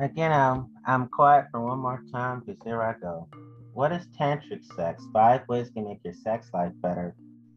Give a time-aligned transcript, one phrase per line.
[0.00, 3.28] Again, I'm, I'm quiet for one more time because here I go.
[3.74, 5.04] What is tantric sex?
[5.12, 7.14] Five ways can make your sex life better.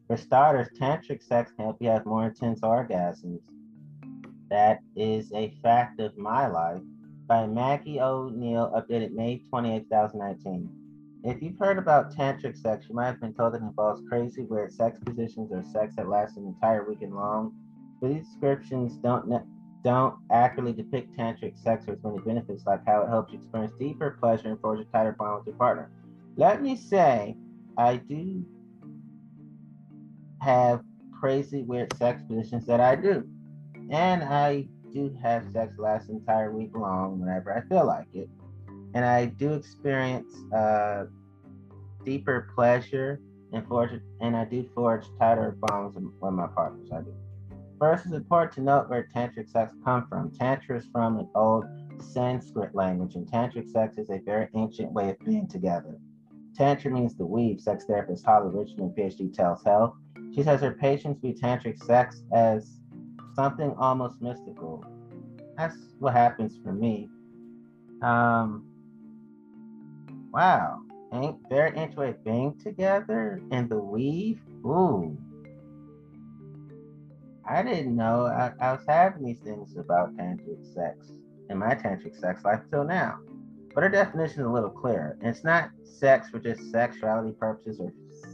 [0.08, 3.40] For starters, tantric sex can help you have more intense orgasms.
[4.50, 6.82] That is a fact of my life.
[7.28, 10.81] By Maggie O'Neill, updated May 28, 2019.
[11.24, 14.74] If you've heard about tantric sex, you might have been told it involves crazy, weird
[14.74, 17.54] sex positions or sex that lasts an entire weekend long.
[18.02, 19.46] But these descriptions don't ne-
[19.84, 23.74] don't accurately depict tantric sex or its many benefits, like how it helps you experience
[23.80, 25.92] deeper pleasure and forge a tighter bond with your partner.
[26.38, 27.36] Let me say,
[27.78, 28.44] I do
[30.40, 30.82] have
[31.20, 33.28] crazy, weird sex positions that I do.
[33.92, 38.30] And I do have sex last entire week long whenever I feel like it.
[38.94, 41.06] And I do experience uh,
[42.04, 43.22] deeper pleasure
[43.54, 46.90] and forge and I do forge tighter bonds with my partners.
[46.94, 47.14] I do.
[47.80, 50.32] First, it's important to note where tantric sex come from.
[50.32, 51.66] Tantra is from an old
[52.00, 55.98] Sanskrit language, and tantric sex is a very ancient way of being together.
[56.56, 59.96] Tantra means the weave, sex therapist Holly Richmond, PhD, tells Health.
[60.36, 62.80] She says her patients view tantric sex as
[63.36, 64.84] something almost mystical.
[65.58, 67.10] That's what happens for me.
[68.02, 68.66] Um,
[70.32, 70.80] wow,
[71.14, 74.40] ain't way of being together and the weave.
[74.66, 75.18] Ooh.
[77.48, 81.12] I didn't know I, I, was having these things about tantric sex
[81.50, 83.20] in my tantric sex life till now.
[83.74, 85.18] But her definition is a little clearer.
[85.22, 87.94] It's not sex for just sexuality purposes or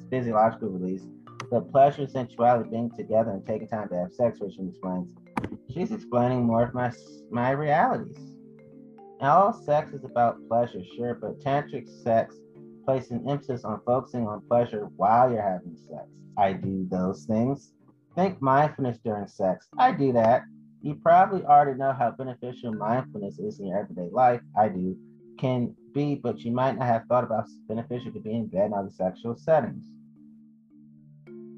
[0.09, 1.03] physiological release,
[1.49, 5.13] but pleasure and sensuality being together and taking time to have sex, which she explains.
[5.73, 6.91] She's explaining more of my
[7.31, 8.36] my realities.
[9.21, 12.35] All sex is about pleasure, sure, but tantric sex
[12.85, 16.07] places an emphasis on focusing on pleasure while you're having sex.
[16.37, 17.73] I do those things
[18.17, 19.67] Think mindfulness during sex.
[19.77, 20.41] I do that.
[20.81, 24.41] You probably already know how beneficial mindfulness is in your everyday life.
[24.57, 24.97] I do.
[25.37, 28.73] Can be, but you might not have thought about beneficial to be in bed in
[28.73, 29.85] other sexual settings.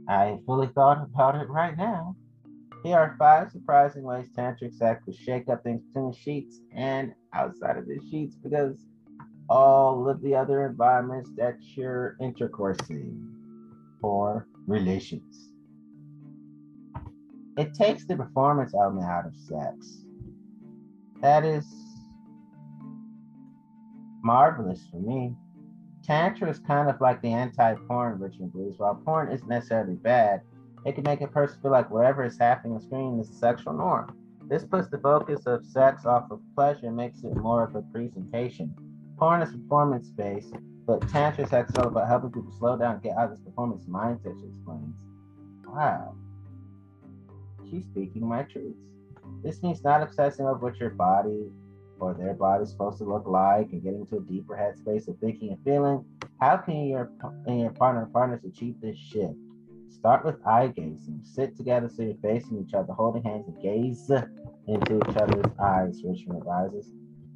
[0.09, 2.17] I fully thought about it right now.
[2.83, 7.13] Here are five surprising ways tantric sex could shake up things between the sheets and
[7.33, 8.77] outside of the sheets because
[9.49, 13.17] all of the other environments that you're intercoursing
[14.01, 15.49] or relations
[17.59, 20.05] it takes the performance element out of sex.
[21.21, 21.65] That is
[24.23, 25.35] marvelous for me.
[26.05, 28.79] Tantra is kind of like the anti-porn Richmond believes.
[28.79, 30.41] While porn isn't necessarily bad,
[30.85, 33.73] it can make a person feel like whatever is happening on screen is a sexual
[33.73, 34.15] norm.
[34.49, 37.81] This puts the focus of sex off of pleasure and makes it more of a
[37.93, 38.75] presentation.
[39.17, 40.55] Porn is performance based,
[40.87, 43.45] but Tantra sex is all about helping people slow down and get out of this
[43.45, 45.05] performance mindset, she explains.
[45.67, 46.15] Wow
[47.69, 48.77] she's speaking my truths.
[49.43, 51.49] This means not obsessing over what your body
[51.99, 55.17] or their body is supposed to look like and getting to a deeper headspace of
[55.19, 56.03] thinking and feeling.
[56.39, 57.11] How can your
[57.45, 59.35] and your partner partners achieve this shift?
[59.89, 61.21] Start with eye gazing.
[61.23, 64.09] Sit together so you're facing each other, holding hands and gaze
[64.67, 66.91] into each other's eyes, Richmond advises.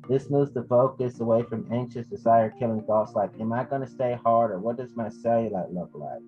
[0.07, 3.87] This moves the focus away from anxious, desire killing thoughts like, Am I going to
[3.87, 6.21] stay hard or what does my cellulite look like?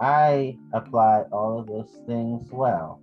[0.00, 3.00] I apply all of those things well.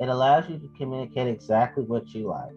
[0.00, 2.52] It allows you to communicate exactly what you like.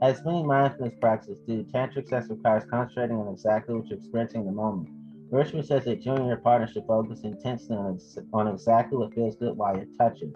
[0.00, 4.46] As many mindfulness practices do, tantric sex requires concentrating on exactly what you're experiencing in
[4.46, 4.88] the moment.
[5.32, 9.14] Richmond says that you and your partner should focus intensely on, ex- on exactly what
[9.14, 10.30] feels good while you're touching,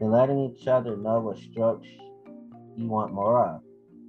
[0.00, 1.86] and letting each other know what strokes
[2.74, 3.60] you want more of.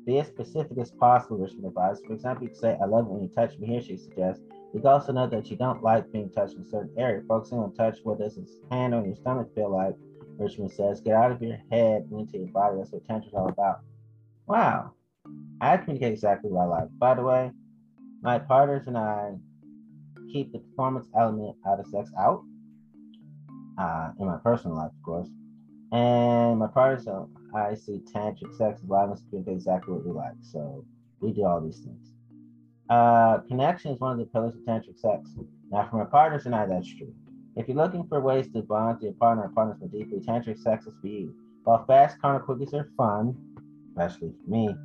[0.06, 2.06] Be as specific as possible, Richmond advises.
[2.06, 4.42] For example, you can say, I love it when you touch me here, she suggests.
[4.74, 7.22] You also know that you don't like being touched in a certain area.
[7.28, 9.96] Focusing on touch, what does his hand on your stomach feel like?
[10.38, 12.78] Richmond says, get out of your head and into your body.
[12.78, 13.82] That's what tantra is all about.
[14.48, 14.94] Wow.
[15.60, 16.88] I communicate exactly what I like.
[16.98, 17.52] By the way,
[18.22, 19.34] my partners and I
[20.32, 22.44] keep the performance element out of sex out.
[23.78, 25.30] Uh, in my personal life, of course.
[25.92, 30.36] And my partners, so I see tantric sex to communicate exactly what we like.
[30.42, 30.86] So
[31.22, 32.12] we do all these things.
[32.90, 35.30] Uh, connection is one of the pillars of tantric sex.
[35.72, 37.14] Now, from my partners and I, that's true.
[37.56, 40.58] If you're looking for ways to bond to your partner or partners more deeply, tantric
[40.58, 41.34] sex is for you.
[41.64, 43.36] While fast carnal quickies are fun,
[43.90, 44.76] especially for me,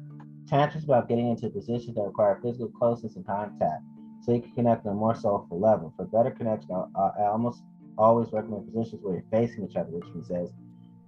[0.48, 3.82] tantra is about getting into positions that require physical closeness and contact,
[4.24, 5.92] so you can connect on a more soulful level.
[5.96, 7.62] For better connection, I, I almost
[7.98, 10.52] always recommend positions where you're facing each other, which says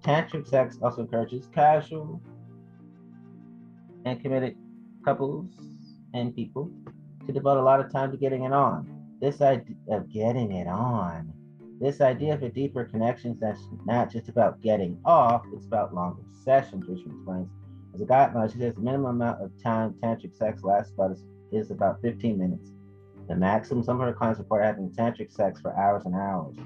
[0.04, 2.20] tantric sex also encourages casual
[4.04, 4.56] and committed
[5.04, 5.46] couples
[6.14, 6.70] and people
[7.26, 8.88] to devote a lot of time to getting it on.
[9.20, 11.32] This idea of getting it on.
[11.80, 16.22] This idea of a deeper connection that's not just about getting off, it's about longer
[16.44, 17.48] sessions, which explains.
[17.94, 21.16] As a guideline, she says the minimum amount of time tantric sex lasts about
[21.52, 22.72] is about 15 minutes.
[23.28, 26.56] The maximum some of her clients report having tantric sex for hours and hours.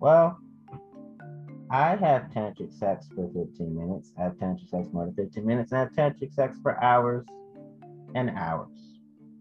[0.00, 0.38] Well,
[1.70, 4.12] I have tantric sex for 15 minutes.
[4.18, 5.72] I have tantric sex more than 15 minutes.
[5.72, 7.26] I have tantric sex for hours
[8.14, 9.00] and hours.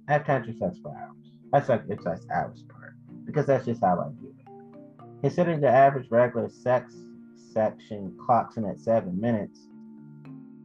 [0.10, 1.32] I have tantric sex for hours.
[1.54, 4.48] That's like it's like hours part because that's just how I do it.
[5.22, 6.94] Considering the average regular sex
[7.54, 9.68] section clocks in at seven minutes,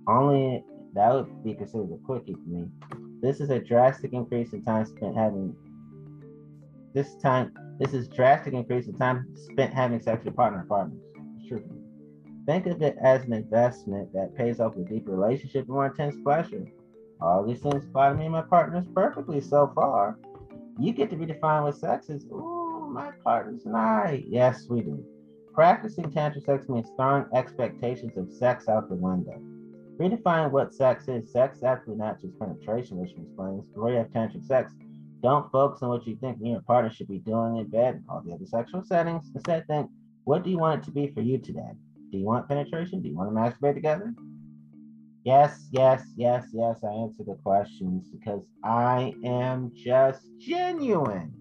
[0.09, 0.65] only
[0.95, 2.67] that would be considered a quickie for me.
[3.23, 5.55] This is a drastic increase in time spent having
[6.95, 11.01] this time this is drastic increase in time spent having sex with partner partners.
[11.39, 11.65] It's true.
[12.47, 16.17] Think of it as an investment that pays off with deeper relationship and more intense
[16.23, 16.67] pleasure.
[17.21, 20.19] All these things apply to me and my partners perfectly so far.
[20.79, 22.25] You get to redefine what sex is.
[22.27, 24.25] Ooh, my partner's I.
[24.29, 25.05] Yes, we do.
[25.55, 29.41] Practicing tantric sex means throwing expectations of sex out the window.
[29.99, 31.31] Redefine what sex is.
[31.31, 33.65] Sex actually not just penetration, which explains.
[33.75, 34.73] The way of tantric sex
[35.23, 38.23] don't focus on what you think your partner should be doing in bed and all
[38.25, 39.31] the other sexual settings.
[39.35, 39.89] Instead, think,
[40.25, 41.73] what do you want it to be for you today?
[42.11, 43.03] Do you want penetration?
[43.03, 44.13] Do you want to masturbate together?
[45.25, 46.79] Yes, yes, yes, yes.
[46.83, 51.33] I answer the questions because I am just genuine.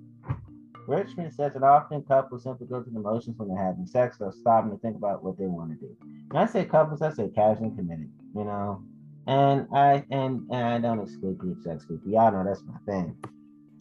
[0.88, 4.32] Richmond says that often couples simply go through the motions when they're having sex, they'll
[4.32, 5.96] stop and think about what they want to do.
[6.30, 8.84] When I say couples, I say casual and committed, you know.
[9.28, 12.02] And I and, and I don't exclude group sex group.
[12.06, 13.16] Y'all know that's my thing.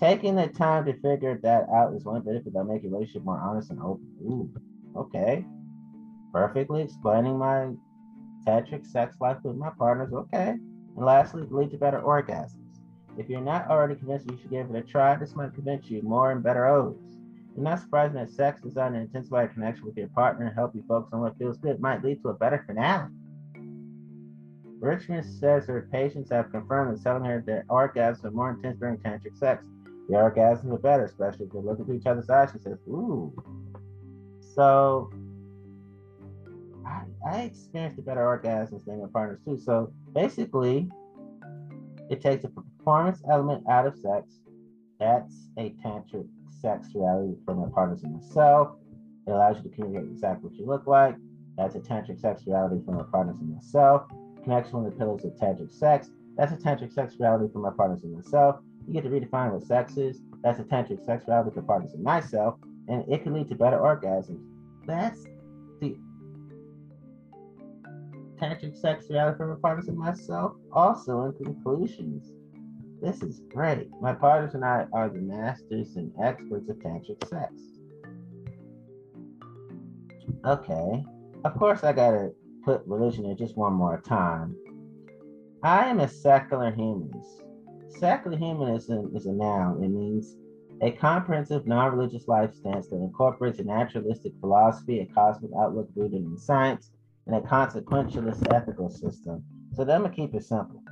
[0.00, 3.38] Taking the time to figure that out is one benefit that make your relationship more
[3.38, 4.06] honest and open.
[4.22, 4.50] Ooh,
[4.96, 5.44] okay.
[6.32, 7.68] Perfectly explaining my
[8.46, 10.12] tantric sex life with my partners.
[10.14, 10.56] Okay.
[10.96, 12.54] And lastly, lead to better orgasms.
[13.18, 16.00] If you're not already convinced you should give it a try, this might convince you
[16.02, 17.18] more and better oaths.
[17.54, 20.74] You're not surprised that sex designed to intensify your connection with your partner and help
[20.74, 23.10] you focus on what feels good might lead to a better finale.
[24.80, 28.96] Richmond says her patients have confirmed that telling her that orgasms are more intense during
[28.98, 29.66] tantric sex
[30.10, 33.32] the orgasms are better, especially if they look into each other's eyes and says, ooh.
[34.54, 35.10] So
[36.84, 39.56] I, I experienced a better orgasms than my partners too.
[39.56, 40.88] So basically,
[42.10, 44.40] it takes a performance element out of sex.
[44.98, 46.26] That's a tantric
[46.60, 48.72] sex reality from my partners and myself.
[49.28, 51.14] It allows you to communicate exactly what you look like.
[51.56, 54.08] That's a tantric sex reality from my partners and myself.
[54.42, 56.10] Connection with the pillars of tantric sex.
[56.36, 58.56] That's a tantric sex reality from my partners and myself.
[58.86, 60.20] You get to redefine what sex is.
[60.42, 62.56] That's a tantric sexuality partners in myself,
[62.88, 64.42] and it can lead to better orgasms.
[64.86, 65.24] That's
[65.80, 65.96] the
[68.40, 70.52] tantric sexuality for partners in myself.
[70.72, 72.32] Also, in conclusions,
[73.02, 73.88] this is great.
[74.00, 77.52] My partners and I are the masters and experts of tantric sex.
[80.44, 81.04] Okay,
[81.44, 82.32] of course, I gotta
[82.64, 84.56] put religion in just one more time.
[85.62, 87.42] I am a secular humanist.
[87.98, 89.82] Secular humanism is a noun.
[89.82, 90.36] It means
[90.80, 96.38] a comprehensive non-religious life stance that incorporates a naturalistic philosophy, a cosmic outlook rooted in
[96.38, 96.90] science,
[97.26, 99.44] and a consequentialist ethical system.
[99.74, 100.82] So I'm gonna keep it simple.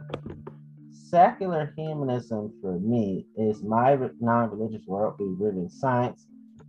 [0.91, 6.27] Secular humanism for me is my non-religious worldview rooted in science,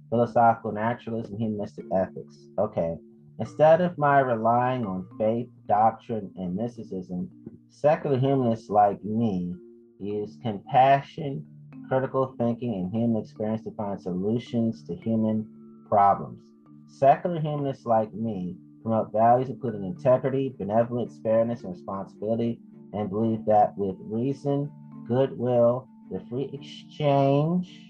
[0.10, 2.38] philosophical naturalism, humanistic ethics.
[2.57, 2.98] Okay.
[3.40, 7.30] Instead of my relying on faith, doctrine, and mysticism,
[7.69, 9.54] secular humanists like me
[9.99, 11.45] use compassion,
[11.87, 15.47] critical thinking, and human experience to find solutions to human
[15.87, 16.39] problems.
[16.87, 22.59] Secular humanists like me promote values including integrity, benevolence, fairness, and responsibility,
[22.94, 24.71] and believe that with reason,
[25.07, 27.89] goodwill, the free exchange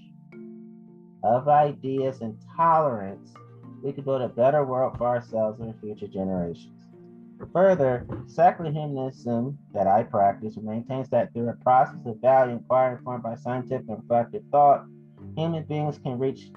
[1.23, 3.33] of ideas, and tolerance,
[3.83, 6.78] we can build a better world for ourselves and future generations.
[7.53, 8.05] Further,
[8.35, 13.87] humanism that I practice maintains that through a process of value inquiry informed by scientific
[13.87, 14.85] and reflective thought,
[15.35, 16.51] human beings can reach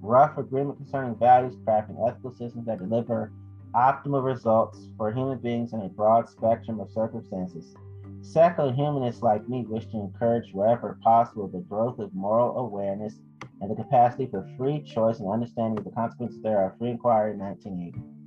[0.00, 3.30] rough agreement concerning values, crafting ethical systems that deliver
[3.74, 7.74] optimal results for human beings in a broad spectrum of circumstances.
[8.22, 13.20] Secular humanists like me wish to encourage wherever possible the growth of moral awareness
[13.60, 16.72] and the capacity for free choice and understanding of the consequences thereof.
[16.78, 18.21] Free inquiry 1980.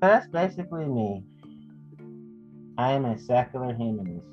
[0.00, 1.24] that's basically me.
[2.78, 4.26] I am a secular humanist.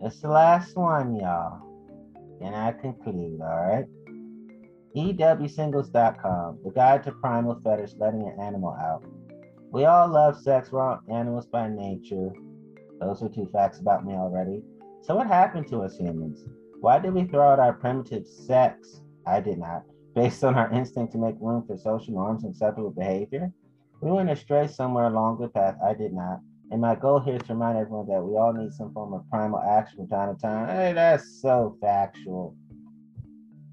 [0.00, 1.60] That's the last one, y'all.
[2.40, 3.86] And I conclude, all right?
[4.96, 9.04] EWSingles.com, the guide to primal fetish, letting an animal out.
[9.70, 12.32] We all love sex, we're all animals by nature.
[13.00, 14.62] Those are two facts about me already.
[15.02, 16.42] So, what happened to us humans?
[16.80, 19.00] Why did we throw out our primitive sex?
[19.26, 19.82] I did not,
[20.14, 23.52] based on our instinct to make room for social norms and acceptable behavior.
[24.00, 25.76] We went astray somewhere along the path.
[25.84, 26.40] I did not.
[26.70, 29.28] And my goal here is to remind everyone that we all need some form of
[29.28, 30.68] primal action from time to time.
[30.68, 32.54] Hey, that's so factual.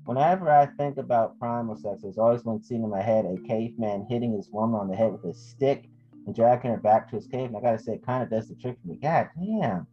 [0.06, 4.08] Whenever I think about primal sex, there's always one scene in my head a caveman
[4.10, 5.90] hitting his woman on the head with a stick
[6.26, 7.48] and dragging her back to his cave.
[7.48, 8.98] And I gotta say, it kind of does the trick for me.
[9.02, 9.88] God damn.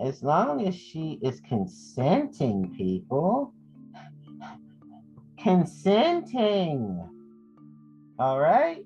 [0.00, 3.52] As long as she is consenting, people.
[5.38, 7.06] Consenting.
[8.18, 8.82] All right?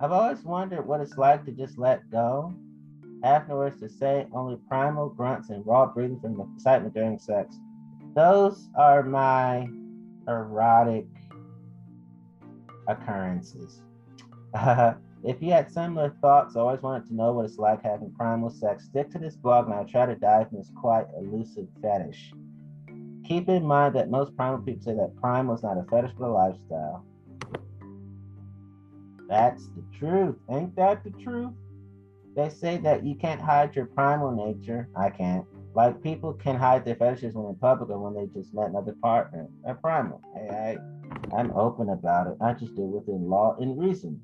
[0.00, 2.54] I've always wondered what it's like to just let go.
[3.24, 7.56] Afterwards, to say only primal grunts and raw breathing from the excitement during sex.
[8.14, 9.68] Those are my
[10.28, 11.06] erotic
[12.88, 13.80] occurrences.
[15.24, 18.86] If you had similar thoughts, always wanted to know what it's like having primal sex,
[18.86, 22.32] stick to this blog and I'll try to dive into this quite elusive fetish.
[23.24, 26.26] Keep in mind that most primal people say that primal is not a fetish but
[26.26, 27.04] a lifestyle.
[29.28, 30.36] That's the truth.
[30.50, 31.52] Ain't that the truth?
[32.34, 34.88] They say that you can't hide your primal nature.
[34.96, 35.46] I can't.
[35.74, 38.94] Like people can hide their fetishes when in public or when they just met another
[39.00, 39.48] partner.
[39.64, 40.20] They're primal.
[40.34, 40.76] Hey,
[41.32, 42.36] I, I'm open about it.
[42.40, 44.20] I just do it within law and reason.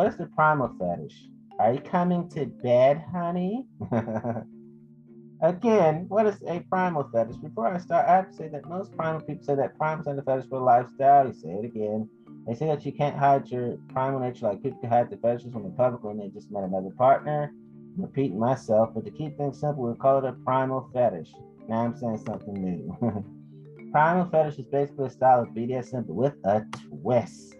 [0.00, 1.28] What is the primal fetish?
[1.58, 3.66] Are you coming to bed, honey?
[5.42, 7.36] Again, what is a primal fetish?
[7.36, 10.16] Before I start, I have to say that most primal people say that primal is
[10.16, 11.26] a fetish for lifestyle.
[11.26, 12.08] You say it again.
[12.46, 15.52] They say that you can't hide your primal nature like people can hide their fetishes
[15.52, 17.52] when in public when they just met another partner
[17.98, 21.30] repeating myself, but to keep things simple, we call it a primal fetish.
[21.68, 23.22] Now I'm saying something new.
[23.92, 27.54] primal fetish is basically a style of BDSM but with a twist.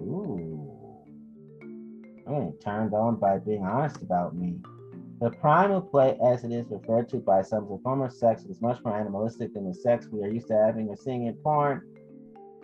[0.00, 0.71] Ooh.
[2.34, 4.58] I'm turned on by being honest about me.
[5.20, 8.44] The primal play, as it is referred to by some, is a form of sex
[8.44, 11.34] is much more animalistic than the sex we are used to having or seeing in
[11.34, 11.82] porn.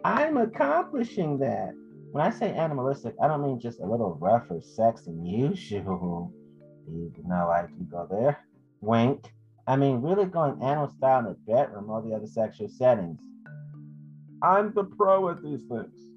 [0.04, 1.72] I'm accomplishing that.
[2.10, 6.32] When I say animalistic, I don't mean just a little rougher sex than usual
[6.88, 8.38] even though I can go there.
[8.80, 9.32] Wink.
[9.66, 13.20] I mean, really going animal style in the bedroom or the other sexual settings.
[14.42, 16.10] I'm the pro at these things.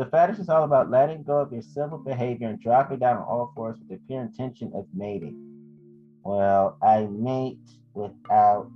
[0.00, 3.22] The fetish is all about letting go of your civil behavior and dropping down on
[3.24, 5.36] all fours with the pure intention of mating.
[6.24, 7.58] Well, I mate
[7.92, 8.70] without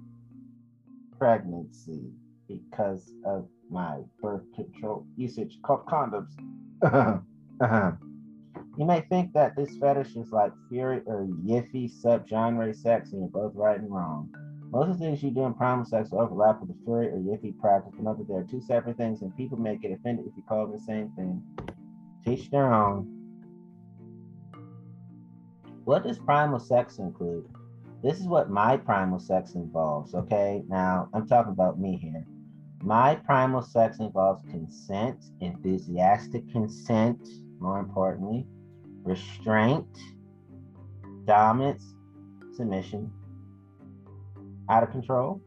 [1.18, 2.10] pregnancy
[2.46, 6.28] because of my birth control usage called condoms.
[6.82, 7.20] Uh-huh.
[7.58, 7.92] Uh-huh.
[8.76, 13.30] You may think that this fetish is like fury or yiffy subgenre sex, and you're
[13.30, 14.28] both right and wrong.
[14.74, 17.56] Most of the things you do in primal sex overlap with the furry or yiffy
[17.56, 20.66] practice, that they are two separate things, and people may get offended if you call
[20.66, 21.40] them the same thing.
[22.24, 23.06] Teach their own.
[25.84, 27.48] What does primal sex include?
[28.02, 30.64] This is what my primal sex involves, okay?
[30.68, 32.26] Now, I'm talking about me here.
[32.82, 37.20] My primal sex involves consent, enthusiastic consent,
[37.60, 38.44] more importantly,
[39.04, 39.86] restraint,
[41.26, 41.94] dominance,
[42.56, 43.12] submission,
[44.68, 45.40] out of control,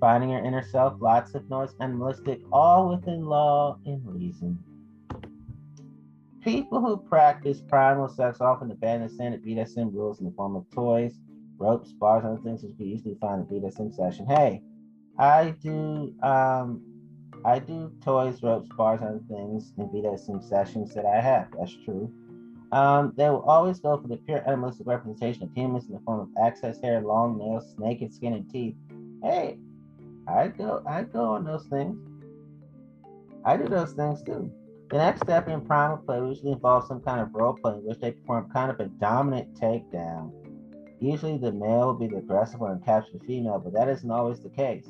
[0.00, 4.58] finding your inner self, lots of noise, animalistic, all within law and reason.
[6.42, 11.20] People who practice primal sex often abandon standard BDSM rules in the form of toys,
[11.58, 14.26] ropes, bars, and other things which we usually find in BDSM session.
[14.26, 14.62] Hey,
[15.18, 16.82] I do um,
[17.44, 21.48] I do toys, ropes, bars, and things in BDSM sessions that I have.
[21.58, 22.10] That's true.
[22.72, 26.20] Um, they will always go for the pure animalistic representation of humans in the form
[26.20, 28.76] of excess hair, long nails, naked skin, and teeth.
[29.22, 29.58] Hey,
[30.28, 31.96] I go, I go on those things.
[33.44, 34.52] I do those things too.
[34.90, 37.98] The next step in primal play usually involves some kind of role play in which
[38.00, 40.32] they perform kind of a dominant takedown.
[41.00, 44.10] Usually, the male will be the aggressive one and capture the female, but that isn't
[44.10, 44.86] always the case.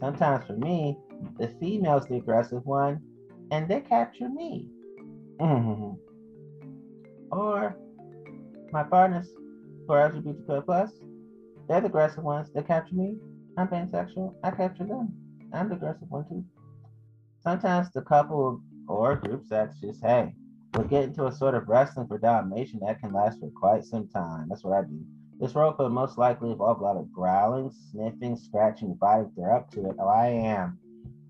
[0.00, 0.96] Sometimes, for me,
[1.38, 3.00] the female's the aggressive one,
[3.50, 4.66] and they capture me.
[7.30, 7.76] or
[8.72, 9.28] my partners
[9.86, 10.92] who are LGBTQ plus,
[11.68, 12.48] they're the aggressive ones.
[12.54, 13.16] They capture me.
[13.56, 14.34] I'm pansexual.
[14.42, 15.12] I capture them.
[15.52, 16.44] I'm the aggressive one too.
[17.42, 20.34] Sometimes the couple or group sex just hey,
[20.74, 24.08] we'll get into a sort of wrestling for domination that can last for quite some
[24.08, 24.48] time.
[24.48, 25.00] That's what I do.
[25.40, 29.26] This role could most likely involve a lot of growling, sniffing, scratching, biting.
[29.30, 29.96] If they're up to it.
[29.98, 30.78] Oh, I am.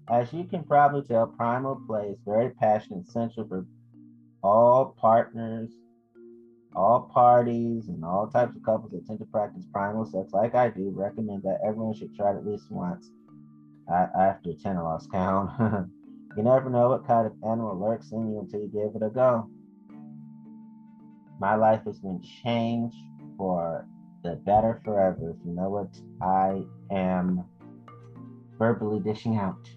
[0.08, 3.64] As you can probably tell, Primal Play is very passionate, essential for
[4.42, 5.70] all partners
[6.74, 10.68] All parties and all types of couples that tend to practice primal sex, like I
[10.70, 13.10] do, recommend that everyone should try it at least once
[13.90, 15.50] after 10 I lost count.
[16.36, 19.10] you never know what kind of animal lurks in you until you give it a
[19.10, 19.48] go.
[21.40, 22.96] My life has been changed
[23.36, 23.86] for
[24.22, 25.88] the better forever, if you know what
[26.20, 27.44] I am
[28.58, 29.68] verbally dishing out.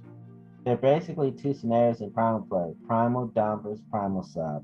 [0.65, 4.63] There are basically two scenarios in primal play primal dom versus primal sub.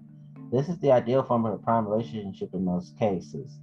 [0.52, 3.60] This is the ideal form of a prime relationship in most cases.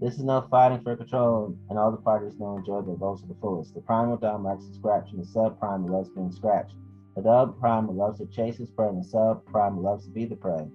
[0.00, 3.28] This is no fighting for control, and all the parties know enjoy their roles to
[3.28, 3.74] the fullest.
[3.74, 6.76] The primal dom likes to scratch, and the sub primal loves being scratched.
[7.14, 10.24] The dom primal loves to chase his prey, and the sub primal loves to be
[10.24, 10.66] the prey.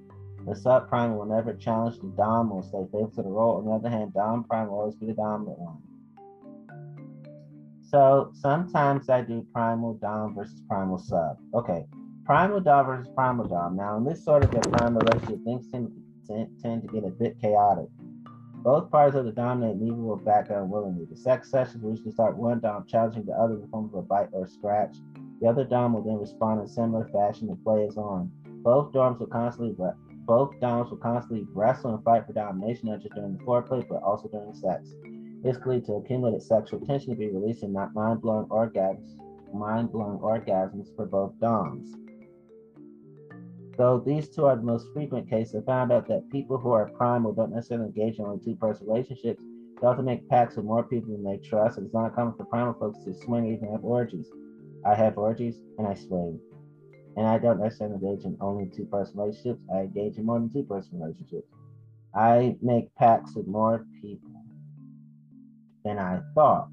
[0.46, 3.58] The sub primal will never challenge the dom, will stay faithful to the role.
[3.58, 5.82] On the other hand, dom primal will always be the dominant one.
[7.82, 11.40] So sometimes I do primal dom versus primal sub.
[11.56, 11.88] Okay,
[12.26, 13.76] primal dom versus primal dom.
[13.76, 15.92] Now, in this sort of a primal relationship, things tend,
[16.28, 17.88] tend, tend to get a bit chaotic.
[18.64, 21.06] Both parties of the dominant neither will back down willingly.
[21.06, 24.02] The sex sessions usually start one dom challenging the other in the form of a
[24.02, 24.98] bite or scratch.
[25.40, 27.48] The other dom will then respond in similar fashion.
[27.48, 28.32] The play is on.
[28.64, 29.76] Both dorms will constantly
[30.26, 34.02] both doms will constantly wrestle and fight for domination, not just during the foreplay, but
[34.02, 34.96] also during sex.
[35.44, 39.20] This can lead to accumulated sexual tension to be released and not mind-blowing orgasms,
[39.54, 41.94] mind-blowing orgasms for both doms.
[43.78, 46.90] Though these two are the most frequent cases, I found out that people who are
[46.92, 49.44] primal don't necessarily engage in only two-person relationships.
[49.82, 51.78] They also make pacts with more people than they trust.
[51.78, 54.28] It's not common for primal folks to swing even have orgies.
[54.86, 56.40] I have orgies and I swing.
[57.18, 59.62] And I don't necessarily engage in only two person relationships.
[59.74, 61.48] I engage in more than two person relationships.
[62.14, 64.32] I make pacts with more people
[65.84, 66.70] than I thought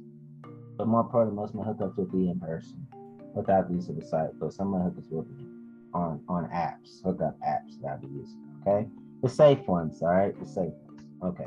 [0.76, 2.86] but more importantly, most of my hookups will be in person
[3.34, 5.44] without the use of the site, but some of my hookups will be
[5.92, 8.40] on on apps, hookup apps that I'll be using.
[8.66, 8.88] Okay,
[9.22, 10.02] the safe ones.
[10.02, 11.02] All right, the safe ones.
[11.22, 11.46] Okay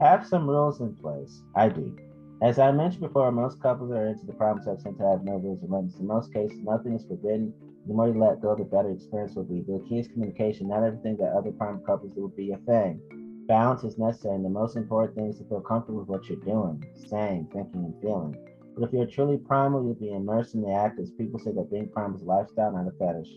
[0.00, 1.42] have some rules in place.
[1.54, 1.94] I do.
[2.42, 5.34] As I mentioned before, most couples are into the problem sex tend to have no
[5.34, 5.98] rules or limits.
[5.98, 7.52] In most cases, nothing is forbidden.
[7.86, 9.62] The more you let go, the better experience will be.
[9.62, 10.68] The key is communication.
[10.68, 13.00] Not everything that other prime couples will be a thing.
[13.48, 16.38] Balance is necessary, and the most important thing is to feel comfortable with what you're
[16.40, 18.36] doing, saying, thinking, and feeling.
[18.76, 21.70] But if you're truly primal, you'll be immersed in the act, as people say that
[21.70, 23.28] being primal is a lifestyle, not a fetish.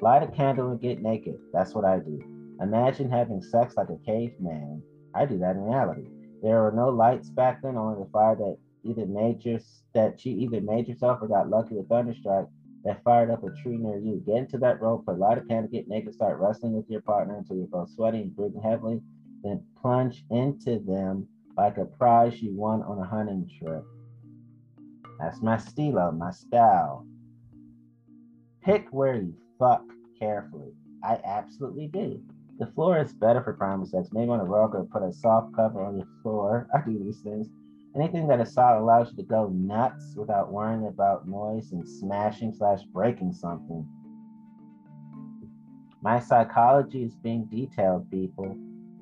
[0.00, 1.38] Light a candle and get naked.
[1.52, 2.20] That's what I do.
[2.60, 4.82] Imagine having sex like a caveman
[5.14, 6.08] I do that in reality.
[6.42, 9.58] There were no lights back then, only the fire that either made your
[9.94, 12.46] that you either made yourself or got lucky with thunderstrike
[12.84, 14.22] that fired up a tree near you.
[14.24, 17.56] Get into that rope, put a candle, get naked, start wrestling with your partner until
[17.56, 19.00] you're both sweating and breathing heavily,
[19.42, 23.84] then plunge into them like a prize you won on a hunting trip.
[25.18, 27.04] That's my stilo, my style.
[28.62, 29.82] Pick where you fuck
[30.18, 30.72] carefully.
[31.02, 32.20] I absolutely do.
[32.58, 34.08] The floor is better for primal sex.
[34.12, 36.68] Maybe on a rug or put a soft cover on your floor.
[36.74, 37.48] I do these things.
[37.98, 42.82] Anything that solid allows you to go nuts without worrying about noise and smashing slash
[42.92, 43.84] breaking something.
[46.00, 48.56] My psychology is being detailed, people.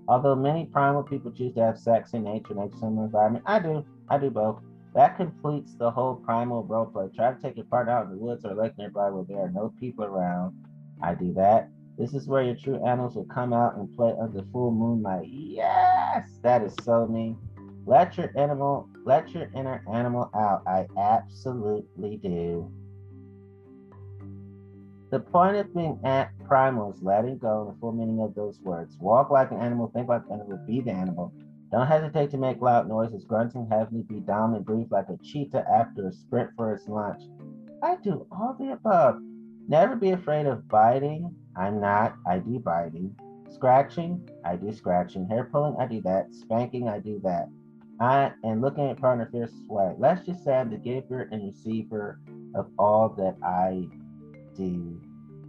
[0.08, 3.84] Although many primal people choose to have sex in nature, nature similar environment, I do.
[4.08, 4.62] I do both.
[4.94, 7.08] That completes the whole primal role play.
[7.14, 9.50] Try to take your partner out in the woods or lake nearby where there are
[9.50, 10.54] no people around.
[11.02, 11.68] I do that.
[11.98, 15.28] This is where your true animals will come out and play under full moonlight.
[15.28, 17.36] Yes, that is so me.
[17.86, 20.64] Let your animal, let your inner animal out.
[20.66, 22.70] I absolutely do.
[25.12, 28.96] The point of being at primal is letting go the full meaning of those words.
[29.00, 31.32] Walk like an animal, think like an animal, be the animal.
[31.70, 36.08] Don't hesitate to make loud noises, grunting heavily, be dominant, breathe like a cheetah after
[36.08, 37.22] a sprint for its lunch.
[37.84, 39.20] I do all the above.
[39.68, 41.32] Never be afraid of biting.
[41.56, 42.16] I'm not.
[42.26, 43.14] I do biting.
[43.50, 44.28] Scratching.
[44.44, 45.28] I do scratching.
[45.28, 45.76] Hair pulling.
[45.78, 46.34] I do that.
[46.34, 46.88] Spanking.
[46.88, 47.48] I do that.
[48.00, 49.94] I and looking at partner fierce way.
[49.98, 52.20] Let's just say I'm the giver and receiver
[52.54, 53.86] of all that I
[54.56, 55.00] do,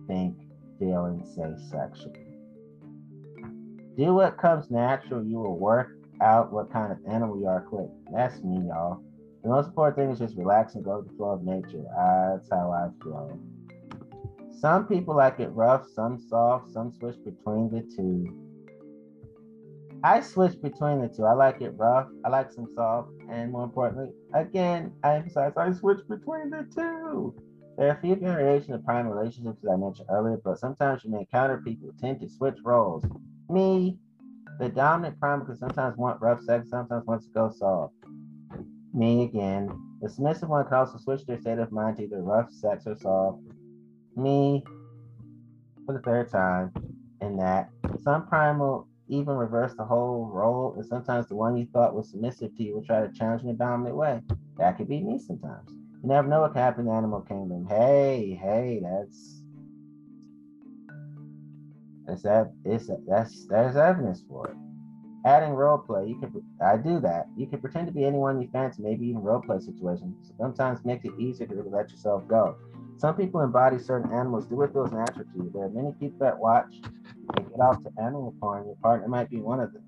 [0.08, 0.36] think,
[0.80, 2.26] feel, and say sexually.
[3.98, 5.26] Do what comes natural.
[5.26, 7.90] You will work out what kind of animal you are quick.
[8.14, 9.02] That's me, y'all.
[9.44, 11.84] The most important thing is just relax and go with the flow of nature.
[11.96, 13.40] That's how I feel.
[14.52, 18.47] Some people like it rough, some soft, some switch between the two.
[20.08, 21.26] I switch between the two.
[21.26, 25.74] I like it rough, I like some soft, and more importantly, again, I emphasize I
[25.74, 27.36] switch between the two.
[27.78, 31.12] There are a few variations of prime relationships that I mentioned earlier, but sometimes you
[31.12, 33.04] may encounter people who tend to switch roles.
[33.50, 33.98] Me,
[34.62, 37.94] the dominant prime can sometimes want rough sex, sometimes wants to go soft.
[38.94, 39.68] Me again.
[40.02, 42.96] The submissive one can also switch their state of mind to either rough sex or
[42.96, 43.40] soft.
[44.16, 44.64] Me
[45.86, 46.72] for the third time
[47.20, 47.72] in that.
[48.02, 52.56] Some primal even reverse the whole role, and sometimes the one you thought was submissive
[52.56, 54.22] to you will try to challenge in a dominant way.
[54.58, 55.70] That could be me sometimes.
[55.72, 57.66] You never know what can happen in the animal kingdom.
[57.68, 59.44] Hey, hey, that's
[62.06, 62.52] that's that.
[62.66, 64.56] It's that's there's evidence for it.
[65.26, 67.28] Adding role play, you could I do that.
[67.36, 70.32] You can pretend to be anyone you fancy, maybe even role play situations.
[70.38, 72.56] Sometimes makes it easier to let yourself go.
[72.98, 75.52] Some people embody certain animals, do what feels natural to you.
[75.54, 76.82] There are many people that watch
[77.36, 78.66] and get off to animal porn.
[78.66, 79.84] Your partner might be one of them.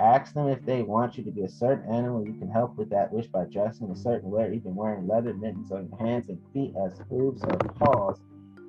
[0.00, 2.24] Ask them if they want you to be a certain animal.
[2.24, 5.34] You can help with that wish by dressing a certain way, or even wearing leather
[5.34, 8.20] mittens on your hands and feet as hooves or paws.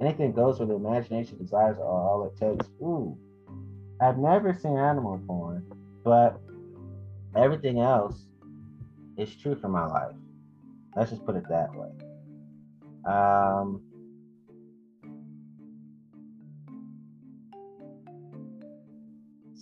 [0.01, 2.67] Anything goes where the imagination desires are all it takes.
[2.81, 3.17] Ooh.
[4.01, 5.65] I've never seen animal porn,
[6.03, 6.39] but
[7.35, 8.25] everything else
[9.17, 10.15] is true for my life.
[10.95, 11.89] Let's just put it that way.
[13.05, 13.81] Um,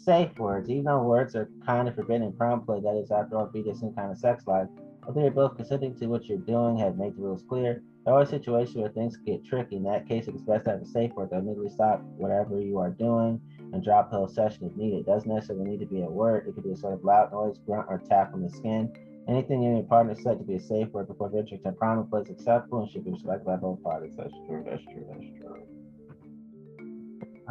[0.08, 3.38] safe words, even though words are kind of forbidden in prom play, that is, after
[3.38, 4.68] all, be this some kind of sex life.
[5.04, 7.84] Whether you're both consenting to what you're doing, have made the rules clear.
[8.06, 9.76] There are situations where things get tricky.
[9.76, 12.80] In that case, it's best to have a safe word that immediately stop whatever you
[12.80, 13.42] are doing
[13.74, 15.00] and drop the whole session if needed.
[15.00, 16.48] It doesn't necessarily need to be a word.
[16.48, 18.94] It could be a sort of loud noise, grunt, or tap on the skin.
[19.28, 22.22] Anything in your partner said to be a safe word before venturing to prom play
[22.22, 24.14] is acceptable and should be respected by both parties.
[24.16, 24.64] That's true.
[24.66, 25.06] That's true.
[25.12, 25.66] That's true.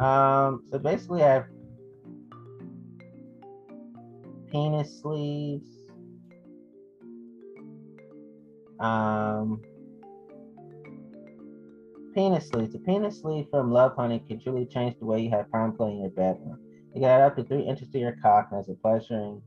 [0.03, 0.63] Um.
[0.71, 1.45] So basically, I have
[4.57, 5.69] penis sleeves.
[8.79, 9.61] Um,
[12.15, 12.73] penis sleeves.
[12.73, 15.99] The penis sleeve from Lovehoney can truly change the way you have prime play in
[15.99, 16.57] your bedroom.
[16.95, 19.43] You got up to three inches to your cock and has a pleasuring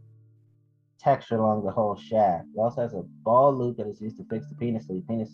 [1.01, 2.47] texture along the whole shaft.
[2.55, 5.33] It also has a ball loop that is used to fix the penis sleeve, penis,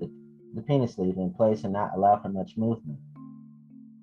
[0.00, 0.10] the,
[0.54, 2.98] the penis sleeve in place and not allow for much movement.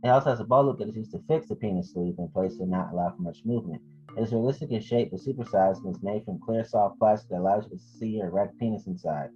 [0.03, 2.27] It also has a ball loop that is used to fix the penis sleeve in
[2.29, 3.81] place and not allow for much movement.
[4.17, 7.39] It is realistic in shape but supersized and is made from clear, soft plastic that
[7.39, 9.29] allows you to see your erect penis inside.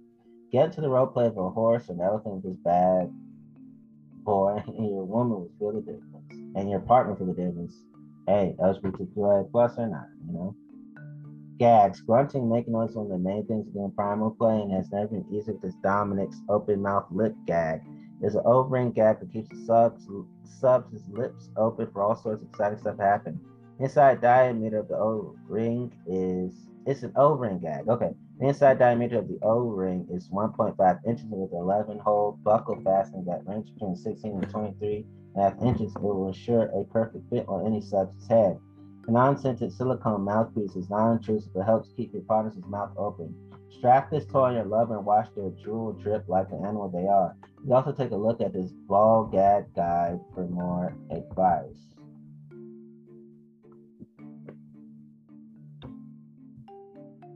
[0.52, 3.10] Get into the role play of a horse or an elephant with this bad
[4.24, 7.74] boy, and your woman will feel the difference, and your partner feel the difference.
[8.26, 10.54] Hey, LGBTQIA plus or not, you know.
[11.58, 15.06] Gags, grunting, making noise one of the main things doing primal play and has never
[15.06, 17.80] been easier this Dominic's open mouth lip gag.
[18.22, 20.08] It's an O-ring gag that keeps the subs
[20.44, 23.40] subs his lips open for all sorts of exciting stuff to happen.
[23.80, 26.54] Inside diameter of the O-ring is
[26.86, 27.88] it's an O-ring gag.
[27.88, 28.10] Okay.
[28.38, 33.46] The inside diameter of the O-ring is 1.5 inches with 11 hole buckle fastening that
[33.46, 35.94] range between 16 and 23 and a half inches.
[35.94, 38.58] It will ensure a perfect fit on any subject's head.
[39.06, 43.34] The non-scented silicone mouthpiece is non-intrusive but helps keep your partner's mouth open.
[43.70, 47.06] Strap this toy on your lover and watch their drool drip like the animal they
[47.06, 47.36] are.
[47.66, 51.93] You also take a look at this ball gag guide for more advice.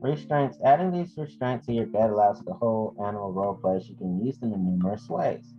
[0.00, 0.58] Restraints.
[0.64, 3.80] Adding these restraints to your bed allows the whole animal role play.
[3.84, 5.54] You can use them in numerous ways.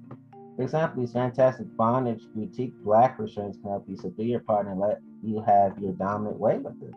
[0.56, 4.80] For example, these fantastic bondage boutique black restraints can help you subdue your partner and
[4.80, 6.94] let you have your dominant way with it.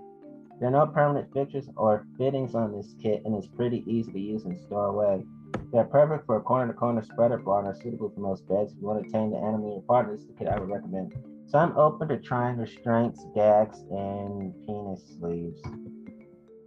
[0.58, 4.20] There are no permanent fixtures or fittings on this kit, and it's pretty easy to
[4.20, 5.24] use and store away.
[5.72, 8.72] They're perfect for a corner-to-corner spreader bar and are suitable for most beds.
[8.72, 10.60] If you want to tame the animal in your partner, this is the kit I
[10.60, 11.14] would recommend.
[11.46, 15.60] So I'm open to trying restraints, gags, and penis sleeves.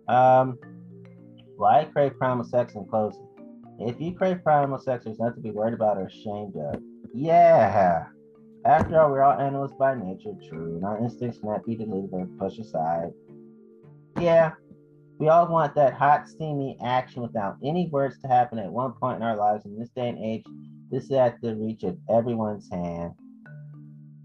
[0.08, 0.58] Um,
[1.58, 3.28] why crave primal sex in closing?
[3.80, 6.82] If you crave primal sex, there's nothing to be worried about or ashamed of.
[7.14, 8.06] Yeah.
[8.66, 12.26] After all, we're all animals by nature, true, and our instincts cannot be deleted or
[12.40, 13.12] pushed aside.
[14.20, 14.54] Yeah,
[15.20, 19.18] we all want that hot, steamy action without any words to happen at one point
[19.18, 19.66] in our lives.
[19.66, 20.44] In this day and age,
[20.90, 23.14] this is at the reach of everyone's hand.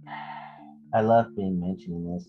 [0.94, 2.28] I love being mentioning this.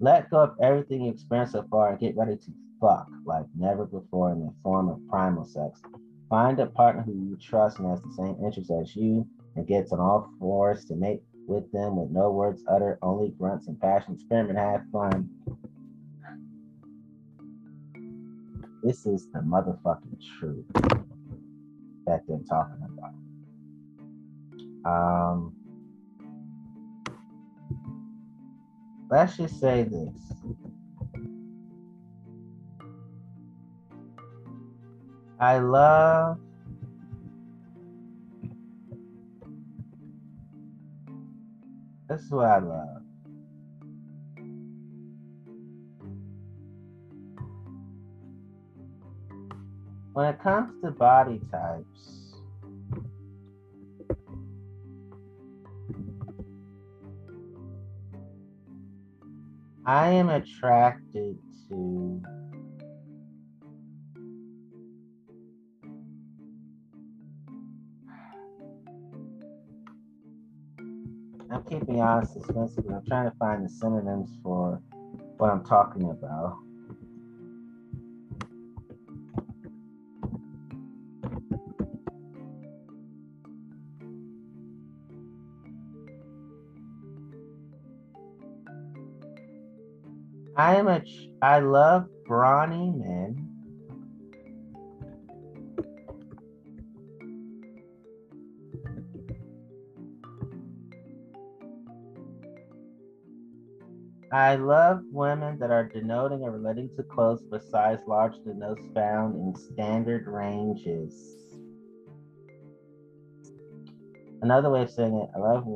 [0.00, 3.84] Let go of everything you've experienced so far and get ready to fuck like never
[3.84, 5.80] before in the form of primal sex.
[6.28, 9.92] Find a partner who you trust and has the same interests as you and gets
[9.92, 14.14] on all fours to mate with them with no words uttered, only grunts and passion.
[14.14, 15.28] Experiment, have fun.
[18.82, 20.66] This is the motherfucking truth
[22.06, 23.14] that they're talking about.
[24.84, 25.54] Um,
[29.10, 30.32] let's just say this.
[35.40, 36.38] I love
[42.08, 43.02] this is what I love.
[50.12, 52.34] When it comes to body types,
[59.86, 62.22] I am attracted to
[71.58, 74.80] I'm keeping honest expensive, but I'm trying to find the synonyms for
[75.38, 76.58] what I'm talking about.
[90.56, 91.02] I am a
[91.42, 93.47] I love brawny men.
[104.30, 108.76] I love women that are denoting or relating to clothes with size larger than those
[108.94, 111.34] found in standard ranges.
[114.42, 115.66] Another way of saying it, I love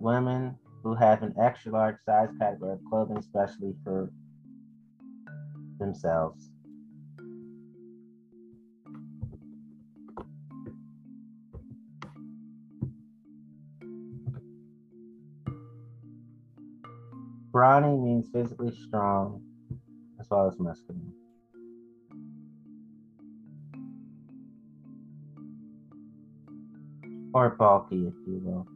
[0.00, 4.10] women who have an extra large size category of clothing, especially for
[5.78, 6.50] themselves.
[17.56, 19.40] Brawny means physically strong
[20.20, 21.14] as well as masculine.
[27.32, 28.66] Or bulky, if you will.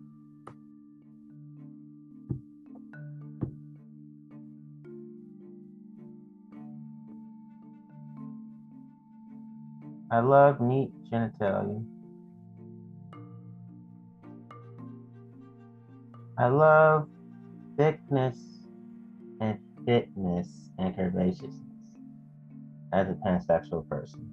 [10.10, 11.84] I love neat genitalia.
[16.38, 17.10] I love
[17.76, 18.59] thickness
[19.90, 21.50] fitness and curvaceousness
[22.92, 24.30] as a pansexual person.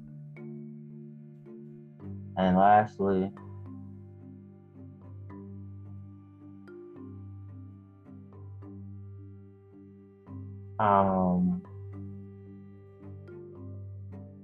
[2.37, 3.31] And lastly,
[10.77, 11.63] um,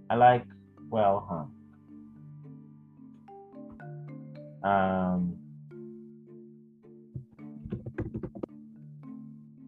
[0.10, 0.48] I like
[0.90, 1.54] well hung.
[4.64, 5.38] Um,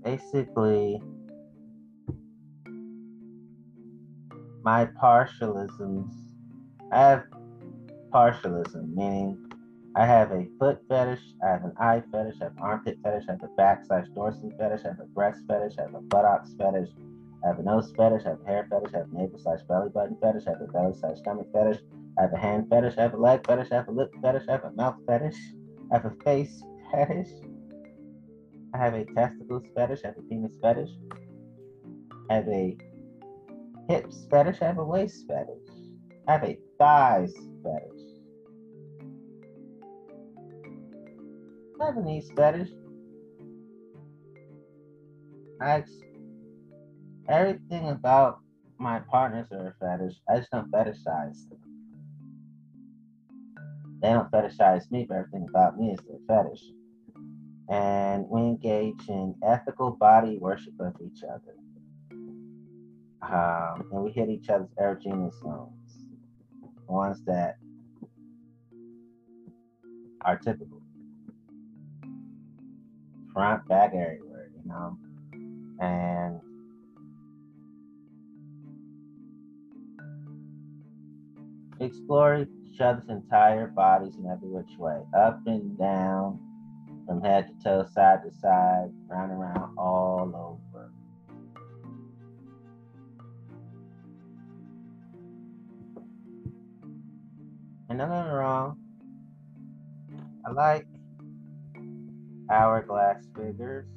[0.03, 0.99] basically,
[4.65, 6.11] my partialisms,
[6.91, 7.23] I have
[8.11, 9.37] partialism, meaning
[9.95, 13.25] I have a foot fetish, I have an eye fetish, I have an armpit fetish,
[13.29, 16.01] I have a back slash dorsal fetish, I have a breast fetish, I have a
[16.01, 16.89] buttocks fetish,
[17.43, 19.61] I have a nose fetish, I have a hair fetish, I have a navel slash
[19.69, 21.81] belly button fetish, I have a belly slash stomach fetish,
[22.17, 24.47] I have a hand fetish, I have a leg fetish, I have a lip fetish,
[24.49, 25.37] I have a mouth fetish,
[25.91, 27.29] I have a face fetish,
[28.73, 30.89] I have a testicles fetish, I have a penis fetish,
[32.31, 32.75] I have a
[33.87, 35.69] hips fetish, I have a waist fetish,
[36.27, 37.95] I have a thighs fetish.
[41.81, 42.69] I have a knees fetish.
[45.61, 45.83] I
[47.27, 48.39] everything about
[48.77, 50.15] my partners are a fetish.
[50.29, 51.59] I just don't fetishize them.
[54.01, 56.63] They don't fetishize me, but everything about me is their fetish.
[57.69, 61.55] And we engage in ethical body worship of each other.
[63.31, 66.05] Um, and we hit each other's erogenous zones,
[66.87, 67.57] ones that
[70.21, 70.81] are typical.
[73.33, 74.97] Front, back, everywhere, you know.
[75.79, 76.39] And
[81.81, 86.39] Explore each other's entire bodies in every which way, up and down,
[87.05, 90.64] from head to toe, side to side, round and round, all over.
[97.97, 98.77] And nothing wrong.
[100.45, 100.85] I like
[102.51, 103.87] hourglass figures.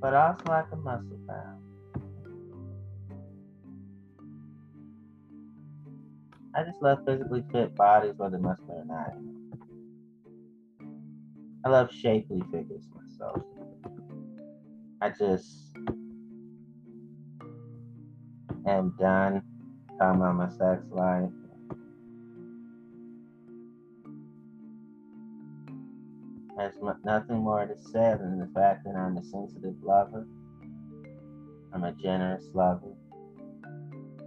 [0.00, 1.62] But I also like a muscle bound.
[6.56, 9.12] I just love physically fit bodies, whether muscular or not.
[11.64, 13.40] I love shapely figures myself.
[15.04, 15.76] I just
[18.66, 19.42] am done
[19.98, 21.28] talking about my sex life.
[26.56, 26.72] There's
[27.04, 30.26] nothing more to say than the fact that I'm a sensitive lover.
[31.74, 32.94] I'm a generous lover.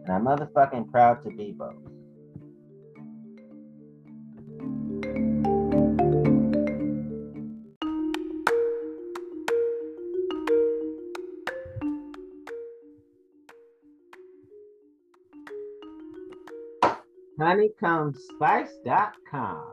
[0.06, 1.87] And I'm motherfucking proud to be both.
[17.48, 19.64] honeycombspice.com.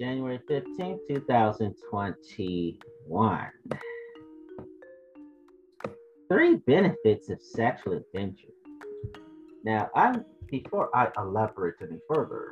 [0.00, 3.46] January 15th, 2021.
[6.30, 8.48] Three benefits of sexual adventure.
[9.64, 12.46] Now, I'm before I elaborate any further,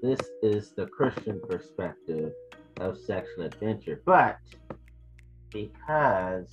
[0.00, 2.32] this is the Christian perspective
[2.78, 4.38] of sexual adventure, but
[5.50, 6.46] because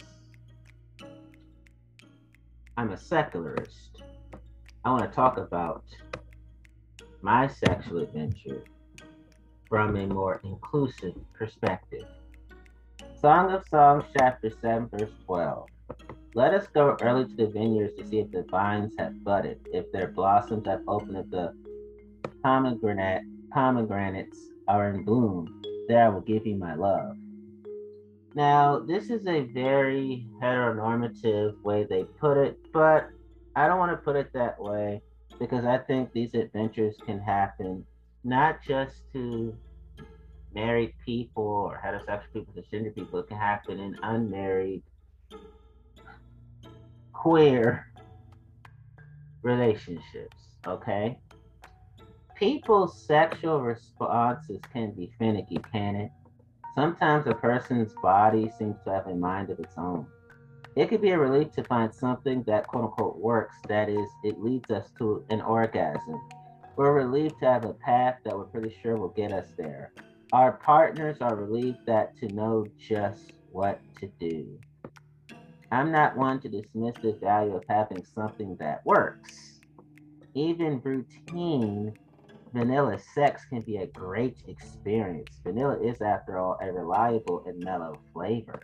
[2.77, 3.94] I'm a secularist,
[4.85, 5.83] I want to talk about
[7.23, 8.63] my sexual adventure
[9.67, 12.05] from a more inclusive perspective.
[13.19, 15.67] Song of Songs, chapter 7, verse 12.
[16.35, 19.91] Let us go early to the vineyards to see if the vines have budded, if
[19.91, 21.51] their blossoms have opened, if the
[22.43, 25.63] pomegranate, pomegranates are in bloom.
[25.87, 27.17] There I will give you my love.
[28.35, 33.09] Now, this is a very heteronormative way they put it, but
[33.55, 35.01] I don't want to put it that way
[35.39, 37.85] because I think these adventures can happen
[38.23, 39.55] not just to
[40.53, 43.19] married people or heterosexual people, gender people.
[43.19, 44.81] It can happen in unmarried,
[47.13, 47.91] queer
[49.41, 50.37] relationships.
[50.65, 51.19] Okay.
[52.35, 56.11] People's sexual responses can be finicky, can it?
[56.73, 60.07] Sometimes a person's body seems to have a mind of its own
[60.75, 63.55] it could be a relief to find something that quote unquote works.
[63.67, 66.21] That is, it leads us to an orgasm.
[66.75, 69.93] We're relieved to have a path that we're pretty sure will get us there.
[70.33, 74.59] Our partners are relieved that to know just what to do.
[75.71, 79.61] I'm not one to dismiss the value of having something that works.
[80.33, 81.93] Even routine
[82.53, 85.39] vanilla sex can be a great experience.
[85.43, 88.59] Vanilla is, after all, a reliable and mellow flavor.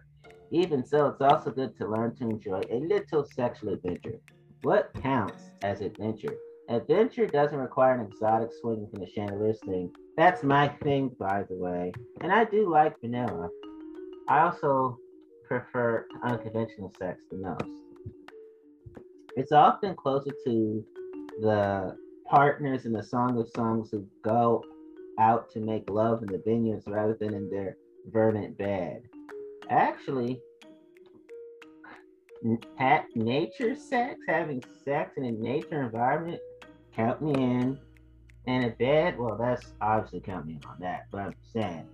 [0.51, 4.19] Even so, it's also good to learn to enjoy a little sexual adventure.
[4.63, 6.35] What counts as adventure?
[6.67, 9.89] Adventure doesn't require an exotic swinging from the chandeliers thing.
[10.17, 11.93] That's my thing, by the way.
[12.19, 13.49] And I do like vanilla.
[14.27, 14.97] I also
[15.47, 17.71] prefer unconventional sex the most.
[19.37, 20.85] It's often closer to
[21.39, 21.97] the
[22.29, 24.63] partners in the Song of Songs who go
[25.17, 27.77] out to make love in the vineyards rather than in their
[28.11, 29.03] verdant bed
[29.71, 30.39] actually
[32.79, 36.39] at nature sex, having sex in a nature environment,
[36.95, 37.79] count me in.
[38.47, 41.05] And a bed, well, that's obviously count me in on that.
[41.11, 41.87] But I'm saying,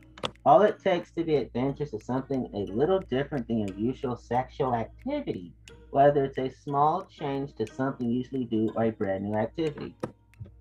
[0.45, 4.73] all it takes to be adventurous is something a little different than your usual sexual
[4.73, 5.51] activity,
[5.91, 9.93] whether it's a small change to something you usually do or a brand new activity.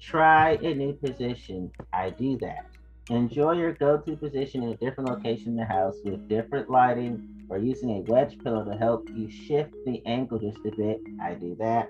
[0.01, 1.71] Try a new position.
[1.93, 2.67] I do that.
[3.11, 7.57] Enjoy your go-to position in a different location in the house with different lighting or
[7.57, 11.01] using a wedge pillow to help you shift the angle just a bit.
[11.23, 11.89] I do that.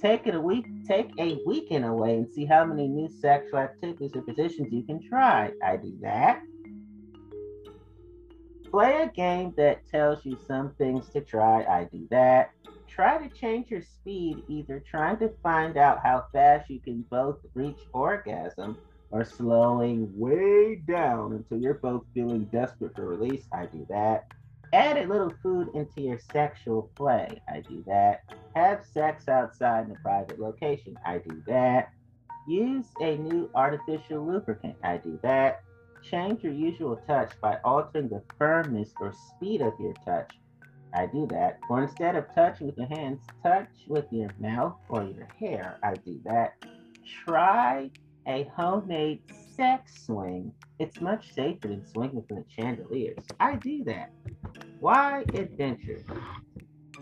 [0.00, 4.12] Take it a week, take a weekend away and see how many new sexual activities
[4.14, 5.52] or positions you can try.
[5.62, 6.40] I do that.
[8.70, 11.64] Play a game that tells you some things to try.
[11.64, 12.52] I do that.
[12.88, 17.36] Try to change your speed, either trying to find out how fast you can both
[17.54, 18.78] reach orgasm
[19.14, 23.44] or slowing way down until you're both feeling desperate for release.
[23.52, 24.26] I do that.
[24.72, 27.40] Add a little food into your sexual play.
[27.48, 28.24] I do that.
[28.56, 30.98] Have sex outside in a private location.
[31.06, 31.92] I do that.
[32.48, 34.74] Use a new artificial lubricant.
[34.82, 35.62] I do that.
[36.02, 40.32] change your usual touch by altering the firmness or speed of your touch.
[40.92, 41.60] I do that.
[41.70, 45.78] Or instead of touching with your hands, touch with your mouth or your hair.
[45.84, 46.56] I do that.
[47.24, 47.90] Try
[48.26, 49.20] a homemade
[49.56, 50.52] sex swing.
[50.78, 53.24] It's much safer than swinging from the chandeliers.
[53.38, 54.10] I do that.
[54.80, 56.04] Why adventure?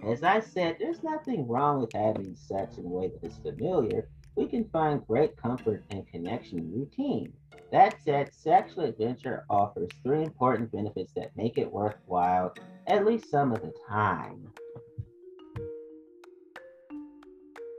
[0.06, 4.08] As I said, there's nothing wrong with having sex in a way that is familiar.
[4.36, 7.32] We can find great comfort and connection in routine.
[7.70, 12.54] That said, sexual adventure offers three important benefits that make it worthwhile
[12.86, 14.52] at least some of the time.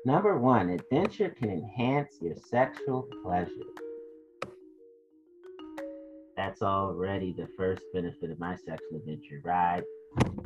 [0.05, 3.49] Number one, adventure can enhance your sexual pleasure.
[6.35, 9.81] That's already the first benefit of my sexual adventure, right?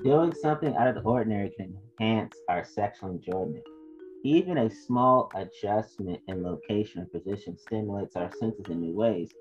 [0.04, 3.64] Doing something out of the ordinary can enhance our sexual enjoyment.
[4.24, 9.32] Even a small adjustment in location or position stimulates our senses in new ways.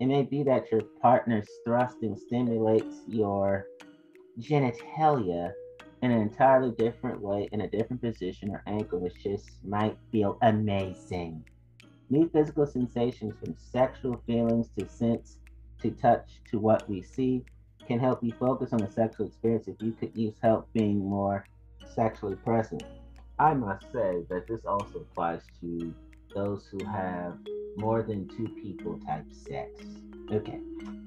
[0.00, 3.68] It may be that your partner's thrusting stimulates your
[4.38, 5.52] genitalia
[6.02, 10.36] in an entirely different way, in a different position or angle, which just might feel
[10.42, 11.44] amazing.
[12.10, 15.38] New physical sensations from sexual feelings to sense
[15.80, 17.44] to touch to what we see
[17.86, 21.46] can help you focus on the sexual experience if you could use help being more
[21.94, 22.82] sexually present.
[23.38, 25.94] I must say that this also applies to
[26.34, 27.38] those who have
[27.76, 29.70] more than two people type sex.
[30.30, 30.60] Okay.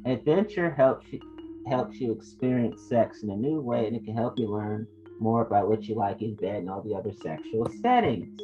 [0.06, 1.20] Adventure helps you
[1.68, 4.88] helps you experience sex in a new way and it can help you learn
[5.20, 8.40] more about what you like in bed and all the other sexual settings.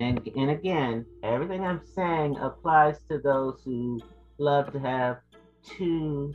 [0.00, 4.00] And, and again, everything I'm saying applies to those who
[4.38, 5.18] love to have
[5.62, 6.34] two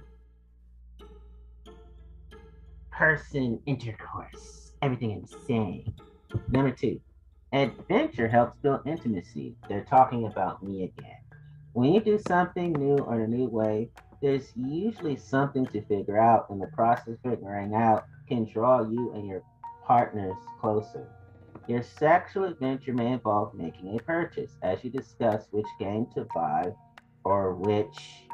[2.91, 4.73] person intercourse.
[4.81, 5.93] Everything I'm saying.
[6.49, 7.01] Number two,
[7.51, 9.55] adventure helps build intimacy.
[9.67, 11.17] They're talking about me again.
[11.73, 13.89] When you do something new or in a new way,
[14.21, 19.13] there's usually something to figure out, and the process of figuring out can draw you
[19.13, 19.43] and your
[19.85, 21.07] partners closer.
[21.67, 26.73] Your sexual adventure may involve making a purchase as you discuss which game to buy
[27.23, 28.27] or which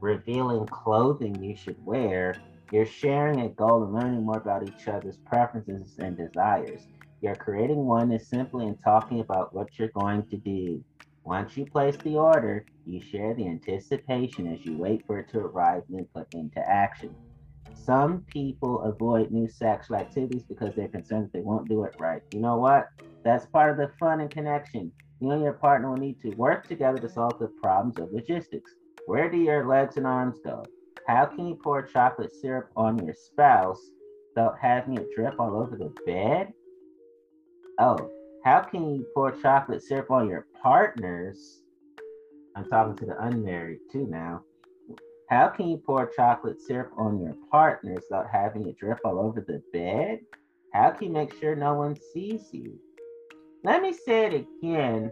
[0.00, 2.36] revealing clothing you should wear.
[2.72, 6.86] You're sharing a goal and learning more about each other's preferences and desires.
[7.22, 10.84] You're creating one is simply in talking about what you're going to do.
[11.26, 15.40] Once you place the order, you share the anticipation as you wait for it to
[15.40, 17.12] arrive and then put into action.
[17.74, 22.22] Some people avoid new sexual activities because they're concerned that they won't do it right.
[22.32, 22.86] You know what?
[23.24, 24.92] That's part of the fun and connection.
[25.20, 28.70] You and your partner will need to work together to solve the problems of logistics.
[29.06, 30.64] Where do your legs and arms go?
[31.08, 33.82] How can you pour chocolate syrup on your spouse
[34.30, 36.52] without having it drip all over the bed?
[37.80, 38.12] Oh,
[38.46, 41.62] how can you pour chocolate syrup on your partners?
[42.54, 44.42] I'm talking to the unmarried too now.
[45.28, 49.40] How can you pour chocolate syrup on your partners without having it drip all over
[49.40, 50.20] the bed?
[50.72, 52.78] How can you make sure no one sees you?
[53.64, 55.10] Let me say it again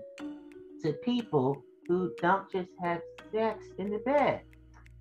[0.84, 3.00] to people who don't just have
[3.32, 4.42] sex in the bed.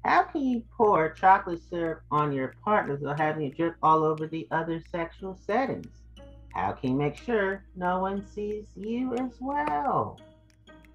[0.06, 4.26] How can you pour chocolate syrup on your partners without having it drip all over
[4.26, 6.03] the other sexual settings?
[6.54, 10.20] How can you make sure no one sees you as well?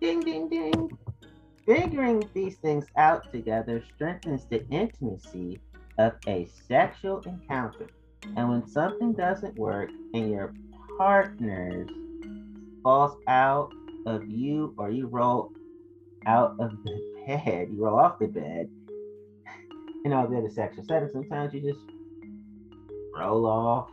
[0.00, 0.96] Ding, ding, ding.
[1.66, 5.60] Figuring these things out together strengthens the intimacy
[5.98, 7.88] of a sexual encounter.
[8.36, 10.54] And when something doesn't work and your
[10.96, 11.86] partner
[12.84, 13.72] falls out
[14.06, 15.52] of you or you roll
[16.26, 18.70] out of the bed, you roll off the bed,
[20.04, 21.80] you know, the other sexual setting, sometimes you just
[23.14, 23.90] roll off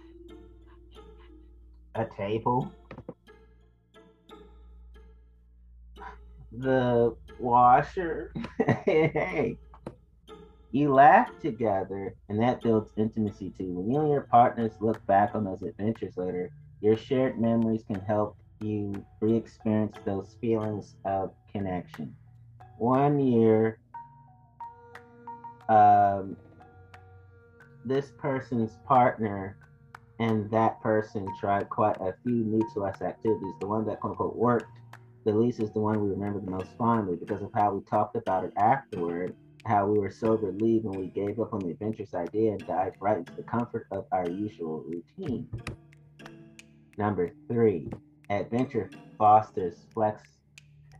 [1.95, 2.71] a table.
[6.51, 8.33] The washer.
[8.85, 9.57] hey,
[10.71, 13.73] you laugh together, and that builds intimacy too.
[13.73, 17.99] When you and your partners look back on those adventures later, your shared memories can
[18.01, 22.15] help you re experience those feelings of connection.
[22.77, 23.79] One year,
[25.69, 26.35] um,
[27.85, 29.57] this person's partner
[30.19, 33.53] and that person tried quite a few new to us activities.
[33.59, 34.71] The one that quote unquote worked
[35.25, 38.15] the least is the one we remember the most fondly because of how we talked
[38.15, 39.35] about it afterward,
[39.65, 42.95] how we were so relieved when we gave up on the adventurous idea and dived
[43.01, 45.49] right into the comfort of our usual routine.
[46.99, 47.89] Number three,
[48.29, 50.21] adventure fosters flex.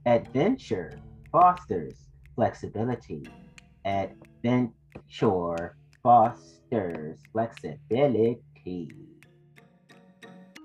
[0.08, 1.00] Adventure
[1.32, 1.96] fosters
[2.36, 3.22] flexibility.
[3.86, 4.74] Adventure
[6.02, 8.40] fosters flexibility.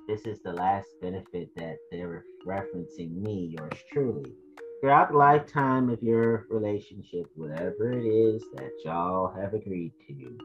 [0.09, 4.33] This is the last benefit that they're referencing me, yours truly.
[4.81, 10.39] throughout the lifetime of your relationship, whatever it is that y'all have agreed to,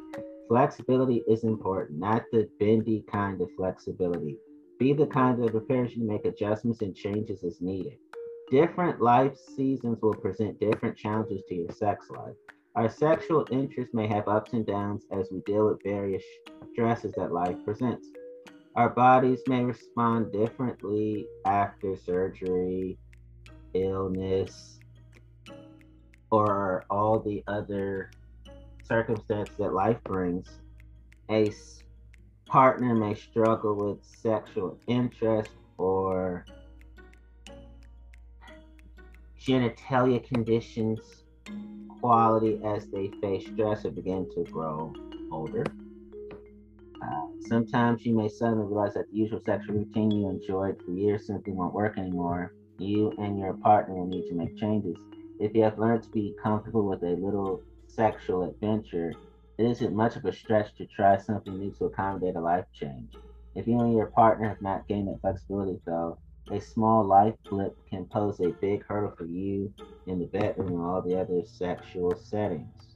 [0.49, 4.35] flexibility is important, not the bendy kind of flexibility.
[4.77, 7.97] Be the kind that prepares you to make adjustments and changes as needed.
[8.51, 12.35] Different life seasons will present different challenges to your sex life.
[12.75, 16.23] Our sexual interests may have ups and downs as we deal with various
[16.73, 18.05] stresses that life presents.
[18.75, 22.97] Our bodies may respond differently after surgery,
[23.73, 24.77] illness,
[26.31, 28.11] or all the other
[28.83, 30.59] circumstances that life brings.
[31.31, 31.53] A
[32.45, 36.45] partner may struggle with sexual interest or
[39.39, 41.24] genitalia conditions
[41.99, 44.93] quality as they face stress or begin to grow
[45.31, 45.65] older.
[47.01, 51.27] Uh, sometimes you may suddenly realize that the usual sexual routine you enjoyed for years
[51.27, 52.53] simply won't work anymore.
[52.77, 54.97] You and your partner will need to make changes.
[55.39, 59.13] If you have learned to be comfortable with a little sexual adventure,
[59.57, 63.13] it isn't much of a stretch to try something new to accommodate a life change.
[63.55, 66.17] If you and your partner have not gained that flexibility, though,
[66.51, 69.73] a small life blip can pose a big hurdle for you
[70.07, 72.95] in the bedroom and all the other sexual settings.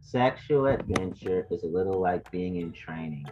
[0.00, 3.24] Sexual adventure is a little like being in training.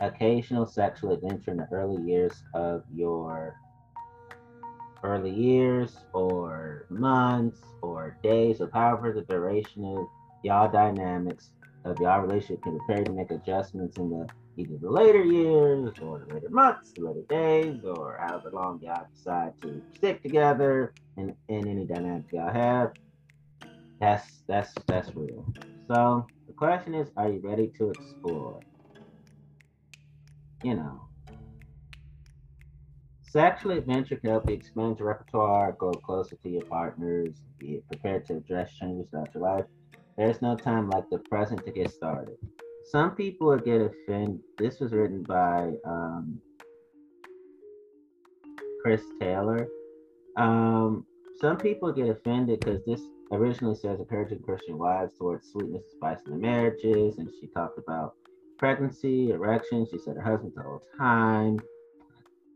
[0.00, 3.56] Occasional sexual adventure in the early years of your
[5.02, 10.06] early years or months or days of however the duration of
[10.42, 11.50] y'all dynamics
[11.84, 14.26] of y'all relationship can prepare to make adjustments in the
[14.56, 19.06] either the later years or the later months, the later days, or however long y'all
[19.14, 22.92] decide to stick together in, in any dynamic y'all have.
[24.00, 25.44] That's that's that's real.
[25.88, 28.60] So the question is, are you ready to explore?
[30.62, 31.00] You know.
[33.22, 38.24] Sexual adventure can help you expand your repertoire, go closer to your partners, be prepared
[38.26, 39.64] to address changes throughout your life.
[40.16, 42.36] There's no time like the present to get started.
[42.84, 44.40] Some people get offended.
[44.58, 46.38] This was written by um,
[48.82, 49.66] Chris Taylor.
[50.36, 51.06] Um,
[51.40, 53.00] some people get offended because this
[53.32, 57.46] originally says a encouraging Christian wives towards sweetness and spice in their marriages, and she
[57.48, 58.14] talked about
[58.58, 59.88] pregnancy, erections.
[59.90, 61.58] She said her husband the whole time.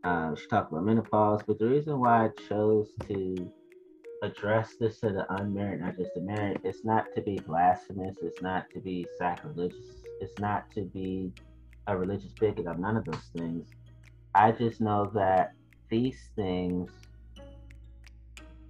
[0.03, 3.51] Um, she talked about menopause, but the reason why I chose to
[4.21, 8.41] address this to the unmarried, not just the married, it's not to be blasphemous, it's
[8.41, 11.31] not to be sacrilegious, it's not to be
[11.87, 13.67] a religious bigot of none of those things.
[14.35, 15.53] I just know that
[15.89, 16.91] these things,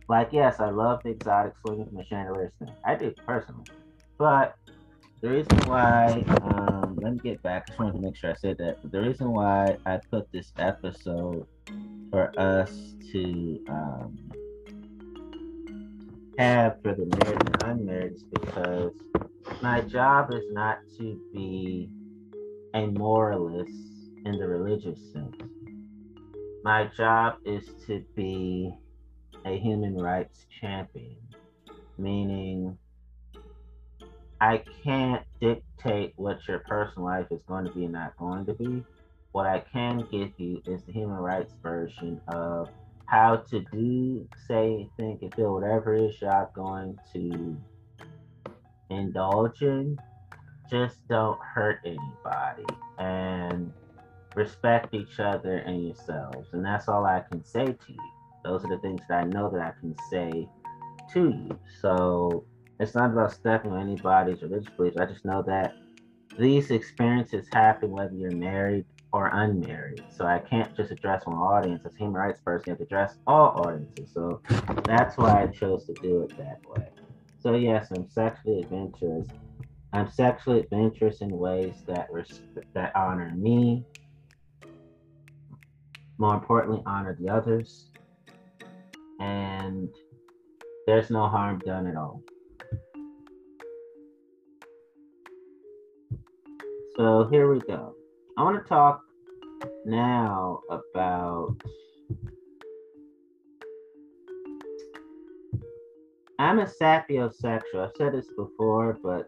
[0.07, 2.73] like, yes, I love the exotic swinging from the chandeliers thing.
[2.85, 3.65] I do personally.
[4.17, 4.55] But
[5.21, 7.63] the reason why, um, let me get back.
[7.63, 8.81] I just wanted to make sure I said that.
[8.81, 11.45] But the reason why I put this episode
[12.09, 14.17] for us to um,
[16.37, 18.93] have for the married and unmarried because
[19.61, 21.89] my job is not to be
[22.73, 23.71] a moralist
[24.25, 25.35] in the religious sense.
[26.63, 28.73] My job is to be
[29.45, 31.17] a human rights champion,
[31.97, 32.77] meaning
[34.41, 38.53] I can't dictate what your personal life is going to be and not going to
[38.53, 38.83] be.
[39.31, 42.69] What I can give you is the human rights version of
[43.05, 47.57] how to do, say, think, and feel whatever it is you're going to
[48.89, 49.97] indulge in.
[50.69, 52.65] Just don't hurt anybody
[52.99, 53.73] and
[54.35, 56.49] respect each other and yourselves.
[56.53, 58.11] And that's all I can say to you.
[58.43, 60.47] Those are the things that I know that I can say
[61.13, 61.59] to you.
[61.81, 62.45] So
[62.79, 64.97] it's not about stepping on anybody's religious beliefs.
[64.97, 65.73] I just know that
[66.37, 70.03] these experiences happen whether you're married or unmarried.
[70.15, 71.81] So I can't just address one audience.
[71.85, 74.11] As a human rights person, you have to address all audiences.
[74.13, 74.41] So
[74.85, 76.87] that's why I chose to do it that way.
[77.41, 79.27] So yes, I'm sexually adventurous.
[79.93, 82.41] I'm sexually adventurous in ways that res-
[82.75, 83.85] that honor me.
[86.17, 87.87] More importantly, honor the others.
[89.21, 89.89] And
[90.85, 92.21] there's no harm done at all.
[96.97, 97.95] So here we go.
[98.37, 99.01] I want to talk
[99.85, 101.55] now about.
[106.39, 107.85] I'm a sapiosexual.
[107.85, 109.27] I've said this before, but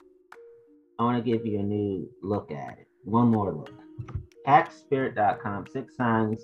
[0.97, 2.87] I want to give you a new look at it.
[3.03, 3.73] One more look.
[4.47, 6.41] Hackspirit.com, six signs.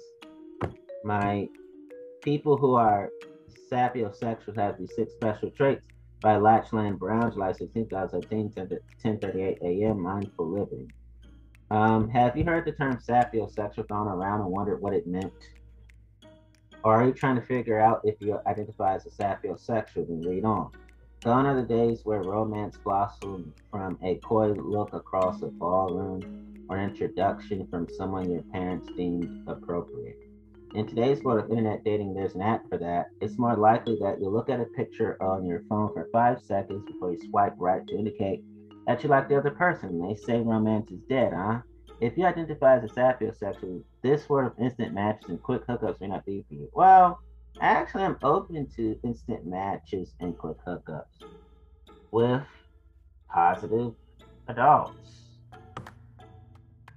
[1.06, 1.48] My
[2.22, 3.10] people who are
[3.72, 5.88] sapiosexuals have these six special traits
[6.22, 10.02] by Lachlan Brown, July 16, 2017, 10 38 a.m.
[10.02, 10.92] Mindful Living.
[11.72, 15.32] Um, have you heard the term sapiosexual thrown around and wondered what it meant?
[16.88, 20.08] Or are you trying to figure out if you identify as a sapiosexual?
[20.08, 20.72] Then read on.
[21.22, 26.78] Gone are the days where romance blossomed from a coy look across a ballroom or
[26.78, 30.16] an introduction from someone your parents deemed appropriate.
[30.76, 33.08] In today's world of internet dating, there's an app for that.
[33.20, 36.86] It's more likely that you'll look at a picture on your phone for five seconds
[36.86, 38.46] before you swipe right to indicate
[38.86, 40.00] that you like the other person.
[40.00, 41.60] They say romance is dead, huh?
[42.00, 46.08] If you identify as a sapiosexual, this sort of instant matches and quick hookups may
[46.08, 46.70] not be for you.
[46.74, 47.20] Well,
[47.60, 51.04] actually, I'm open to instant matches and quick hookups
[52.12, 52.42] with
[53.30, 53.94] positive
[54.48, 55.40] adults.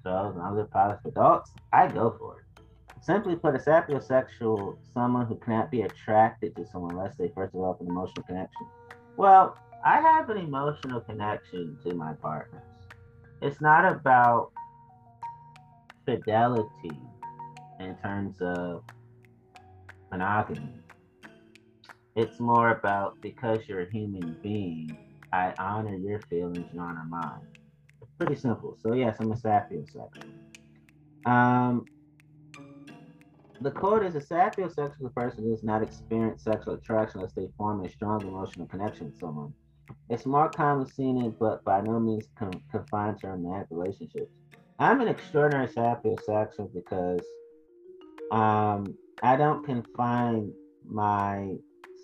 [0.05, 2.65] So, as long as positive adults, I go for it.
[3.03, 7.81] Simply put, a sapiosexual, someone who cannot be attracted to someone unless they first develop
[7.81, 8.67] an emotional connection.
[9.17, 12.63] Well, I have an emotional connection to my partners.
[13.43, 14.53] It's not about
[16.05, 16.91] fidelity
[17.79, 18.83] in terms of
[20.11, 20.69] monogamy.
[22.17, 24.97] It's more about because you're a human being,
[25.33, 27.47] I honor your feelings, you honor mine.
[28.19, 28.77] Pretty simple.
[28.83, 30.11] So yes, I'm a sapiosexual.
[31.25, 31.87] Um,
[33.63, 37.89] the quote is a sapiosexual person does not experience sexual attraction unless they form a
[37.89, 39.55] strong emotional connection with someone.
[40.09, 44.33] It's more common seen in, but by no means con- confined to romantic relationships.
[44.81, 47.21] I'm an extraordinary sapiosexual because
[48.33, 50.55] um, I don't confine
[50.89, 51.57] my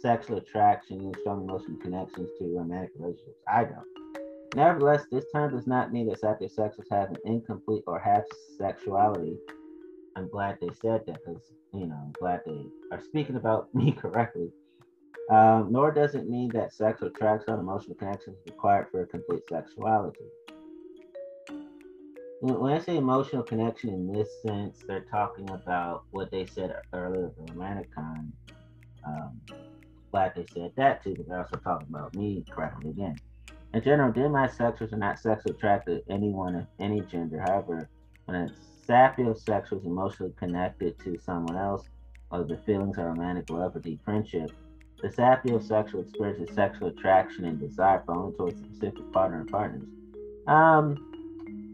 [0.02, 3.40] sexual attraction and strong emotional connections to romantic relationships.
[3.48, 4.54] I don't.
[4.54, 8.24] Nevertheless, this term does not mean that sapiosexuals have an incomplete or half
[8.58, 9.38] sexuality.
[10.14, 13.92] I'm glad they said that because, you know, I'm glad they are speaking about me
[13.92, 14.50] correctly.
[15.30, 19.06] Um, nor does it mean that sexual attraction and emotional connection is required for a
[19.06, 20.26] complete sexuality.
[22.41, 27.32] When I say emotional connection in this sense, they're talking about what they said earlier,
[27.37, 28.30] the romantic kind.
[29.07, 29.41] Um,
[30.11, 33.16] glad they said that too, but they're also talking about me correctly again.
[33.72, 37.41] In general, demisexuals are not sexually attracted to anyone of any gender.
[37.41, 37.89] However,
[38.26, 38.51] when a
[38.87, 41.89] sapiosexual is emotionally connected to someone else,
[42.30, 44.51] or the feelings of romantic love or deep friendship,
[45.01, 49.89] the sapiosexual experiences sexual attraction and desire for only towards specific partner or partners.
[50.47, 51.15] Um,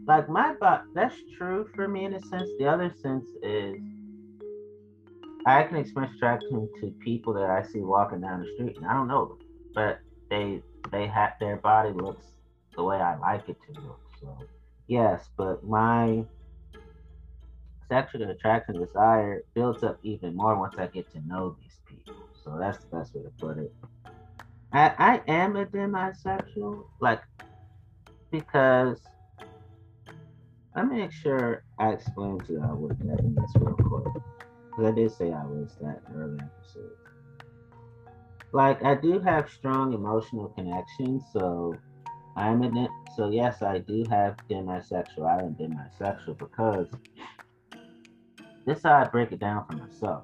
[0.05, 2.49] like my thought, that's true for me in a sense.
[2.59, 3.75] The other sense is
[5.45, 8.93] I can express attraction to people that I see walking down the street, and I
[8.93, 9.37] don't know them,
[9.73, 9.99] but
[10.29, 12.25] they they have their body looks
[12.75, 13.99] the way I like it to look.
[14.19, 14.37] So
[14.87, 16.23] yes, but my
[17.89, 22.15] sexual attraction desire builds up even more once I get to know these people.
[22.43, 23.73] So that's the best way to put it.
[24.71, 27.21] I I am a demisexual, like
[28.31, 28.99] because
[30.75, 34.23] me make sure I explain to you what that means real quick.
[34.69, 36.91] Because I did say I was that earlier episode.
[38.51, 41.75] Like I do have strong emotional connections, so
[42.35, 42.89] I'm in it.
[43.15, 46.87] So yes, I do have demisexuality am demisexual because
[48.65, 50.23] this is how I break it down for myself.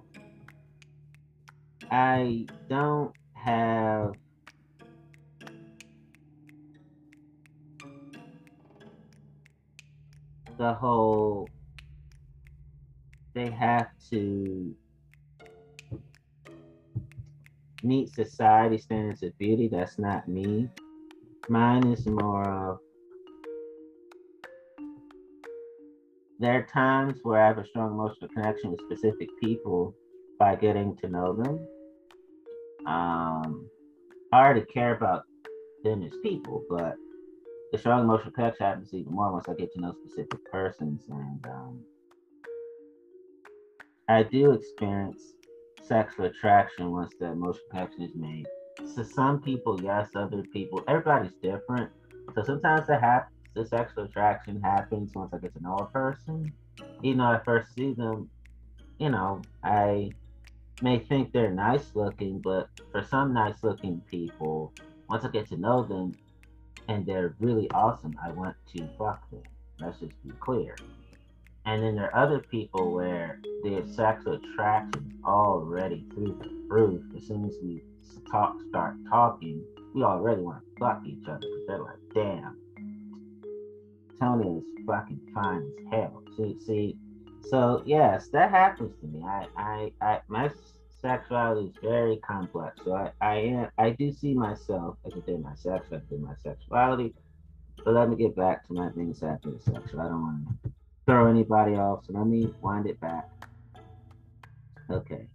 [1.91, 4.13] I don't have
[10.59, 11.47] the whole
[13.33, 14.75] they have to
[17.81, 19.69] meet society standards of beauty.
[19.69, 20.67] That's not me.
[21.47, 22.79] Mine is more of
[26.39, 29.95] there are times where I have a strong emotional connection with specific people
[30.37, 31.67] by getting to know them.
[32.85, 33.69] Um,
[34.33, 35.23] I already care about
[35.83, 36.95] them as people, but
[37.71, 41.03] the strong emotional connection happens even more once I get to know specific persons.
[41.09, 41.83] And um,
[44.07, 45.33] I do experience
[45.81, 48.45] sexual attraction once that emotional connection is made.
[48.95, 51.91] So some people, yes, other people, everybody's different.
[52.33, 56.51] So sometimes the hap- the sexual attraction happens once I get to know a person.
[57.03, 58.29] Even though I first see them,
[58.99, 60.11] you know, I
[60.81, 64.73] may think they're nice looking, but for some nice looking people,
[65.07, 66.15] once I get to know them
[66.89, 69.43] and they're really awesome, I want to fuck them.
[69.79, 70.75] Let's just be clear.
[71.65, 77.03] And then there are other people where their sexual attraction is already through the roof.
[77.15, 77.83] As soon as we
[78.31, 79.63] talk, start talking,
[79.93, 82.57] we already want to fuck each other they're like, damn,
[84.19, 86.23] Tony is fucking fine as hell.
[86.35, 86.97] See, see,
[87.49, 89.23] so yes, that happens to me.
[89.23, 90.49] I, I, I, my
[91.01, 92.81] sexuality is very complex.
[92.83, 96.17] So I, I am I do see myself as a thing my sex, I do
[96.17, 97.13] my sexuality.
[97.83, 99.93] But let me get back to my things after the sex.
[99.93, 100.71] I don't want to
[101.05, 102.05] throw anybody off.
[102.05, 103.29] So let me wind it back.
[104.91, 105.27] Okay.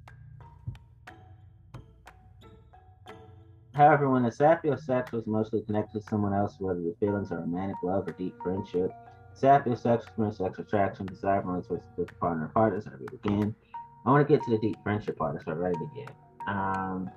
[3.75, 7.77] However, when the sapiosex was mostly connected to someone else, whether the feelings are romantic
[7.83, 8.93] love or deep friendship,
[9.37, 13.13] sapiosex was mere sexual attraction, desire for one towards the partner or partners, I read
[13.13, 13.55] again.
[14.05, 15.35] I want to get to the deep friendship part.
[15.35, 16.13] Let's start right again.
[16.47, 17.11] Um,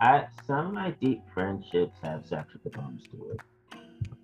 [0.00, 3.40] I some of my deep friendships have sexual components to it.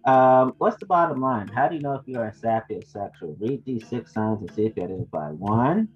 [0.05, 1.49] Um, what's the bottom line?
[1.49, 3.41] How do you know if you are a sapiosexual?
[3.41, 5.31] Read these six signs and see if you identify.
[5.31, 5.89] One,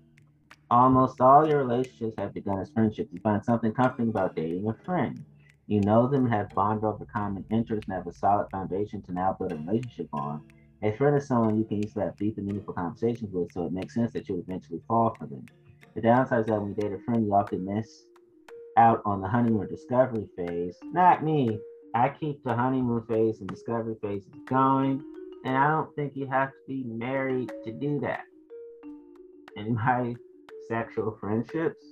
[0.71, 3.13] almost all your relationships have begun as friendships.
[3.13, 5.23] You find something comforting about dating a friend.
[5.67, 9.37] You know them, have bonded over common interests, and have a solid foundation to now
[9.39, 10.41] build a relationship on.
[10.83, 13.73] A friend is someone you can easily have deep and meaningful conversations with, so it
[13.73, 15.45] makes sense that you would eventually fall for them.
[15.97, 18.05] The downside is that when you date a friend, you often miss
[18.77, 20.77] out on the honeymoon discovery phase.
[20.93, 21.59] Not me.
[21.95, 25.03] I keep the honeymoon phase and discovery phase going,
[25.47, 28.25] and I don't think you have to be married to do that.
[29.57, 30.15] In my
[30.69, 31.83] sexual friendships,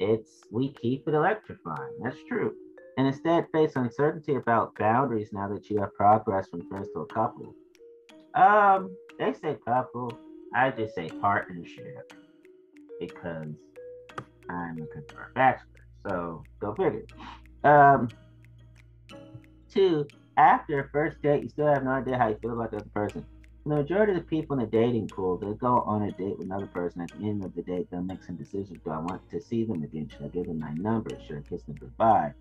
[0.00, 1.92] it's we keep it electrifying.
[2.02, 2.54] That's true.
[2.96, 7.06] And instead face uncertainty about boundaries now that you have progressed from friends to a
[7.06, 7.54] couple.
[8.34, 10.18] Um, they say couple.
[10.54, 12.12] I just say partnership
[13.00, 13.54] because
[14.48, 15.86] I'm a confirmed bachelor.
[16.06, 17.06] So go figure.
[17.64, 18.08] Um,
[19.72, 22.78] two, after a first date, you still have no idea how you feel about the
[22.78, 23.24] other person
[23.66, 26.46] the majority of the people in the dating pool, they go on a date with
[26.46, 27.00] another person.
[27.00, 28.78] At the end of the date, they'll make some decisions.
[28.84, 30.10] Do I want to see them again?
[30.10, 31.10] Should I give them my number?
[31.26, 32.34] Should I kiss them goodbye?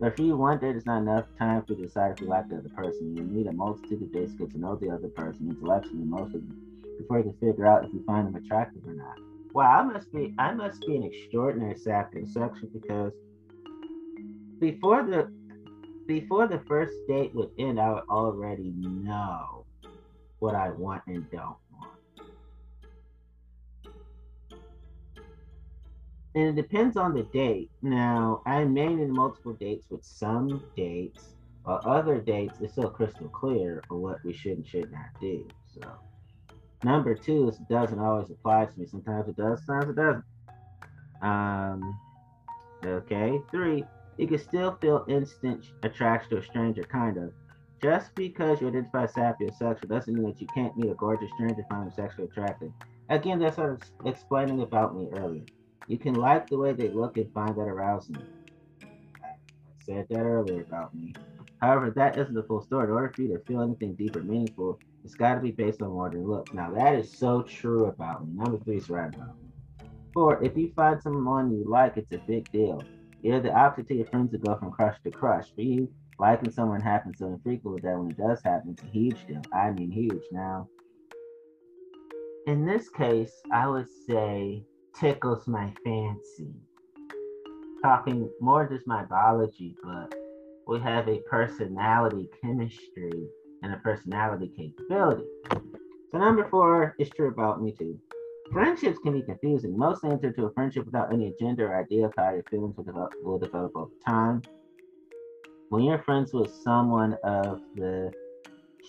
[0.00, 2.56] But for you, one date is not enough time to decide if you like the
[2.56, 3.14] other person.
[3.14, 6.56] You need a multitude of dates to get to know the other person intellectually, emotionally,
[6.98, 9.16] before you can figure out if you find them attractive or not.
[9.52, 13.12] Wow, I must be I must be an extraordinary sap sapiosexual because
[14.58, 15.30] before the
[16.06, 19.64] before the first date would end, I would already know
[20.38, 21.98] what I want and don't want.
[26.34, 27.70] And it depends on the date.
[27.82, 31.34] Now, I made in multiple dates with some dates,
[31.64, 35.46] or other dates, it's still crystal clear on what we should and should not do.
[35.74, 35.88] So,
[36.84, 38.86] number two doesn't always apply to me.
[38.86, 40.24] Sometimes it does, sometimes it doesn't.
[41.22, 41.98] Um,
[42.84, 43.40] okay.
[43.50, 43.84] Three,
[44.18, 47.32] you can still feel instant attraction to a stranger, kind of.
[47.82, 51.56] Just because you identify as sapiosexual doesn't mean that you can't meet a gorgeous stranger
[51.60, 52.72] and find them sexually attractive.
[53.08, 55.44] Again, that's what I was explaining about me earlier.
[55.88, 58.16] You can like the way they look and find that arousing.
[58.84, 59.28] I
[59.84, 61.12] said that earlier about me.
[61.60, 62.84] However, that isn't the full story.
[62.84, 65.82] In order for you to feel anything deep or meaningful, it's got to be based
[65.82, 66.52] on than looks.
[66.52, 68.34] Now, that is so true about me.
[68.34, 69.24] Number three is right me.
[70.14, 72.82] Four, if you find someone you like, it's a big deal.
[73.22, 75.52] You're the opposite to your friends to go from crush to crush.
[75.54, 79.26] For you, liking someone happens so infrequently that when it does happen, it's a huge
[79.26, 79.42] deal.
[79.52, 80.22] I mean, huge.
[80.30, 80.68] Now,
[82.46, 84.64] in this case, I would say
[84.98, 86.52] tickles my fancy.
[87.82, 90.14] Talking more just my biology, but
[90.66, 93.28] we have a personality chemistry
[93.62, 95.24] and a personality capability.
[96.10, 97.98] So number four is true about me too.
[98.52, 99.76] Friendships can be confusing.
[99.78, 102.84] Most enter into a friendship without any agenda or idea of how your feelings will
[102.84, 104.42] develop, will develop over time
[105.72, 108.12] when you're friends with someone of the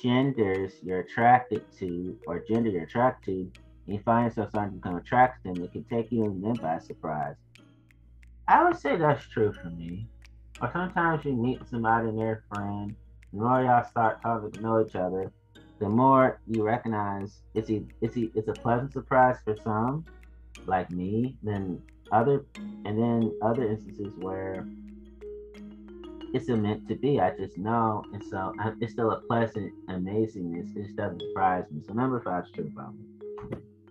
[0.01, 4.77] genders you're attracted to or gender you're attracted to, and you find yourself starting to
[4.79, 7.37] become attracted to them, it can take you and them by surprise.
[8.49, 10.07] I would say that's true for me.
[10.61, 12.93] Or sometimes you meet somebody and a friend,
[13.33, 15.31] the more y'all start talking to know each other,
[15.79, 20.05] the more you recognize it's a, it's a, it's a pleasant surprise for some,
[20.67, 21.81] like me, then
[22.11, 22.45] other
[22.85, 24.67] and then other instances where
[26.33, 27.19] it's meant to be.
[27.19, 30.75] I just know, and so I, it's still a pleasant amazingness.
[30.75, 31.81] It just doesn't surprise me.
[31.87, 33.05] So number five is true about me.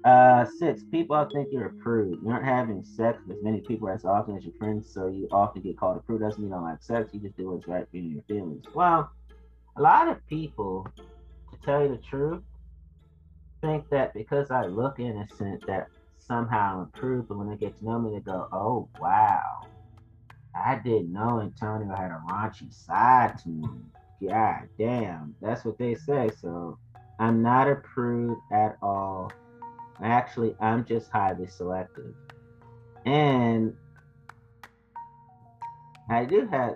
[0.05, 2.19] Uh, six, people think you're a prude.
[2.23, 5.29] You aren't having sex with as many people as often as your friends, so you
[5.31, 6.21] often get called a prude.
[6.21, 7.11] Doesn't mean you don't like sex.
[7.13, 8.65] You just do what's right for your feelings.
[8.75, 9.11] Well,
[9.77, 10.87] a lot of people,
[11.51, 12.43] to tell you the truth,
[13.63, 17.29] think that because I look innocent, that somehow I'm a prude.
[17.29, 19.41] But when they get to know me, they go, "Oh wow."
[20.55, 23.91] I didn't know Antonio had a raunchy side to him.
[24.29, 26.31] God damn, that's what they say.
[26.41, 26.79] So
[27.19, 29.33] I'm not a prude at all.
[30.03, 32.15] Actually, I'm just highly selective.
[33.07, 33.75] And
[36.11, 36.75] I do have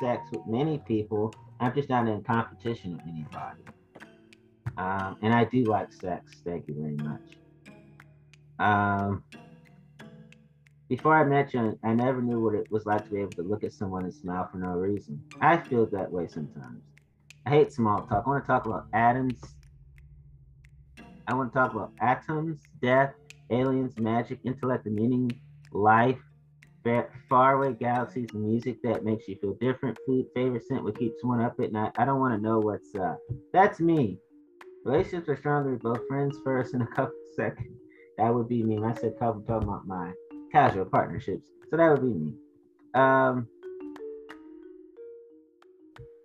[0.00, 1.32] sex with many people.
[1.60, 3.62] I'm just not in competition with anybody.
[4.78, 6.40] Um, and I do like sex.
[6.44, 7.20] Thank you very much.
[8.58, 9.22] Um,
[10.88, 13.42] before I met you, I never knew what it was like to be able to
[13.42, 15.22] look at someone and smile for no reason.
[15.40, 16.82] I feel that way sometimes.
[17.46, 18.24] I hate small talk.
[18.26, 19.40] I want to talk about atoms.
[21.26, 23.12] I want to talk about atoms, death,
[23.50, 25.30] aliens, magic, intellect, meaning,
[25.72, 26.18] life,
[27.28, 29.98] faraway galaxies music that makes you feel different.
[30.06, 31.92] Food favorite scent what keeps one up at night.
[31.96, 33.18] I don't want to know what's up.
[33.52, 34.18] That's me.
[34.84, 37.74] Relationships are stronger with both friends first and a couple second.
[38.18, 38.78] That would be me.
[38.78, 40.12] When I said couple, talking about my
[40.52, 41.48] casual partnerships.
[41.70, 42.34] So that would be me.
[42.94, 43.46] Um,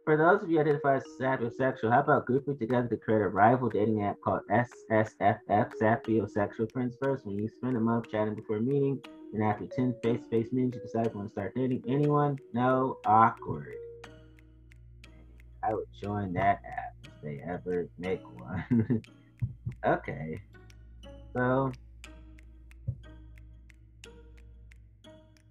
[0.06, 3.70] for those of you identify as sapiosexual, how about grouping together to create a rival
[3.70, 7.26] dating app called SSFF, Sapiosexual Friends First?
[7.26, 9.02] When you spend a month chatting before meeting,
[9.34, 12.38] and after 10 face to face meetings, you decide you want to start dating anyone?
[12.54, 13.76] No, awkward.
[15.64, 19.02] I would join that app if they ever make one.
[19.86, 20.40] okay.
[21.34, 21.72] So,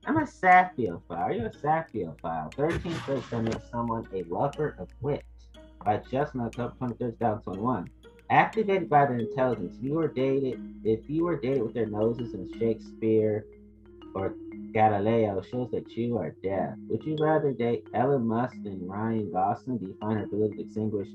[0.07, 1.03] I'm a sapiophile.
[1.11, 2.55] Are you a sapiophile?
[2.55, 5.25] 13 traits that make someone a lover of wit
[5.85, 7.91] by Chestnut, October 23, 2021.
[8.31, 10.59] Activated by their intelligence, you were dated.
[10.85, 13.45] If you were dated with their noses in Shakespeare
[14.15, 14.35] or
[14.73, 16.75] Galileo, shows that you are deaf.
[16.89, 19.79] Would you rather date Elon Musk than Ryan Gosling?
[19.79, 21.09] Do you find her ability to distinguish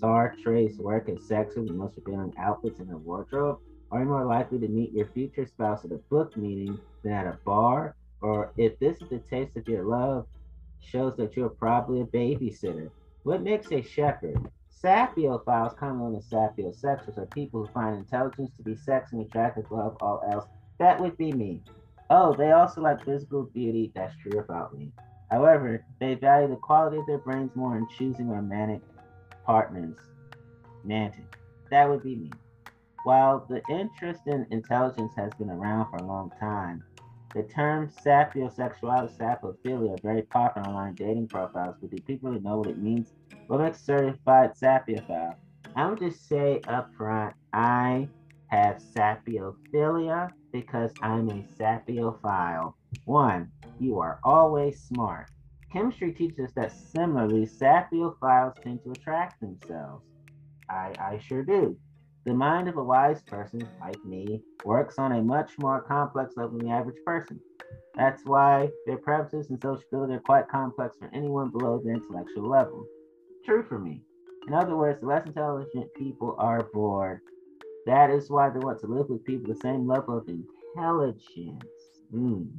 [0.00, 3.58] Sartre's work and sex with the most revealing outfits in her wardrobe?
[3.90, 7.26] Are you more likely to meet your future spouse at a book meeting than at
[7.26, 7.96] a bar?
[8.20, 10.26] Or if this is the taste of your love,
[10.80, 12.90] shows that you're probably a babysitter.
[13.22, 14.38] What makes a shepherd?
[14.82, 19.66] Sapiophiles, commonly known as sapiosexuals, are people who find intelligence to be sexy and attractive
[19.70, 20.46] above all else.
[20.78, 21.62] That would be me.
[22.10, 23.92] Oh, they also like physical beauty.
[23.94, 24.92] That's true about me.
[25.30, 28.82] However, they value the quality of their brains more in choosing romantic
[29.44, 29.96] partners.
[30.86, 31.28] Mantic.
[31.70, 32.38] That would be me.
[33.02, 36.84] While the interest in intelligence has been around for a long time,
[37.34, 42.58] the term sapiosexuality, sapiophilia are very popular online dating profiles, but do people really know
[42.58, 43.12] what it means?
[43.46, 45.36] What makes certified sapiophile?
[45.76, 48.10] I would just say up front, I
[48.48, 52.74] have sapiophilia because I'm a sapiophile.
[53.04, 55.30] One, you are always smart.
[55.72, 60.04] Chemistry teaches us that similarly, sapiophiles tend to attract themselves.
[60.70, 61.76] I, I sure do.
[62.24, 66.58] The mind of a wise person, like me, works on a much more complex level
[66.58, 67.40] than the average person.
[67.94, 72.86] That's why their preferences and sociability are quite complex for anyone below the intellectual level.
[73.44, 74.02] True for me.
[74.46, 77.20] In other words, the less intelligent people are bored.
[77.88, 81.64] That is why they want to live with people the same level of intelligence.
[82.14, 82.50] Mm.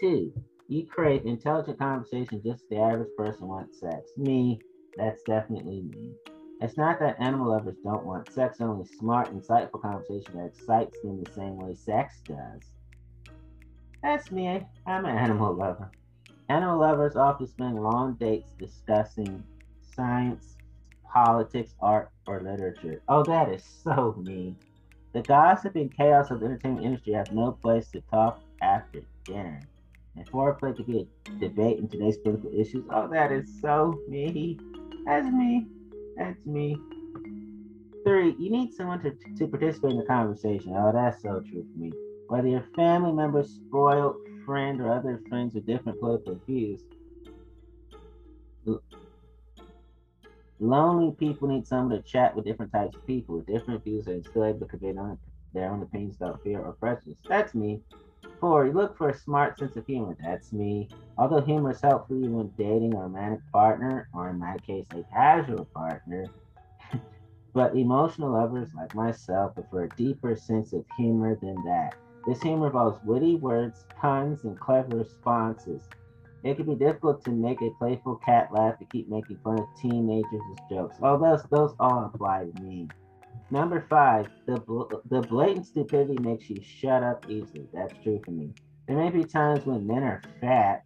[0.00, 0.32] Two,
[0.68, 4.10] you crave intelligent conversation just the average person wants sex.
[4.16, 4.58] Me,
[4.96, 6.14] that's definitely me.
[6.62, 11.22] It's not that animal lovers don't want sex, only smart, insightful conversation that excites them
[11.22, 12.62] the same way sex does.
[14.02, 14.66] That's me.
[14.86, 15.90] I'm an animal lover.
[16.48, 19.44] Animal lovers often spend long dates discussing
[19.94, 20.56] science,
[21.12, 23.02] politics, art, or literature.
[23.08, 24.56] Oh, that is so me.
[25.12, 29.60] The gossip and chaos of the entertainment industry have no place to talk after dinner.
[30.16, 32.84] And foreplay be a debate in today's political issues.
[32.90, 34.58] Oh, that is so me.
[35.06, 35.66] That's me.
[36.16, 36.76] That's me.
[38.04, 40.74] Three, you need someone to, to participate in the conversation.
[40.76, 41.92] Oh, that's so true for me.
[42.28, 46.82] Whether your family member, spoiled friend, or other friends with different political views,
[50.60, 54.24] lonely people need someone to chat with different types of people with different views and
[54.24, 54.92] still able to convey
[55.52, 57.18] their own opinions without fear or prejudice.
[57.28, 57.82] That's me.
[58.40, 60.16] Four, you look for a smart sense of humor.
[60.20, 60.90] That's me.
[61.16, 65.04] Although humor is helpful even when dating a romantic partner, or in my case, a
[65.12, 66.32] casual partner,
[67.54, 71.94] but emotional lovers like myself prefer a deeper sense of humor than that.
[72.26, 75.88] This humor involves witty words, puns, and clever responses.
[76.42, 79.66] It can be difficult to make a playful cat laugh to keep making fun of
[79.80, 80.96] teenagers' jokes.
[81.02, 82.88] Oh, those those all apply to me.
[83.50, 87.66] Number five, the bl- the blatant stupidity makes you shut up easily.
[87.74, 88.50] That's true for me.
[88.88, 90.82] There may be times when men are fat,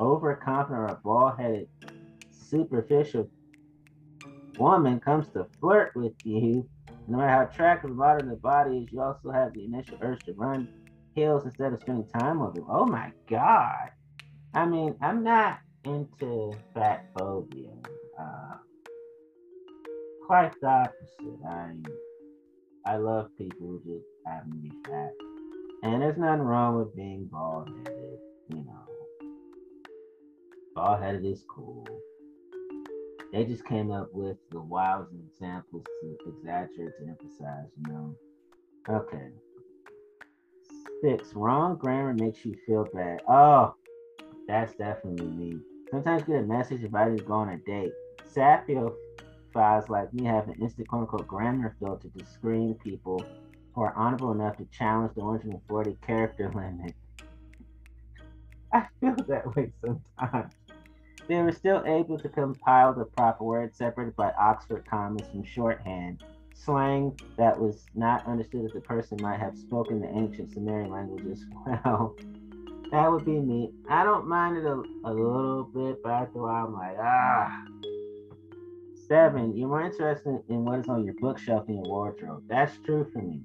[0.00, 1.68] overconfident, or a bald-headed,
[2.32, 3.28] superficial
[4.58, 6.68] woman comes to flirt with you.
[7.06, 10.24] No matter how attractive and modern the body is, you also have the initial urge
[10.24, 10.68] to run
[11.14, 12.66] hills instead of spending time with them.
[12.68, 13.90] Oh my god!
[14.54, 17.70] I mean, I'm not into fat phobia.
[18.18, 18.56] Uh,
[20.26, 21.46] quite the opposite.
[21.48, 21.72] I
[22.84, 25.12] I love people just having be fat.
[25.82, 28.18] And there's nothing wrong with being bald headed,
[28.48, 28.86] you know.
[30.74, 31.86] Bald headed is cool.
[33.32, 38.14] They just came up with the wild examples to exaggerate to emphasize, you know.
[38.88, 39.30] Okay.
[41.02, 43.20] Six, wrong grammar makes you feel bad.
[43.28, 43.74] Oh,
[44.48, 45.58] that's definitely me.
[45.90, 47.92] Sometimes get a message inviting to go on a date.
[48.34, 48.94] Sapio
[49.52, 53.24] files like me have an instant quote unquote grammar filter to screen people
[53.74, 56.94] who are honorable enough to challenge the 140 character limit.
[58.72, 60.52] I feel that way sometimes.
[61.28, 66.22] They were still able to compile the proper words separated by Oxford commas from shorthand,
[66.54, 71.24] slang that was not understood if the person might have spoken the ancient Sumerian language
[71.32, 71.44] as
[71.84, 72.14] well.
[72.90, 73.72] That would be me.
[73.90, 77.64] I don't mind it a, a little bit, but after a while, I'm like, ah.
[79.08, 82.44] Seven, you're more interested in what is on your bookshelf than your wardrobe.
[82.48, 83.40] That's true for me.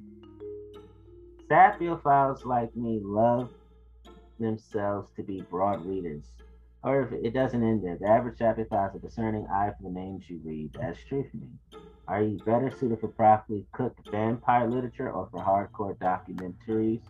[1.50, 3.50] Sapiophiles like me love
[4.40, 6.24] themselves to be broad readers.
[6.84, 9.94] Or if it doesn't end there, the average sapiophile has a discerning eye for the
[9.94, 10.72] names you read.
[10.80, 11.50] That's true for me.
[12.08, 17.04] Are you better suited for properly cooked vampire literature or for hardcore documentaries?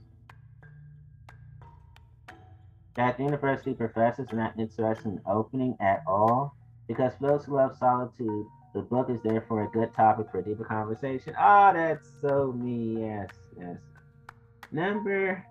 [2.98, 6.56] At the university, professors are not interested in opening at all
[6.88, 10.66] because those who love solitude, the book is therefore a good topic for a deeper
[10.66, 11.34] conversation.
[11.40, 13.02] Oh, that's so me.
[13.02, 13.78] Yes, yes.
[14.72, 15.46] Number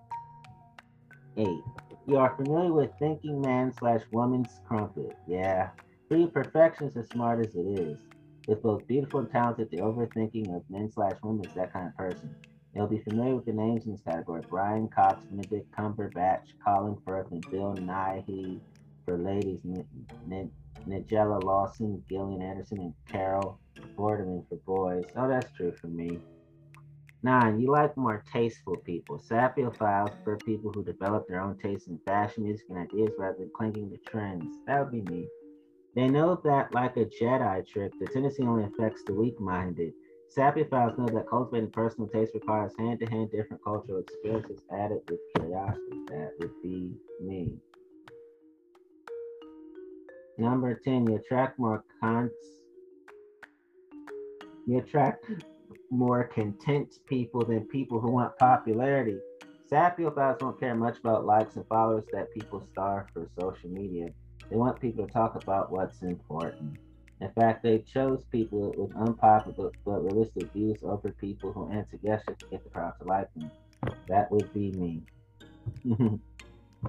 [1.37, 1.63] eight.
[2.07, 5.15] You are familiar with thinking man slash woman's crumpet.
[5.27, 5.69] Yeah.
[6.09, 7.99] Pretty perfection is as smart as it is.
[8.47, 11.95] With both beautiful and talented, the overthinking of men slash women is that kind of
[11.95, 12.35] person.
[12.73, 14.41] You'll be familiar with the names in this category.
[14.49, 18.61] Brian Cox, Benedict Cumberbatch, Colin Firth, and Bill Nighy
[19.05, 19.61] for ladies,
[20.87, 23.59] Nigella Lawson, Gillian Anderson, and Carol
[23.97, 25.03] Vorderman for boys.
[25.17, 26.19] Oh, that's true for me.
[27.23, 29.19] Nine, you like more tasteful people.
[29.19, 33.51] Sapiophiles for people who develop their own taste in fashion, music, and ideas rather than
[33.55, 34.45] clinging to trends.
[34.65, 35.27] That would be me.
[35.93, 39.93] They know that, like a Jedi trick, the tendency only affects the weak minded.
[40.35, 45.19] Sapiophiles know that cultivating personal taste requires hand to hand different cultural experiences added with
[45.35, 46.05] curiosity.
[46.07, 47.57] That would be me.
[50.37, 52.31] Number 10, you attract more cons.
[54.65, 55.25] You attract
[55.89, 59.19] more content people than people who want popularity.
[59.69, 64.07] Sapiophiles don't care much about likes and followers that people starve for social media.
[64.49, 66.77] They want people to talk about what's important.
[67.21, 72.25] In fact, they chose people with unpopular but realistic views over people who answered yes
[72.25, 73.51] to get the crowd to like them.
[74.07, 75.03] That would be me.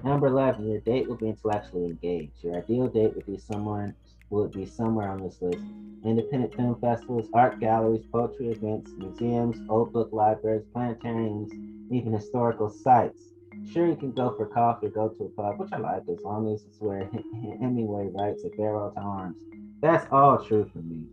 [0.03, 2.43] Number 11, your date will be intellectually engaged.
[2.43, 3.93] Your ideal date would be someone
[4.31, 5.63] would be somewhere on this list.
[6.03, 11.51] Independent film festivals, art galleries, poetry events, museums, old book libraries, planetariums,
[11.91, 13.29] even historical sites.
[13.71, 16.51] Sure, you can go for coffee go to a pub, which I like as long
[16.51, 17.07] as it's where
[17.61, 19.37] Hemingway writes a farewell to arms.
[19.83, 21.03] That's all true for me.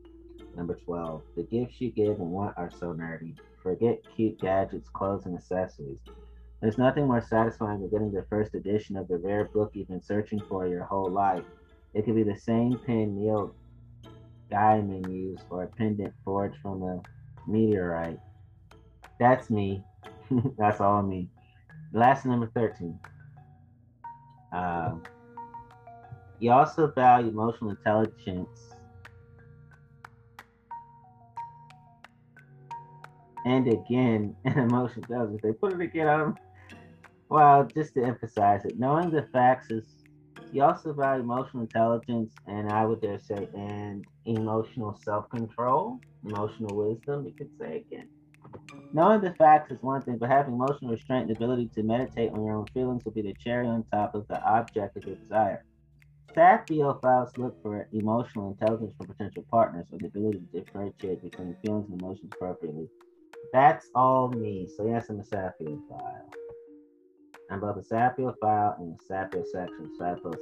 [0.57, 1.23] Number 12.
[1.37, 3.37] The gifts you give and want are so nerdy.
[3.65, 5.99] Forget cute gadgets, clothes, and accessories.
[6.63, 10.01] There's nothing more satisfying than getting the first edition of the rare book you've been
[10.01, 11.43] searching for your whole life.
[11.95, 13.53] It could be the same pen Neil
[14.53, 17.03] Gaiman used or a pendant forged from a
[17.51, 18.21] meteorite.
[19.19, 19.83] That's me.
[20.57, 21.29] That's all me.
[21.93, 22.97] Last number 13.
[24.53, 25.03] Um,
[26.41, 28.75] you also value emotional intelligence
[33.45, 35.41] and again and emotional intelligence.
[35.43, 36.39] They put it again on
[37.29, 39.87] well, just to emphasize it, knowing the facts is
[40.51, 47.25] you also value emotional intelligence and I would dare say and emotional self-control, emotional wisdom,
[47.27, 48.09] you could say again.
[48.93, 52.45] Knowing the facts is one thing, but having emotional restraint and ability to meditate on
[52.45, 55.65] your own feelings will be the cherry on top of the object of your desire.
[56.37, 61.91] Sapiophiles look for emotional intelligence from potential partners or the ability to differentiate between feelings
[61.91, 62.89] and emotions appropriately.
[63.53, 64.69] That's all me.
[64.77, 66.31] So yes, I'm a sapiophiles.
[67.51, 69.43] I'm both a sapiophile and a sapo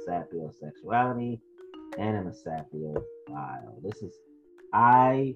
[0.07, 1.39] sapiosexuality,
[1.97, 3.81] and I'm a sapiophile.
[3.81, 4.13] This is
[4.73, 5.33] I.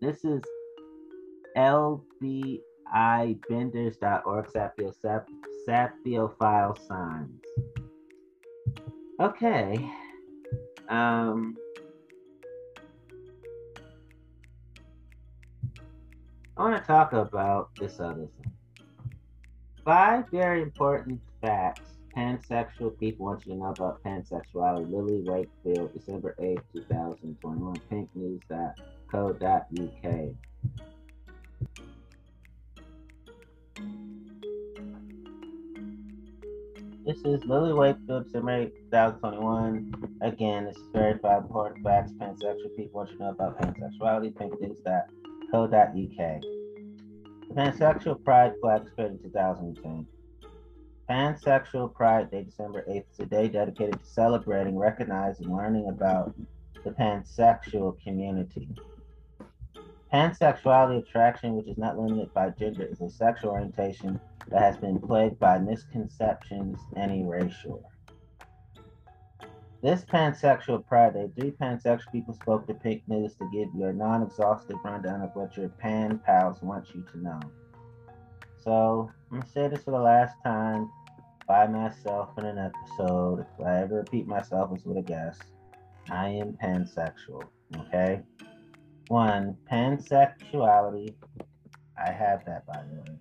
[0.00, 0.42] This is
[1.54, 5.28] lbibenders.org sapio sap,
[5.66, 7.42] sapiophile signs.
[9.20, 9.90] Okay.
[10.88, 11.56] Um.
[16.56, 18.52] I want to talk about this other thing.
[19.82, 24.90] Five very important facts pansexual people want you to know about pansexuality.
[24.90, 30.49] Lily Wakefield, December 8th, 2021, pinknews.co.uk.
[37.10, 40.18] This is Lily Wakefield, December 8th, 2021.
[40.20, 44.32] Again, this is very five important facts pansexual people want to know about pansexuality.
[44.32, 45.10] Pinknews.co.uk
[45.50, 45.72] co.uk.
[45.72, 50.06] The Pansexual Pride flag spread in 2010.
[51.10, 54.06] Pansexual Pride Day, December 8th, is a day dedicated to
[60.12, 64.98] Pansexuality attraction, which is not limited by gender, is a sexual orientation that has been
[64.98, 67.78] plagued by misconceptions and erasure.
[69.82, 73.92] This pansexual pride day, three pansexual people spoke to Pink News to give you a
[73.92, 77.40] non-exhaustive rundown of what your pan pals want you to know.
[78.62, 80.90] So I'm gonna say this for the last time
[81.48, 83.46] by myself in an episode.
[83.58, 85.42] If I ever repeat myself as with a guest,
[86.10, 87.44] I am pansexual.
[87.76, 88.20] Okay.
[89.10, 91.16] One, pansexuality.
[91.98, 93.18] I have that by the way.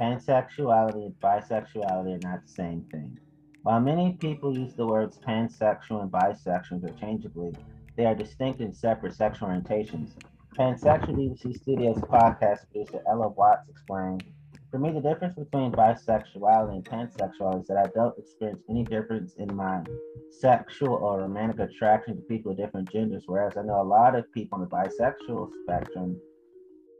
[0.00, 3.18] Pansexuality and bisexuality are not the same thing.
[3.64, 7.56] While many people use the words pansexual and bisexual interchangeably,
[7.96, 10.12] they are distinct and separate sexual orientations.
[10.56, 14.22] Pansexual BBC Studios podcast producer Ella Watts explained
[14.70, 19.34] for me, the difference between bisexuality and pansexuality is that I don't experience any difference
[19.38, 19.82] in my
[20.30, 24.30] sexual or romantic attraction to people of different genders, whereas I know a lot of
[24.32, 26.20] people on the bisexual spectrum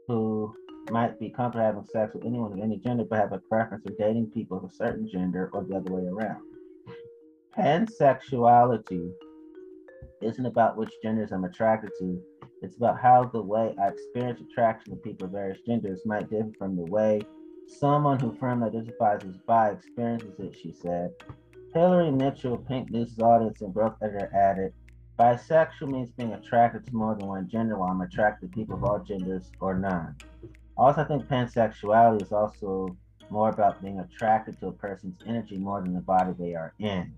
[0.07, 0.53] who
[0.91, 3.93] might be comfortable having sex with anyone of any gender but have a preference for
[3.97, 6.41] dating people of a certain gender or the other way around.
[7.57, 9.11] Pansexuality
[10.21, 12.21] isn't about which genders I'm attracted to.
[12.61, 16.51] It's about how the way I experience attraction to people of various genders might differ
[16.57, 17.21] from the way
[17.67, 21.11] Someone who firmly identifies as bi experiences it, she said.
[21.73, 24.73] Hillary Mitchell, Pink News' audience and growth editor, added,
[25.19, 28.83] Bisexual means being attracted to more than one gender, while I'm attracted to people of
[28.83, 30.15] all genders or none.
[30.77, 32.95] Also, I think pansexuality is also
[33.29, 37.13] more about being attracted to a person's energy more than the body they are in.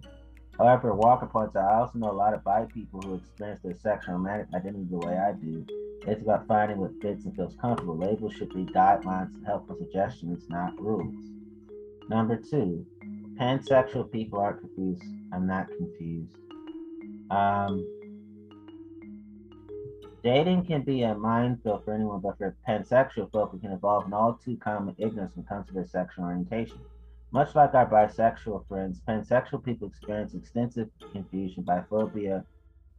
[0.60, 3.78] However, Walker points out, I also know a lot of bi people who experience their
[3.78, 5.66] sexual romantic identity the way I do.
[6.05, 7.97] It's about finding what fits and feels comfortable.
[7.97, 11.16] Labels should be guidelines and helpful suggestions, not rules.
[12.10, 12.86] Number two,
[13.39, 15.03] pansexual people aren't confused.
[15.32, 16.36] I'm not confused.
[17.32, 17.88] Um,
[20.24, 24.14] dating can be a minefield for anyone, but for pansexual folk, it can involve an
[24.14, 26.80] all too common ignorance when it comes to their sexual orientation.
[27.32, 32.43] Much like our bisexual friends, pansexual people experience extensive confusion, biphobia,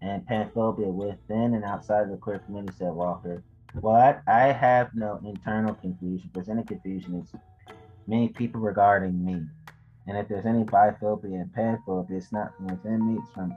[0.02, 3.42] and panphobia within and outside of the queer community, said Walker.
[3.74, 6.30] Well, I, I have no internal confusion.
[6.32, 7.32] There's any confusion, it's
[8.06, 9.42] many people regarding me.
[10.06, 13.56] And if there's any biphobia and panphobia, it's not from within me, it's from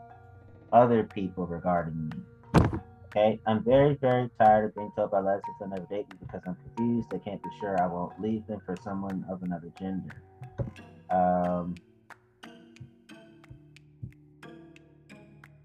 [0.71, 2.71] other people regarding me.
[3.15, 6.41] Okay, I'm very, very tired of being told by lesbians I never date me because
[6.47, 7.11] I'm confused.
[7.11, 10.09] They can't be sure I won't leave them for someone of another gender.
[11.09, 11.75] Um,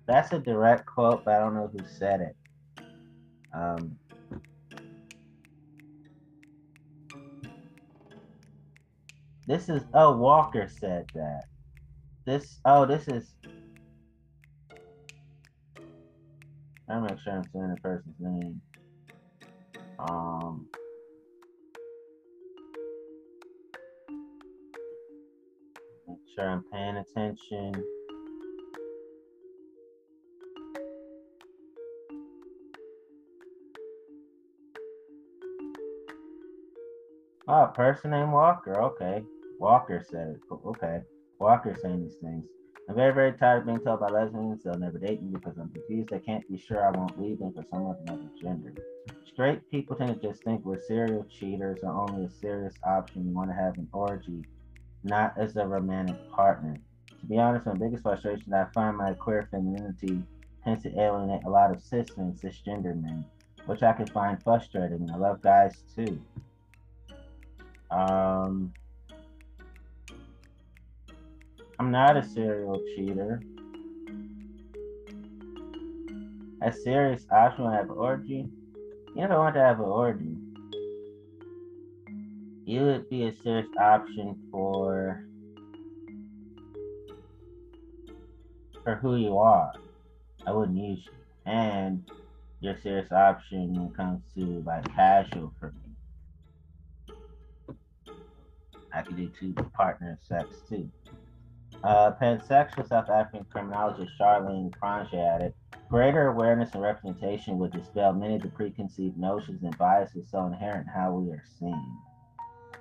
[0.07, 2.37] that's a direct quote, but I don't know who said it.
[3.53, 3.97] Um,
[9.47, 11.45] this is oh Walker said that.
[12.27, 13.35] This oh this is.
[16.91, 18.61] I'm not sure I'm saying the person's name.
[19.99, 20.67] Um,
[26.39, 27.85] sure I'm paying attention.
[37.49, 38.81] Oh, person named Walker.
[38.83, 39.23] Okay.
[39.59, 40.41] Walker said it.
[40.67, 41.01] Okay.
[41.41, 42.45] Walker saying these things.
[42.89, 45.71] I'm very, very tired of being told by lesbians they'll never date me because I'm
[45.71, 46.13] confused.
[46.13, 48.75] I can't be sure I won't leave them for someone of another gender.
[49.27, 53.35] Straight people tend to just think we're serial cheaters or only a serious option you
[53.35, 54.45] want to have an orgy
[55.05, 56.77] not as a romantic partner.
[57.21, 60.23] To be honest, my biggest frustration I find my queer femininity
[60.65, 63.25] tends to alienate a lot of cis and cisgender men,
[63.67, 65.09] which I can find frustrating.
[65.13, 66.21] I love guys too.
[67.91, 68.73] Um,
[71.79, 73.41] I'm not a serial cheater.
[76.61, 78.49] A serious option to have an orgy.
[79.15, 80.37] You never want to have an orgy
[82.69, 85.25] you would be a serious option for
[88.85, 89.73] for who you are.
[90.47, 91.13] I wouldn't use you.
[91.51, 92.07] And
[92.61, 95.95] your serious option when it comes to like casual for me.
[98.93, 100.91] I could do two partner sex too.
[101.83, 105.55] Uh, pansexual South African criminologist Charlene Cronje added,
[105.89, 110.87] greater awareness and representation would dispel many of the preconceived notions and biases so inherent
[110.87, 111.97] in how we are seen.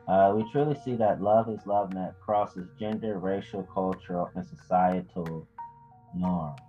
[0.08, 5.46] Uh, we truly see that love is love that crosses gender, racial, cultural, and societal
[6.16, 6.60] norms.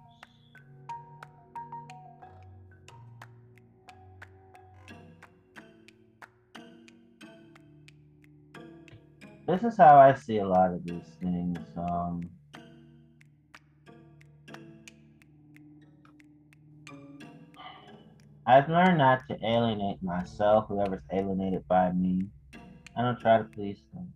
[9.47, 11.59] This is how I see a lot of these things.
[11.77, 12.29] Um,
[18.47, 22.27] I've learned not to alienate myself, whoever's alienated by me.
[22.99, 24.13] I don't try to please them.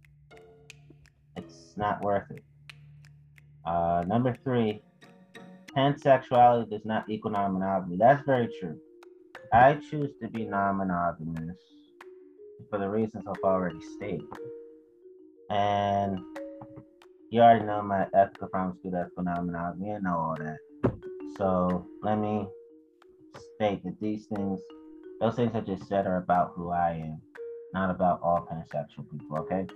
[1.36, 2.42] It's not worth it.
[3.64, 4.82] Uh, number three,
[5.76, 7.96] pansexuality does not equal non-monogamy.
[7.96, 8.76] That's very true.
[9.52, 11.56] I choose to be non-monogamous
[12.70, 14.26] for the reasons I've already stated.
[15.48, 16.18] And
[17.30, 19.92] you already know my ethical promise to ethical non-monogamy.
[19.92, 20.58] I know all that.
[21.38, 22.48] So let me
[23.54, 24.60] state that these things,
[25.20, 27.20] those things I just said are about who I am,
[27.72, 29.66] not about all pansexual people, okay?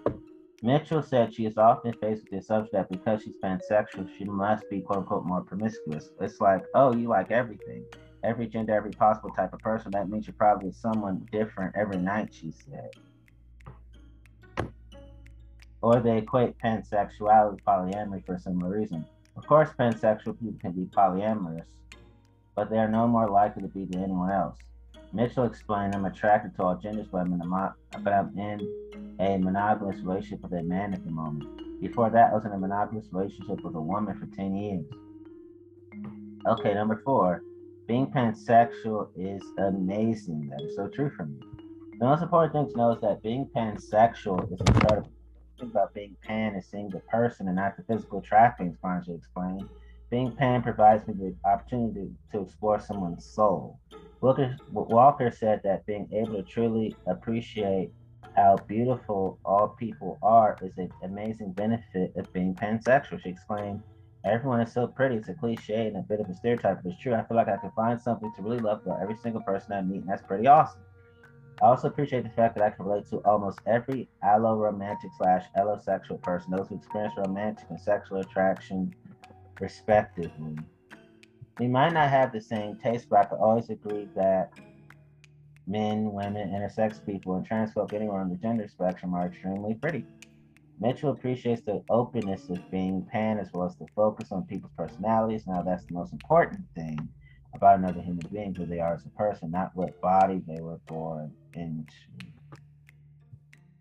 [0.62, 4.68] Mitchell said she is often faced with the assumption that because she's pansexual, she must
[4.70, 6.10] be quote unquote more promiscuous.
[6.20, 7.84] It's like, oh, you like everything,
[8.24, 9.90] every gender, every possible type of person.
[9.92, 12.90] That means you're probably someone different every night, she said.
[15.82, 19.04] Or they equate pansexuality with polyamory for a similar reason.
[19.36, 21.66] Of course, pansexual people can be polyamorous,
[22.54, 24.56] but they are no more likely to be than anyone else.
[25.16, 29.38] Mitchell explained, I'm attracted to all genders, but I'm in a, but I'm in a
[29.38, 31.80] monogamous relationship with a man at the moment.
[31.80, 34.84] Before that, I was in a monogamous relationship with a woman for 10 years.
[36.46, 37.42] Okay, number four,
[37.88, 40.50] being pansexual is amazing.
[40.50, 41.40] That is so true for me.
[41.98, 45.10] The most important thing to know is that being pansexual is incredible.
[45.58, 49.66] Think about being pan is seeing the person and not the physical trappings, Cronje explained.
[50.10, 53.80] Being pan provides me the opportunity to explore someone's soul.
[54.20, 57.90] Walker, Walker said that being able to truly appreciate
[58.34, 63.22] how beautiful all people are is an amazing benefit of being pansexual.
[63.22, 63.82] She exclaimed,
[64.24, 65.16] Everyone is so pretty.
[65.16, 67.14] It's a cliche and a bit of a stereotype, but it's true.
[67.14, 69.82] I feel like I can find something to really love about every single person I
[69.82, 70.80] meet, and that's pretty awesome.
[71.62, 76.20] I also appreciate the fact that I can relate to almost every allo-romantic slash allosexual
[76.22, 78.92] person, those who experience romantic and sexual attraction
[79.60, 80.56] respectively.
[81.58, 84.50] We might not have the same taste, but I can always agree that
[85.66, 90.04] men, women, intersex people, and trans folk anywhere on the gender spectrum are extremely pretty.
[90.78, 95.46] Mitchell appreciates the openness of being pan as well as the focus on people's personalities.
[95.46, 97.08] Now, that's the most important thing
[97.54, 100.78] about another human being, who they are as a person, not what body they were
[100.86, 101.86] born into.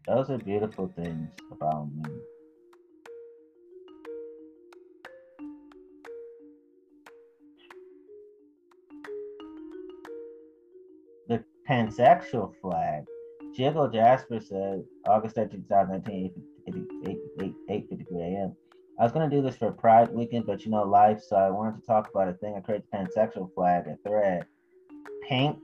[0.08, 2.10] Those are beautiful things about me.
[11.70, 13.06] Pansexual flag.
[13.56, 16.32] Jiggle Jasper said August 13, 2019,
[17.08, 18.56] 8, a.m.
[19.00, 21.50] I was going to do this for Pride weekend, but you know, life, so I
[21.50, 22.56] wanted to talk about a thing.
[22.56, 24.46] I created the pansexual flag, a thread.
[25.28, 25.58] Pink,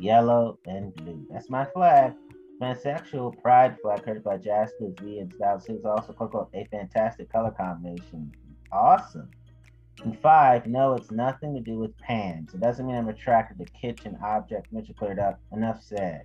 [0.00, 1.26] yellow, and blue.
[1.30, 2.14] That's my flag.
[2.60, 7.50] Pansexual pride flag created by Jasper V and Style 6 also quote, a fantastic color
[7.50, 8.32] combination.
[8.72, 9.28] Awesome.
[10.02, 12.52] And five, no, it's nothing to do with pans.
[12.52, 14.70] It doesn't mean I'm attracted to kitchen objects.
[14.72, 15.40] Mitchell cleared up.
[15.52, 16.24] Enough said.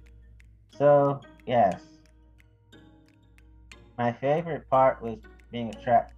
[0.77, 1.81] So, yes.
[3.97, 5.19] My favorite part was
[5.51, 6.15] being attracted.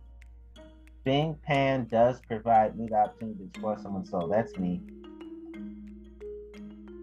[1.03, 4.27] Being pan does provide me the opportunity to explore someone's soul.
[4.27, 4.81] That's me.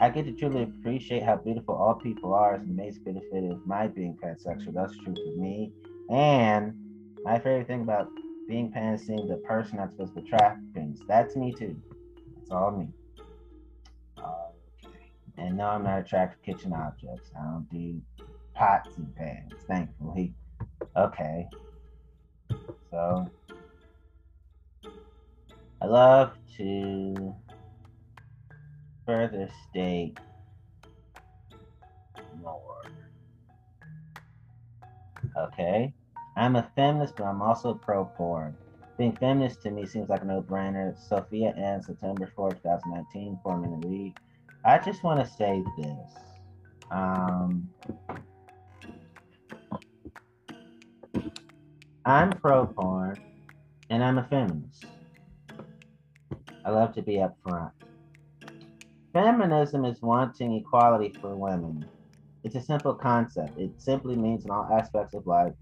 [0.01, 3.67] I get to truly appreciate how beautiful all people are as an amazing benefit of
[3.67, 4.73] my being pansexual.
[4.73, 5.73] That's true for me.
[6.09, 6.75] And
[7.25, 8.09] my favorite thing about
[8.49, 10.99] being seeing the person that's supposed to attract things.
[11.07, 11.77] That's me too.
[12.41, 12.89] It's all me.
[14.17, 14.49] Uh,
[15.37, 17.31] and no, I'm not attracted to kitchen objects.
[17.39, 18.01] I don't do
[18.55, 20.35] pots and pans, thankfully.
[20.97, 21.47] Okay.
[22.91, 23.31] So
[25.83, 27.35] I love to
[29.07, 30.19] further state
[32.41, 32.83] more.
[35.37, 35.93] Okay.
[36.39, 38.57] I'm a feminist, but I'm also pro porn.
[38.97, 40.97] Being feminist to me seems like a no brainer.
[40.97, 44.15] Sophia Ann, September 4, 2019, four minute read.
[44.65, 46.15] I just want to say this.
[46.93, 47.69] Um,
[52.05, 53.19] I'm pro porn
[53.91, 54.85] and I'm a feminist.
[56.65, 57.73] I love to be upfront.
[59.13, 61.85] Feminism is wanting equality for women.
[62.45, 63.59] It's a simple concept.
[63.59, 65.53] It simply means in all aspects of life,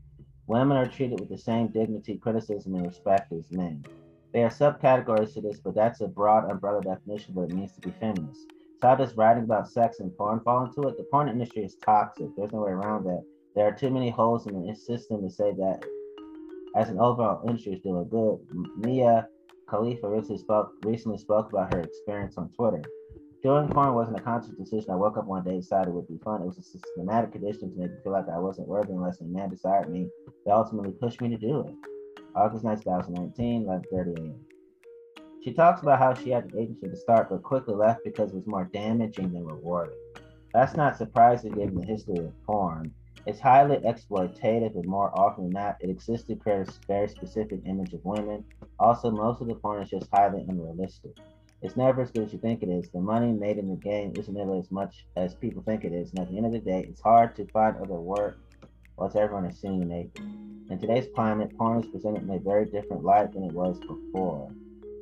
[0.48, 3.84] Women are treated with the same dignity, criticism, and respect as men.
[4.32, 7.72] There are subcategories to this, but that's a broad umbrella definition of what it means
[7.72, 8.46] to be feminist.
[8.80, 10.98] So how does writing about sex and porn fall into it?
[10.98, 12.28] The porn industry is toxic.
[12.36, 13.24] There's no way around that.
[13.54, 15.82] There are too many holes in the system to say that
[16.76, 18.38] as an overall industry is doing good.
[18.76, 19.26] Mia
[19.68, 22.82] Khalifa recently spoke, recently spoke about her experience on Twitter.
[23.46, 24.90] Doing porn wasn't a conscious decision.
[24.90, 26.42] I woke up one day and decided it would be fun.
[26.42, 29.24] It was a systematic condition to make me feel like I wasn't worthy unless a
[29.24, 30.08] man desired me.
[30.44, 31.74] They ultimately pushed me to do it.
[32.34, 34.34] August 9, 2019, 11:30 a.m.
[35.44, 38.34] She talks about how she had the agency to start, but quickly left because it
[38.34, 39.94] was more damaging than rewarding.
[40.52, 42.92] That's not surprising given the history of porn.
[43.26, 47.60] It's highly exploitative, and more often than not, it exists to create a very specific
[47.64, 48.44] image of women.
[48.80, 51.12] Also, most of the porn is just highly unrealistic.
[51.66, 52.88] It's never as good as you think it is.
[52.90, 56.10] The money made in the game isn't nearly as much as people think it is.
[56.10, 58.38] And at the end of the day, it's hard to find other work
[58.96, 60.22] once everyone is seeing you naked.
[60.70, 64.48] In today's climate, porn is presented in a very different light than it was before.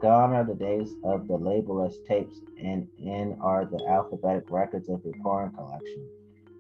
[0.01, 5.05] Gone are the days of the labelless tapes, and in are the alphabetic records of
[5.05, 6.09] your porn collection.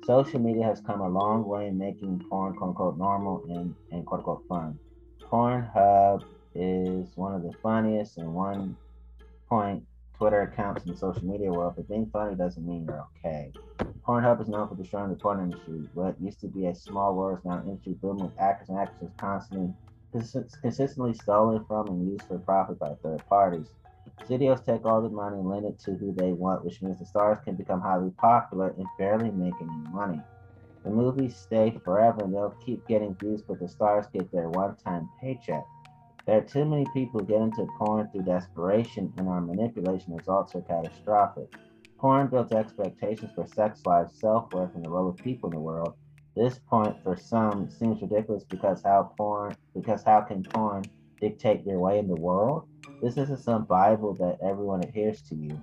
[0.05, 4.05] Social media has come a long way in making porn quote unquote normal and, and
[4.05, 4.79] quote unquote fun.
[5.23, 6.25] Pornhub
[6.55, 8.77] is one of the funniest and one
[9.49, 9.83] point
[10.19, 13.53] Twitter accounts the social media world, but being funny doesn't mean you're okay.
[14.07, 15.89] Pornhub is known for destroying the porn industry.
[15.95, 18.79] What used to be a small world is now an industry booming with actors and
[18.79, 19.75] actresses constantly
[20.63, 23.67] consistently stolen from and used for profit by third parties.
[24.25, 27.07] Studios take all the money and lend it to who they want, which means the
[27.07, 30.21] stars can become highly popular and barely make any money.
[30.85, 34.77] The movies stay forever and they'll keep getting views, but the stars get their one
[34.77, 35.65] time paycheck.
[36.27, 40.55] There are too many people who get into porn through desperation, and our manipulation results
[40.55, 41.55] are catastrophic.
[41.99, 45.61] Porn builds expectations for sex lives, self worth, and the role of people in the
[45.61, 45.95] world.
[46.35, 50.85] This point, for some, seems ridiculous because how porn, because how can porn
[51.21, 52.67] dictate your way in the world?
[53.03, 55.61] This isn't some Bible that everyone adheres to you.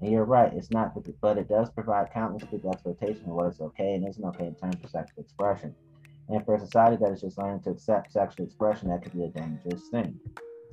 [0.00, 3.60] And you're right, it's not, but it does provide countless people expectation of what is
[3.60, 5.74] okay and isn't okay in terms of sexual expression.
[6.28, 9.24] And for a society that is just learning to accept sexual expression, that could be
[9.24, 10.18] a dangerous thing.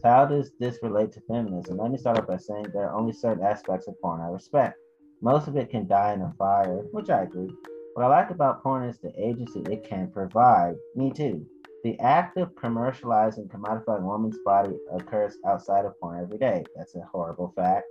[0.02, 1.78] So how does this relate to feminism?
[1.78, 4.80] Let me start off by saying there are only certain aspects of porn I respect.
[5.22, 7.53] Most of it can die in a fire, which I agree.
[7.94, 10.76] What I like about porn is the agency it can provide.
[10.95, 11.45] Me too.
[11.84, 16.64] The act of commercializing, commodifying a woman's body occurs outside of porn every day.
[16.76, 17.86] That's a horrible fact.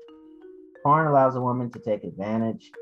[0.82, 2.73] Porn allows a woman to take advantage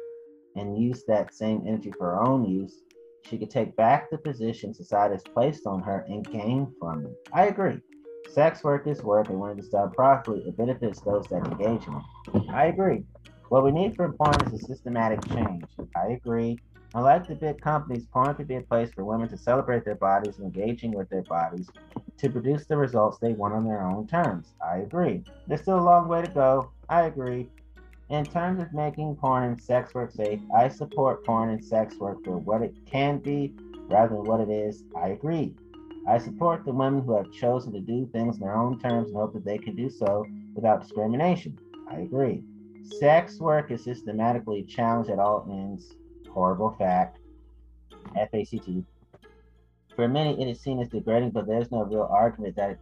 [0.55, 2.83] and use that same energy for her own use
[3.27, 7.13] she could take back the position society has placed on her and gain from it.
[7.33, 7.81] I agree.
[8.31, 11.87] Sex work is work, and when it is done properly, it benefits those that engage
[11.87, 12.51] in it.
[12.51, 13.05] I agree.
[13.49, 15.65] What we need for porn is a systematic change.
[15.97, 16.59] I agree.
[16.95, 20.39] Unlike the big companies, porn could be a place for women to celebrate their bodies
[20.39, 21.69] and engaging with their bodies
[22.19, 24.55] to produce the results they want on their own terms.
[24.67, 25.23] I agree.
[25.47, 26.71] There's still a long way to go.
[26.89, 27.49] I agree.
[28.11, 32.25] In terms of making porn and sex work safe, I support porn and sex work
[32.25, 33.53] for what it can be
[33.87, 34.85] rather than what it is.
[34.97, 35.55] I agree.
[36.07, 39.17] I support the women who have chosen to do things in their own terms and
[39.17, 40.25] hope that they can do so
[40.55, 41.59] without discrimination.
[41.91, 42.43] I agree.
[42.99, 45.95] Sex work is systematically challenged at all ends.
[46.31, 47.19] Horrible fact.
[48.15, 48.85] FACT.
[49.95, 52.79] For many, it is seen as degrading, but there's no real argument that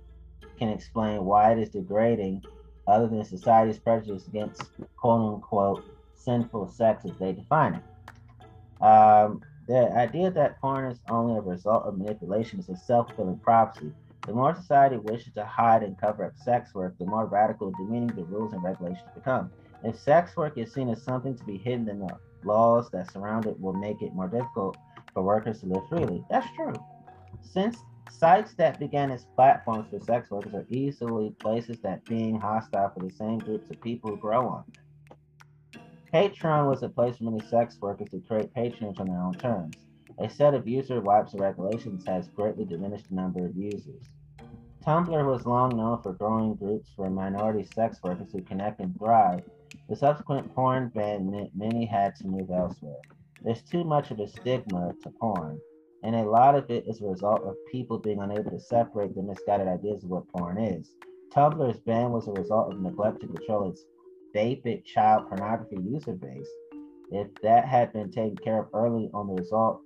[0.57, 2.43] can explain why it is degrading
[2.87, 4.63] other than society's prejudice against
[4.97, 5.85] quote unquote
[6.15, 8.83] sinful sex as they define it.
[8.83, 13.39] Um, the idea that porn is only a result of manipulation is a self fulfilling
[13.39, 13.93] prophecy.
[14.27, 17.77] The more society wishes to hide and cover up sex work, the more radical and
[17.77, 19.51] demeaning the rules and regulations become.
[19.85, 23.47] If sex work is seen as something to be hidden, then the laws that surround
[23.47, 24.77] it will make it more difficult
[25.13, 26.25] for workers to live freely.
[26.29, 26.75] That's true.
[27.41, 27.79] Since
[28.11, 33.01] Sites that began as platforms for sex workers are easily places that being hostile for
[33.01, 34.65] the same groups of people grow on.
[36.13, 39.75] Patreon was a place for many sex workers to create patronage on their own terms.
[40.19, 44.07] A set of user wipes and regulations has greatly diminished the number of users.
[44.87, 49.43] Tumblr was long known for growing groups for minority sex workers who connect and thrive.
[49.89, 53.01] The subsequent porn ban meant many had to move elsewhere.
[53.43, 55.61] There's too much of a stigma to porn,
[56.03, 59.23] and a lot of it is a result of people being unable to separate the
[59.23, 60.95] misguided ideas of what porn is.
[61.33, 63.85] Tumblr's ban was a result of neglect to control its
[64.33, 66.49] vapid child pornography user base.
[67.11, 69.83] If that had been taken care of early on, the result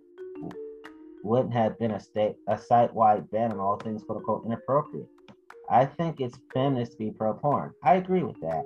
[1.23, 5.09] wouldn't have been a state a site-wide ban on all things quote unquote inappropriate.
[5.69, 7.73] I think it's feminist to be pro porn.
[7.82, 8.65] I agree with that.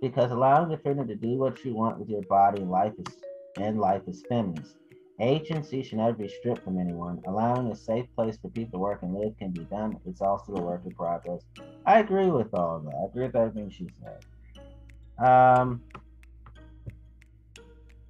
[0.00, 3.14] Because allowing the freedom to do what you want with your body and life is
[3.58, 4.76] and life is feminist.
[5.22, 7.22] Agency should never be stripped from anyone.
[7.28, 9.96] Allowing a safe place for people to work and live can be done.
[10.04, 11.42] It's also a work in progress.
[11.86, 12.90] I agree with all of that.
[12.90, 15.24] I agree with everything she said.
[15.24, 15.80] Um,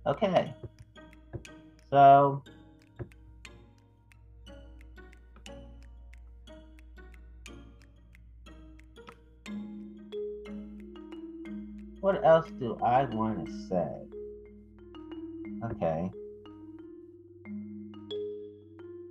[0.07, 0.55] okay.
[1.91, 2.43] So,
[12.01, 13.89] what else do I want to say?
[15.73, 16.11] Okay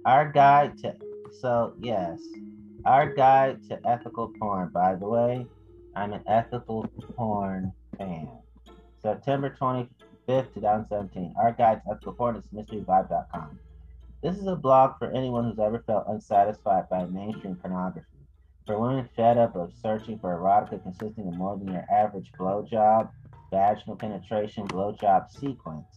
[0.05, 0.93] our guide to
[1.39, 2.19] so yes
[2.85, 5.45] our guide to ethical porn by the way
[5.95, 8.29] I'm an ethical porn fan.
[9.01, 11.33] September 25th, 2017.
[11.37, 13.59] Our guide to ethical porn is mysteryvibe.com.
[14.23, 18.07] This is a blog for anyone who's ever felt unsatisfied by mainstream pornography.
[18.67, 23.09] For women fed up of searching for erotica consisting of more than your average blowjob,
[23.49, 25.87] vaginal penetration, blowjob sequence.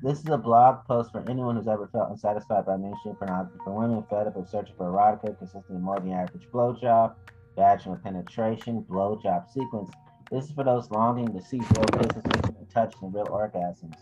[0.00, 3.58] This is a blog post for anyone who's ever felt unsatisfied by mainstream pornography.
[3.64, 7.16] For women fed up of searching for erotica consisting of more than average blowjob,
[7.56, 9.90] vaginal penetration, blowjob sequence.
[10.30, 13.96] This is for those longing to see real kisses, and touch, and real orgasms.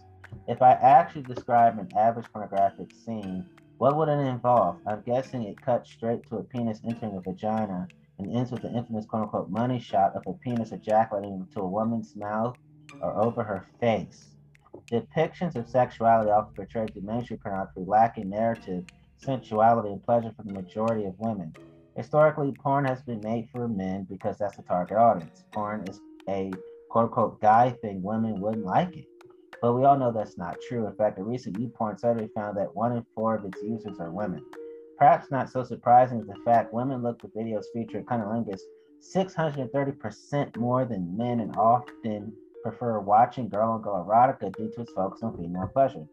[0.47, 3.47] If I actually describe an average pornographic scene,
[3.79, 4.77] what would it involve?
[4.87, 8.71] I'm guessing it cuts straight to a penis entering a vagina and ends with the
[8.71, 12.55] infamous quote unquote money shot of a penis ejaculating into a woman's mouth
[13.01, 14.36] or over her face.
[14.93, 18.85] Depictions of sexuality often portrayed through mainstream pornography lacking narrative,
[19.19, 21.53] sensuality, and pleasure for the majority of women.
[21.97, 25.45] Historically, porn has been made for men because that's the target audience.
[25.53, 26.53] Porn is a
[26.91, 29.07] quote unquote guy thing, women wouldn't like it.
[29.61, 30.87] But we all know that's not true.
[30.87, 34.11] In fact, a recent YouPorn survey found that one in four of its users are
[34.11, 34.45] women.
[34.99, 38.61] Perhaps not so surprising is the fact women look for videos featuring cunnilingus
[39.01, 42.33] 630% more than men and often
[42.69, 46.05] prefer watching girl on girl erotica due to its focus on female pleasure.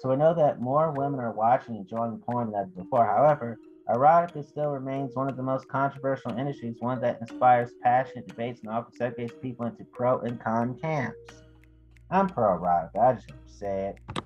[0.00, 3.04] So we know that more women are watching and enjoying porn than ever before.
[3.04, 3.58] However,
[3.90, 8.70] erotica still remains one of the most controversial industries, one that inspires passionate debates and
[8.70, 11.18] often segregates people into pro and con camps.
[12.10, 14.24] I'm pro erotica, I just say it.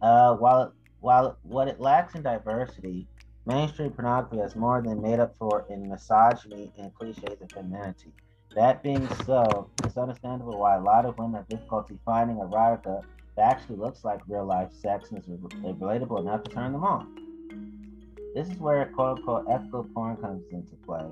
[0.00, 3.06] Uh, while it, while it, what it lacks in diversity,
[3.46, 8.12] mainstream pornography has more than made up for in misogyny and cliches of femininity.
[8.56, 13.02] That being so, it's understandable why a lot of women have difficulty finding erotica
[13.36, 17.14] that actually looks like real life sex and is relatable enough to turn them on.
[18.34, 21.06] This is where quote unquote ethical porn comes into play.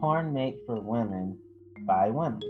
[0.00, 1.38] Porn made for women
[1.86, 2.42] by women.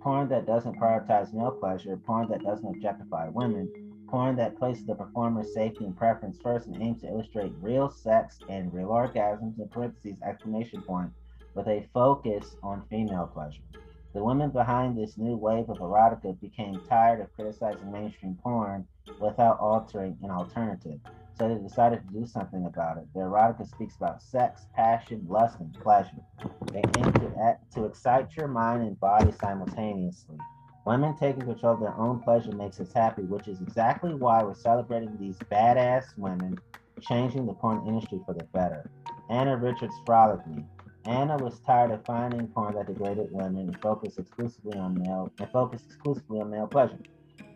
[0.00, 3.68] Porn that doesn't prioritize male pleasure, porn that doesn't objectify women,
[4.06, 8.38] porn that places the performer's safety and preference first and aims to illustrate real sex
[8.48, 11.10] and real orgasms in parentheses exclamation point
[11.54, 13.62] with a focus on female pleasure.
[14.12, 18.86] The women behind this new wave of erotica became tired of criticizing mainstream porn
[19.20, 21.00] without altering an alternative,
[21.36, 23.06] so they decided to do something about it.
[23.12, 26.22] The erotica speaks about sex, passion, lust, and pleasure.
[26.72, 30.38] They aim to, to excite your mind and body simultaneously.
[30.86, 34.54] Women taking control of their own pleasure makes us happy, which is exactly why we're
[34.54, 36.58] celebrating these badass women
[37.00, 38.90] changing the porn industry for the better.
[39.30, 40.64] Anna Richards Frolic Me.
[41.06, 45.50] Anna was tired of finding porn that degraded women and focused exclusively on male and
[45.50, 46.98] focused exclusively on male pleasure.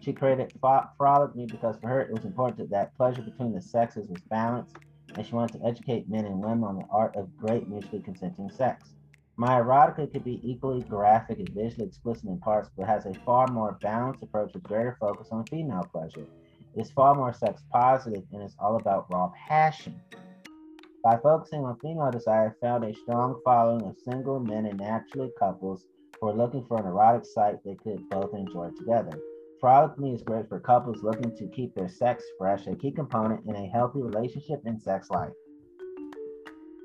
[0.00, 4.06] She created Frolic Me because for her it was important that pleasure between the sexes
[4.08, 4.76] was balanced,
[5.14, 8.50] and she wanted to educate men and women on the art of great mutually consenting
[8.50, 8.94] sex.
[9.36, 13.46] My erotica could be equally graphic and visually explicit in parts, but has a far
[13.46, 16.26] more balanced approach with greater focus on female pleasure.
[16.74, 20.00] It's far more sex positive and it's all about raw passion.
[21.04, 25.86] By focusing on female desire, found a strong following of single men and naturally couples
[26.20, 29.12] who are looking for an erotic site they could both enjoy together.
[29.60, 33.46] Frolic Me is great for couples looking to keep their sex fresh, a key component
[33.46, 35.32] in a healthy relationship and sex life.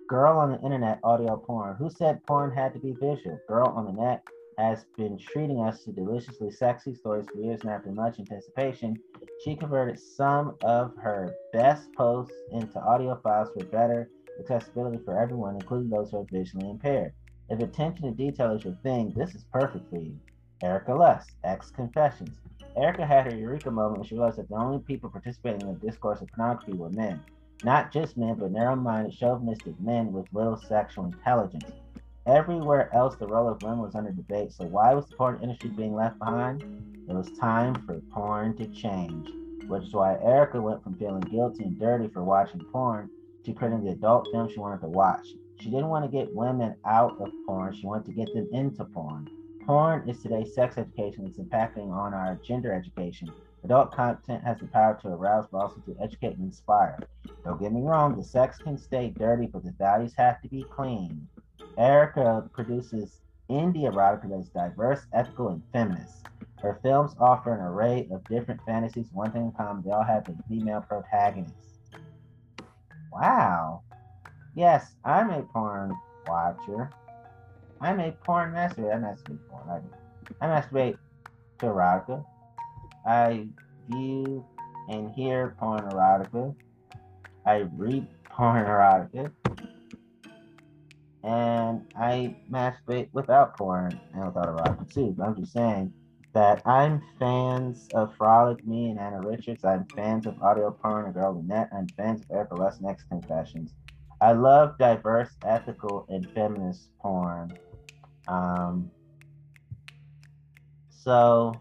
[0.08, 1.76] Girl on the internet audio porn.
[1.78, 3.40] Who said porn had to be visual?
[3.48, 4.24] Girl on the net
[4.58, 9.00] has been treating us to deliciously sexy stories for years, and after much anticipation,
[9.44, 14.10] she converted some of her best posts into audio files for better
[14.40, 17.14] accessibility for everyone, including those who are visually impaired.
[17.50, 20.18] If attention to detail is your thing, this is perfect for you.
[20.64, 22.38] Erika Lust, X Confessions.
[22.78, 25.86] Erika had her eureka moment when she realized that the only people participating in the
[25.86, 27.22] discourse of pornography were men.
[27.64, 31.70] Not just men, but narrow minded, chauvinistic men with little sexual intelligence.
[32.26, 34.54] Everywhere else, the role of women was under debate.
[34.54, 36.64] So, why was the porn industry being left behind?
[37.10, 39.30] It was time for porn to change,
[39.68, 43.10] which is why Erika went from feeling guilty and dirty for watching porn
[43.44, 45.28] to creating the adult film she wanted to watch.
[45.60, 48.86] She didn't want to get women out of porn, she wanted to get them into
[48.86, 49.30] porn.
[49.66, 53.30] Porn is today's sex education It's impacting on our gender education.
[53.66, 57.00] Adult content has the power to arouse, but also to educate and inspire.
[57.44, 60.64] Don't get me wrong, the sex can stay dirty, but the values have to be
[60.64, 61.28] clean.
[61.78, 63.20] Erika produces
[63.50, 66.26] indie erotica that is diverse, ethical, and feminist.
[66.62, 69.08] Her films offer an array of different fantasies.
[69.12, 71.54] One thing in common, they all have a female protagonist.
[73.12, 73.82] Wow.
[74.56, 75.94] Yes, I'm a porn
[76.28, 76.90] watcher.
[77.82, 78.96] I'm a porn masturbator.
[78.96, 79.84] I masturbate porn.
[80.40, 80.98] I, I masturbate
[81.60, 82.26] to erotica.
[83.06, 83.48] I
[83.90, 84.46] view
[84.90, 86.56] and hear porn erotica.
[87.46, 89.32] I read porn erotica.
[91.24, 95.16] And I masturbate without porn and without erotic too.
[95.18, 95.94] But I'm just saying
[96.34, 99.64] that I'm fans of Frolic Me and Anna Richards.
[99.64, 101.70] I'm fans of audio porn and Girl Net.
[101.72, 103.74] I'm fans of Erika Lesnick's Confessions.
[104.20, 107.58] I love diverse, ethical, and feminist porn.
[108.28, 108.90] Um,
[110.90, 111.54] so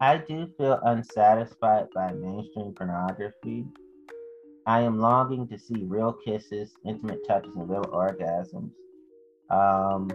[0.00, 3.66] I do feel unsatisfied by mainstream pornography.
[4.68, 8.70] I am longing to see real kisses, intimate touches, and real orgasms.
[9.48, 10.10] Um,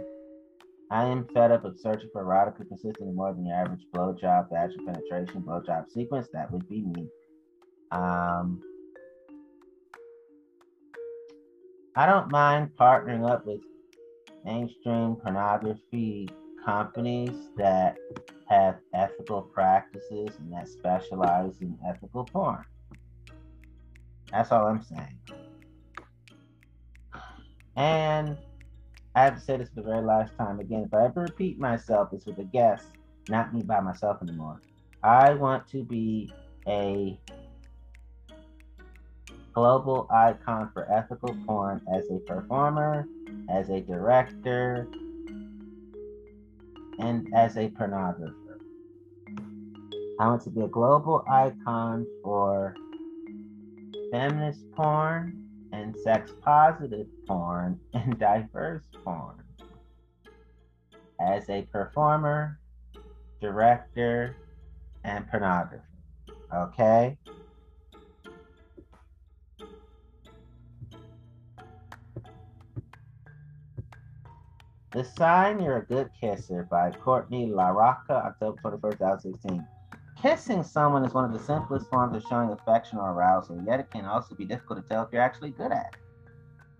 [0.91, 4.85] I am fed up of searching for erotica consisting more than your average blowjob, vaginal
[4.85, 6.27] penetration, blowjob sequence.
[6.33, 7.07] That would be me.
[7.89, 8.61] Um,
[11.95, 13.61] I don't mind partnering up with
[14.45, 16.29] mainstream pornography
[16.63, 17.97] companies that
[18.49, 22.63] have ethical practices and that specialize in ethical porn.
[24.33, 25.19] That's all I'm saying.
[27.75, 28.35] And
[29.13, 30.85] I have to say this for the very last time again.
[30.87, 32.87] If I ever repeat myself, it's with a guest,
[33.29, 34.59] not me by myself anymore.
[35.03, 36.33] I want to be
[36.67, 37.19] a
[39.53, 43.07] global icon for ethical porn as a performer,
[43.51, 44.87] as a director,
[46.97, 48.33] and as a pornographer.
[50.19, 52.75] I want to be a global icon for
[54.13, 59.41] feminist porn and sex positive porn and diverse porn.
[61.19, 62.59] As a performer,
[63.41, 64.35] director,
[65.03, 65.81] and pornographer.
[66.55, 67.17] Okay?
[74.91, 79.67] The Sign You're a Good Kisser by Courtney LaRocca, October 21st, 2016.
[80.23, 83.91] Kissing someone is one of the simplest forms of showing affection or arousal, yet it
[83.91, 85.99] can also be difficult to tell if you're actually good at it.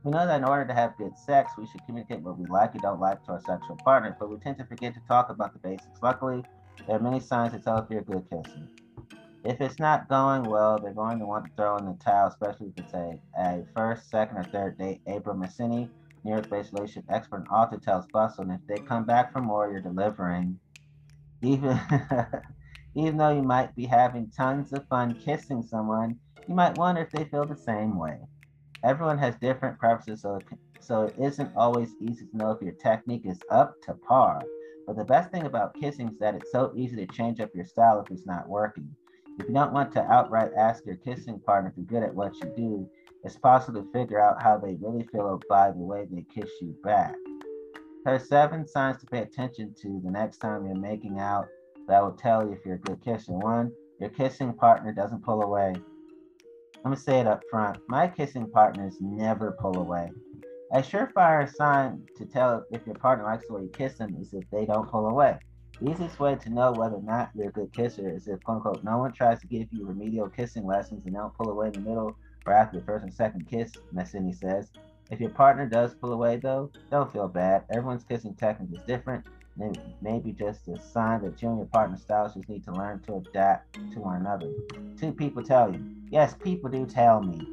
[0.06, 2.72] We know that in order to have good sex, we should communicate what we like
[2.72, 5.52] and don't like to our sexual partner, but we tend to forget to talk about
[5.52, 6.02] the basics.
[6.02, 6.42] Luckily,
[6.88, 8.66] there are many signs to tell if you're good kisser.
[9.44, 12.72] If it's not going well, they're going to want to throw in the towel, especially
[12.78, 15.02] if it's a, a first, second, or third date.
[15.06, 15.90] April Masini,
[16.24, 19.42] New York based relationship expert and author, tells Bustle, and if they come back for
[19.42, 20.58] more, you're delivering.
[21.42, 21.78] Even,
[22.96, 26.18] even though you might be having tons of fun kissing someone,
[26.48, 28.20] you might wonder if they feel the same way.
[28.84, 30.44] Everyone has different preferences, so it,
[30.80, 34.42] so it isn't always easy to know if your technique is up to par.
[34.86, 37.66] But the best thing about kissing is that it's so easy to change up your
[37.66, 38.94] style if it's not working.
[39.40, 42.36] If you don't want to outright ask your kissing partner if you're good at what
[42.36, 42.90] you do,
[43.24, 46.76] it's possible to figure out how they really feel by the way they kiss you
[46.84, 47.16] back.
[48.04, 51.48] There are seven signs to pay attention to the next time you're making out
[51.88, 53.34] that will tell you if you're a good kisser.
[53.34, 55.76] One, your kissing partner doesn't pull away.
[56.84, 57.78] Let me say it up front.
[57.88, 60.12] My kissing partners never pull away.
[60.74, 64.34] A surefire sign to tell if your partner likes the way you kiss them is
[64.34, 65.38] if they don't pull away.
[65.80, 68.58] The easiest way to know whether or not you're a good kisser is if, quote
[68.58, 71.74] unquote, no one tries to give you remedial kissing lessons and don't pull away in
[71.74, 72.16] the middle
[72.46, 74.72] or after the first and second kiss, Masini says.
[75.12, 77.64] If your partner does pull away, though, don't feel bad.
[77.70, 79.26] Everyone's kissing technique is different.
[79.60, 83.16] It just a sign that you and your partner styles just need to learn to
[83.16, 84.52] adapt to one another.
[85.00, 85.96] Two people tell you.
[86.10, 87.48] Yes, people do tell me.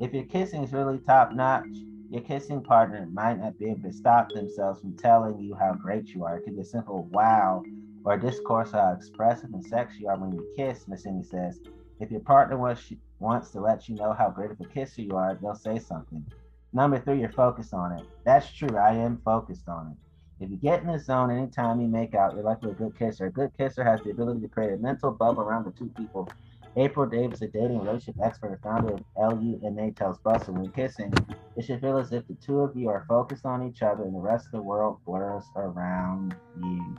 [0.00, 1.68] If your kissing is really top notch,
[2.10, 6.08] your kissing partner might not be able to stop themselves from telling you how great
[6.08, 6.36] you are.
[6.36, 7.62] It could be a simple wow
[8.04, 11.60] or a discourse how expressive and sexy you are when you kiss, Masini says.
[12.00, 15.16] If your partner wants, wants to let you know how great of a kisser you
[15.16, 16.24] are, they'll say something.
[16.72, 18.04] Number three, you're focused on it.
[18.24, 18.76] That's true.
[18.76, 19.96] I am focused on it.
[20.44, 23.26] If you get in the zone anytime you make out, you're likely a good kisser.
[23.26, 26.28] A good kisser has the ability to create a mental bubble around the two people.
[26.76, 31.14] April Davis, a dating relationship expert and founder of LUMA, tells Bustle when kissing,
[31.56, 34.14] it should feel as if the two of you are focused on each other and
[34.14, 36.98] the rest of the world blurs around you.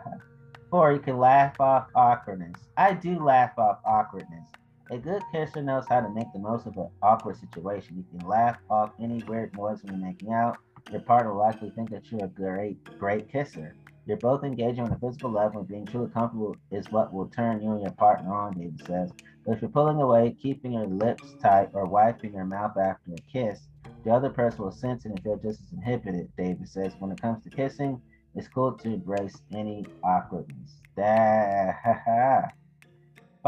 [0.70, 2.56] Four, you can laugh off awkwardness.
[2.78, 4.48] I do laugh off awkwardness.
[4.90, 7.98] A good kisser knows how to make the most of an awkward situation.
[7.98, 10.56] You can laugh off any weird noise when you're making out.
[10.90, 13.74] Your partner will likely think that you're a great, great kisser.
[14.06, 17.62] You're both engaging on a physical level and being truly comfortable is what will turn
[17.62, 19.12] you and your partner on, Davis says.
[19.44, 23.32] But if you're pulling away, keeping your lips tight, or wiping your mouth after a
[23.32, 23.60] kiss,
[24.04, 26.94] the other person will sense it and feel just as inhibited, Davis says.
[26.98, 28.00] When it comes to kissing,
[28.34, 30.80] it's cool to embrace any awkwardness.
[30.96, 31.76] That,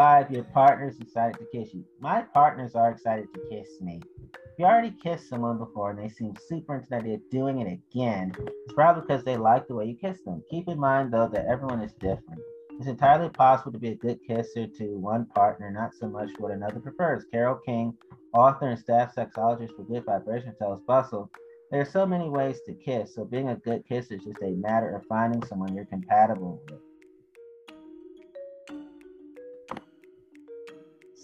[0.01, 1.85] Five, your partner's excited to kiss you.
[2.01, 4.01] My partners are excited to kiss me.
[4.33, 7.61] If you already kissed someone before and they seem super into the idea of doing
[7.61, 10.43] it again, it's probably because they like the way you kiss them.
[10.51, 12.41] Keep in mind, though, that everyone is different.
[12.79, 16.53] It's entirely possible to be a good kisser to one partner, not so much what
[16.53, 17.27] another prefers.
[17.31, 17.93] Carol King,
[18.33, 21.31] Author and staff sexologist for Good Vibration tells Bustle,
[21.71, 24.53] there are so many ways to kiss, so being a good kisser is just a
[24.53, 26.81] matter of finding someone you're compatible with.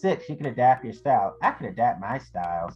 [0.06, 1.36] Six, you can adapt your style.
[1.42, 2.74] I can adapt my styles.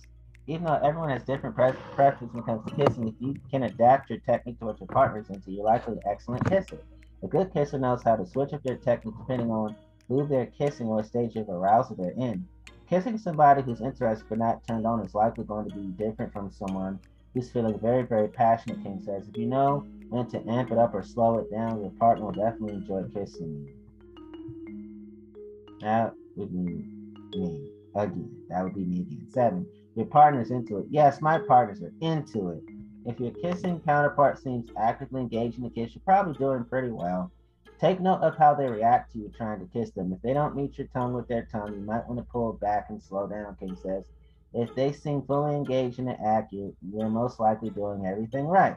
[0.48, 3.62] Even though everyone has different pre- preferences when it comes to kissing, if you can
[3.62, 6.82] adapt your technique to what your partner's into, you're likely an excellent kisser.
[7.22, 9.76] A good kisser knows how to switch up their technique depending on
[10.08, 12.44] who they're kissing or what stage of arousal they're in.
[12.88, 16.50] Kissing somebody who's interested but not turned on is likely going to be different from
[16.50, 16.98] someone
[17.32, 19.28] who's feeling very, very passionate, King says.
[19.28, 22.32] If you know when to amp it up or slow it down, your partner will
[22.32, 23.76] definitely enjoy kissing you.
[25.80, 26.99] That would be
[27.38, 28.30] me again.
[28.48, 29.26] That would be me again.
[29.30, 29.66] Seven,
[29.96, 30.86] your partner's into it.
[30.90, 32.62] Yes, my partners are into it.
[33.06, 37.32] If your kissing counterpart seems actively engaged in the kiss, you're probably doing pretty well.
[37.80, 40.12] Take note of how they react to you trying to kiss them.
[40.12, 42.86] If they don't meet your tongue with their tongue, you might want to pull back
[42.90, 44.04] and slow down, King says.
[44.52, 48.76] If they seem fully engaged in the act, you, you're most likely doing everything right.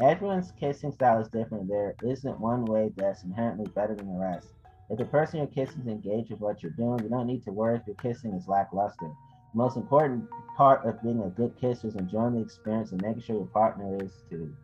[0.00, 1.68] Everyone's kissing style is different.
[1.68, 4.48] There isn't one way that's inherently better than the rest.
[4.88, 7.50] If the person you're kissing is engaged with what you're doing, you don't need to
[7.50, 9.10] worry if your kissing is lackluster.
[9.52, 13.22] The most important part of being a good kisser is enjoying the experience and making
[13.22, 14.54] sure your partner is too.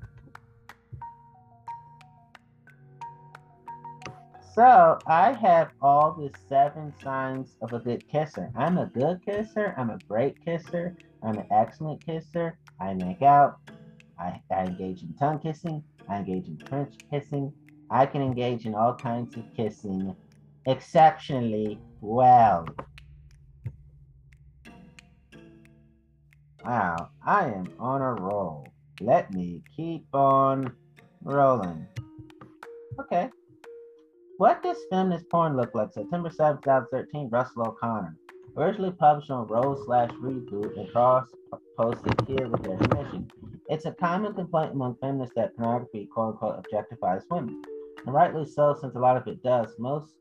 [4.54, 8.50] So I have all the seven signs of a good kisser.
[8.54, 9.74] I'm a good kisser.
[9.78, 10.94] I'm a great kisser.
[11.22, 12.58] I'm an excellent kisser.
[12.78, 13.58] I make out.
[14.20, 15.82] I, I engage in tongue kissing.
[16.08, 17.52] I engage in French kissing.
[17.92, 20.16] I can engage in all kinds of kissing
[20.64, 22.66] exceptionally well.
[26.64, 28.66] Wow, I am on a roll.
[29.02, 30.72] Let me keep on
[31.22, 31.86] rolling.
[32.98, 33.28] Okay.
[34.38, 35.92] What does feminist porn look like?
[35.92, 38.16] September 7, 2013, Russell O'Connor.
[38.56, 41.28] Originally published on Role slash Reboot and cross
[41.76, 43.30] posted here with their permission.
[43.68, 47.62] It's a common complaint among feminists that pornography, quote unquote, objectifies women.
[48.04, 49.68] And rightly so, since a lot of it does.
[49.78, 50.14] Most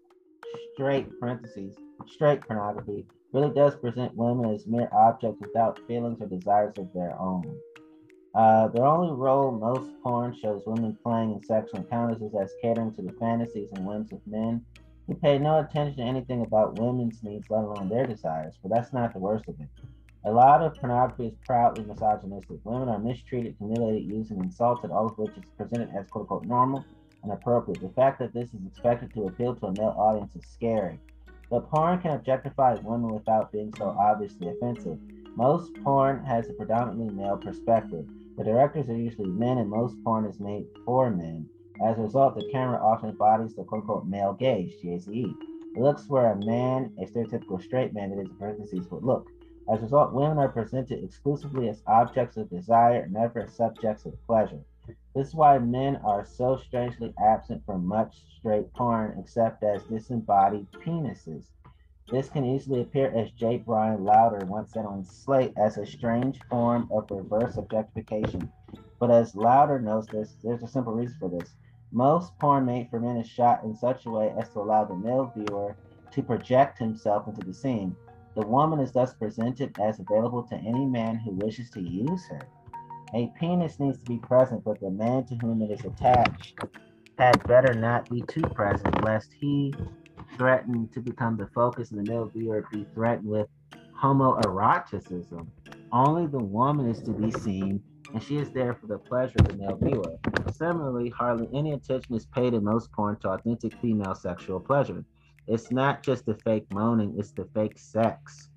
[0.74, 1.76] straight parentheses,
[2.08, 7.18] straight pornography really does present women as mere objects without feelings or desires of their
[7.20, 7.58] own.
[8.34, 13.02] Uh, only role most porn shows women playing in sexual encounters is as catering to
[13.02, 14.64] the fantasies and whims of men
[15.08, 18.58] who pay no attention to anything about women's needs, let alone their desires.
[18.62, 19.68] But that's not the worst of it.
[20.24, 22.60] A lot of pornography is proudly misogynistic.
[22.64, 26.46] Women are mistreated, humiliated, used, and insulted, all of which is presented as quote unquote
[26.46, 26.86] normal
[27.24, 27.82] and appropriate.
[27.82, 31.00] The fact that this is expected to appeal to a male audience is scary.
[31.50, 34.98] But porn can objectify women without being so obviously offensive.
[35.36, 38.06] Most porn has a predominantly male perspective.
[38.38, 41.48] The directors are usually men, and most porn is made for men.
[41.86, 45.08] As a result, the camera often embodies the quote unquote male gaze, GAZE.
[45.08, 49.30] It looks where a man, a stereotypical straight man, it is in parentheses, would look.
[49.70, 54.22] As a result, women are presented exclusively as objects of desire, never as subjects of
[54.26, 54.60] pleasure.
[55.14, 60.72] This is why men are so strangely absent from much straight porn, except as disembodied
[60.72, 61.50] penises.
[62.10, 63.58] This can easily appear, as J.
[63.58, 68.52] Bryan Lowder once said on Slate, as a strange form of reverse objectification.
[69.00, 71.56] But as Lowder knows this, there's a simple reason for this.
[71.92, 74.96] Most porn made for men is shot in such a way as to allow the
[74.96, 75.76] male viewer
[76.12, 77.98] to project himself into the scene.
[78.36, 82.48] The woman is thus presented as available to any man who wishes to use her.
[83.14, 86.58] A penis needs to be present, but the man to whom it is attached
[87.18, 89.74] had better not be too present, lest he
[90.38, 93.50] threaten to become the focus and the male viewer be threatened with
[94.02, 95.46] homoeroticism.
[95.92, 97.84] Only the woman is to be seen,
[98.14, 100.18] and she is there for the pleasure of the male viewer.
[100.54, 105.04] Similarly, hardly any attention is paid in most porn to authentic female sexual pleasure.
[105.48, 108.48] It's not just the fake moaning, it's the fake sex.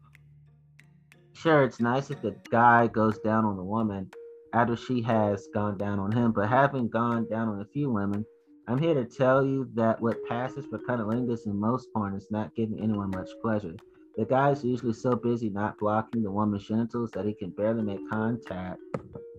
[1.32, 4.12] Sure, it's nice if the guy goes down on the woman
[4.54, 8.24] after she has gone down on him, but having gone down on a few women,
[8.68, 12.54] I'm here to tell you that what passes for cunnilingus in most porn is not
[12.54, 13.74] giving anyone much pleasure.
[14.16, 17.82] The guy is usually so busy not blocking the woman's genitals that he can barely
[17.82, 18.80] make contact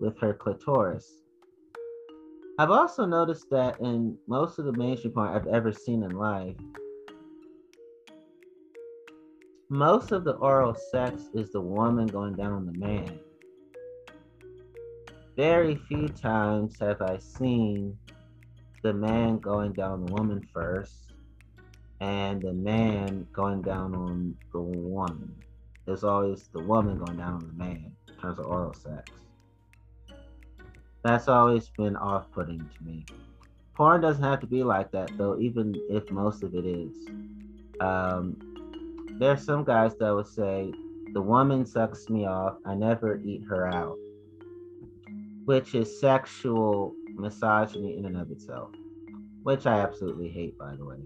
[0.00, 1.22] with her clitoris.
[2.58, 6.56] I've also noticed that in most of the mainstream porn I've ever seen in life,
[9.70, 13.18] most of the oral sex is the woman going down on the man.
[15.36, 17.98] Very few times have I seen
[18.82, 21.12] the man going down the woman first
[22.00, 25.34] and the man going down on the woman.
[25.84, 29.10] There's always the woman going down on the man in terms of oral sex.
[31.04, 33.04] That's always been off putting to me.
[33.74, 37.08] Porn doesn't have to be like that though, even if most of it is.
[37.78, 38.38] Um,
[39.18, 40.72] there's some guys that would say
[41.12, 42.56] the woman sucks me off.
[42.64, 43.98] I never eat her out,
[45.46, 48.70] which is sexual misogyny in and of itself,
[49.44, 50.98] which I absolutely hate, by the way.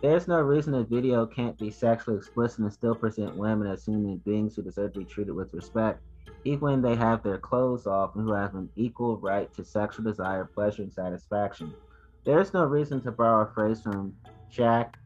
[0.00, 4.18] There's no reason a video can't be sexually explicit and still present women as human
[4.18, 6.00] beings who deserve to be treated with respect,
[6.44, 10.04] even when they have their clothes off and who have an equal right to sexual
[10.04, 11.74] desire, pleasure, and satisfaction.
[12.24, 14.14] There's no reason to borrow a phrase from
[14.48, 14.96] Jack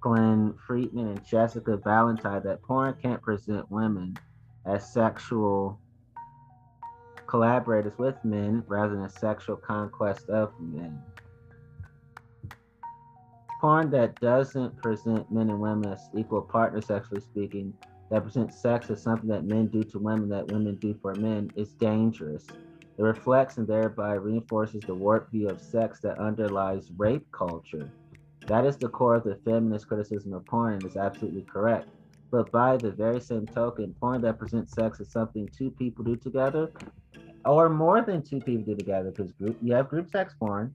[0.00, 4.16] Glenn Friedman and Jessica Valentine that porn can't present women
[4.64, 5.79] as sexual
[7.30, 11.00] collaborators with men rather than sexual conquest of men.
[13.60, 17.72] Porn that doesn't present men and women as equal partners, sexually speaking,
[18.10, 21.50] that presents sex as something that men do to women that women do for men
[21.54, 22.46] is dangerous.
[22.98, 27.88] It reflects and thereby reinforces the warped view of sex that underlies rape culture.
[28.48, 31.88] That is the core of the feminist criticism of porn and is absolutely correct.
[32.30, 36.16] But by the very same token, porn that presents sex as something two people do
[36.16, 36.70] together,
[37.44, 40.72] or more than two people do together, because group you have group sex porn.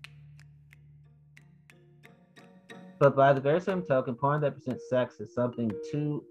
[2.99, 6.23] But by the very same token, porn that presents sex as something two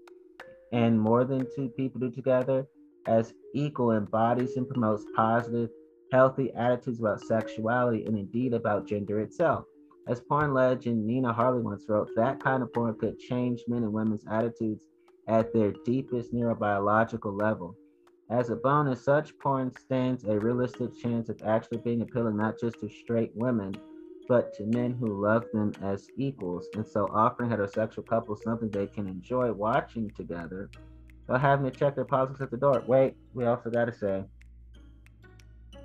[0.71, 2.67] and more than two people do together
[3.07, 5.69] as equal embodies and promotes positive,
[6.11, 9.65] healthy attitudes about sexuality and indeed about gender itself.
[10.07, 13.93] As porn legend Nina Hartley once wrote, that kind of porn could change men and
[13.93, 14.83] women's attitudes
[15.27, 17.75] at their deepest neurobiological level.
[18.29, 22.79] As a bonus, such porn stands a realistic chance of actually being appealing not just
[22.79, 23.75] to straight women,
[24.27, 26.67] but to men who love them as equals.
[26.73, 30.69] And so offering heterosexual couples something they can enjoy watching together
[31.27, 32.83] while having to check their politics at the door.
[32.87, 34.23] Wait, we also gotta say.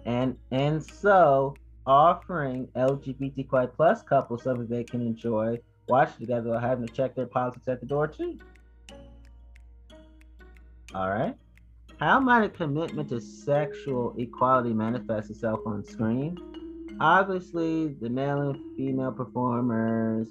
[0.07, 1.55] And and so
[1.87, 5.59] offering LGBTQI plus couples something they can enjoy
[5.89, 8.39] watching together while having to check their politics at the door too.
[10.93, 11.37] All right.
[12.01, 16.37] How might a commitment to sexual equality manifest itself on screen?
[17.01, 20.29] Obviously, the male and female performers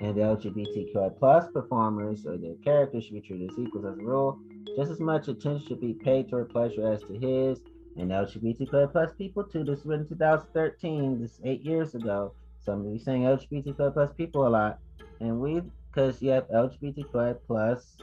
[0.00, 4.04] and the LGBTQI plus performers or their characters should be treated as equals as a
[4.04, 4.40] rule.
[4.76, 7.60] Just as much attention should be paid to her pleasure as to his
[7.96, 9.62] and LGBTQ plus people too.
[9.62, 11.20] This was written 2013.
[11.20, 12.34] This is eight years ago.
[12.64, 14.78] Some of you saying LGBTQ plus people a lot,
[15.20, 17.98] and we because you have LGBTQ plus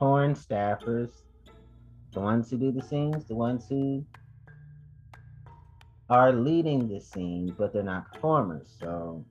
[0.00, 1.10] porn staffers,
[2.12, 4.04] the ones who do the scenes, the ones who
[6.08, 8.74] are leading the scene, but they're not performers.
[8.80, 9.24] So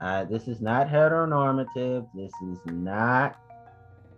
[0.00, 2.06] uh, this is not heteronormative.
[2.14, 3.40] This is not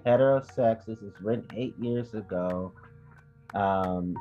[0.06, 0.86] heterosex.
[0.86, 2.72] This is written eight years ago.
[3.54, 4.16] Um,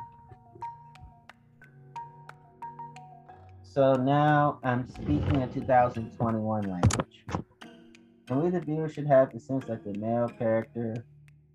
[3.62, 7.05] so now I'm speaking in 2021 language.
[8.28, 11.04] And we, the viewer, should have the sense that the male character,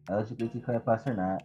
[0.10, 1.43] LGBTQ plus or not,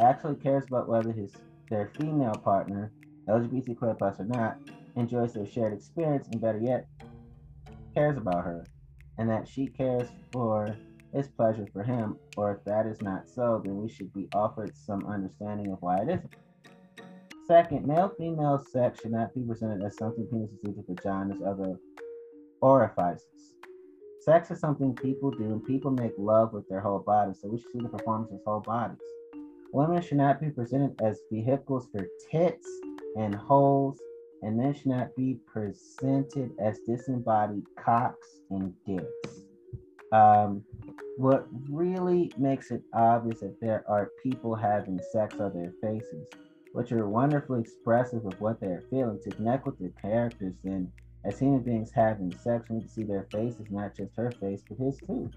[0.00, 1.32] actually cares about whether his
[1.70, 2.92] their female partner,
[3.28, 4.58] LGBTQ plus or not,
[4.96, 6.86] enjoys their shared experience, and better yet,
[7.94, 8.64] cares about her,
[9.18, 10.76] and that she cares for
[11.14, 14.76] is pleasure for him, or if that is not so, then we should be offered
[14.76, 16.36] some understanding of why it isn't.
[17.46, 21.76] Second, male female sex should not be presented as something penises do to vaginas other
[22.60, 23.55] orifices.
[24.28, 27.58] Sex is something people do, and people make love with their whole bodies, so we
[27.58, 28.98] should see the performance as whole bodies.
[29.72, 32.66] Women should not be presented as vehicles for tits
[33.16, 34.00] and holes,
[34.42, 39.44] and men should not be presented as disembodied cocks and dicks.
[40.10, 40.64] Um,
[41.18, 46.26] what really makes it obvious that there are people having sex on their faces,
[46.72, 49.20] which are wonderfully expressive of what they're feeling.
[49.22, 50.90] To connect with the characters, then
[51.26, 54.62] as human beings having sex, we need to see their faces, not just her face,
[54.68, 55.30] but his too.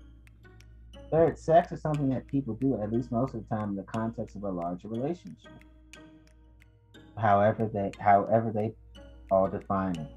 [1.11, 3.83] Third, sex is something that people do at least most of the time in the
[3.83, 5.51] context of a larger relationship.
[7.17, 8.73] However they however they
[9.31, 10.07] all define it.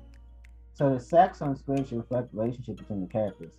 [0.74, 3.54] So the sex on screen should reflect the relationship between the characters.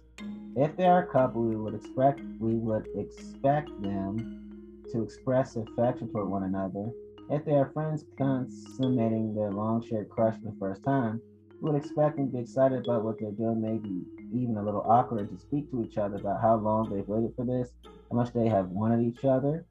[0.56, 6.10] If they are a couple, we would expect we would expect them to express affection
[6.12, 6.92] toward one another.
[7.32, 11.22] If they are friends consummating their long shared crush for the first time,
[11.64, 14.04] would expect to be excited about what they're doing, maybe
[14.38, 17.46] even a little awkward to speak to each other about how long they've waited for
[17.46, 17.70] this,
[18.12, 19.66] how much they have wanted each other.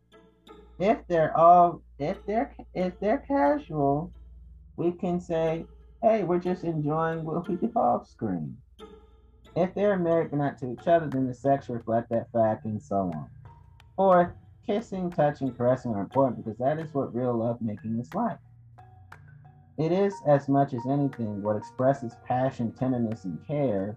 [0.78, 4.10] If they're all if they're if they're casual,
[4.77, 5.66] we can say,
[6.02, 8.56] hey, we're just enjoying what we do off screen.
[9.55, 12.82] If they're married but not to each other, then the sex reflect that fact and
[12.82, 13.28] so on.
[13.97, 14.32] Fourth,
[14.66, 18.39] kissing, touching, caressing are important because that is what real love making is like.
[19.78, 23.97] It is, as much as anything, what expresses passion, tenderness, and care.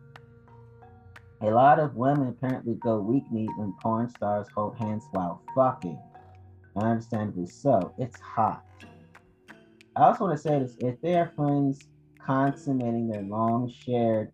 [1.41, 5.99] A lot of women apparently go weak kneed when porn stars hold hands while fucking.
[6.77, 7.93] Understandably so.
[7.97, 8.63] It's hot.
[9.95, 11.87] I also want to say this if they are friends
[12.25, 14.31] consummating their long shared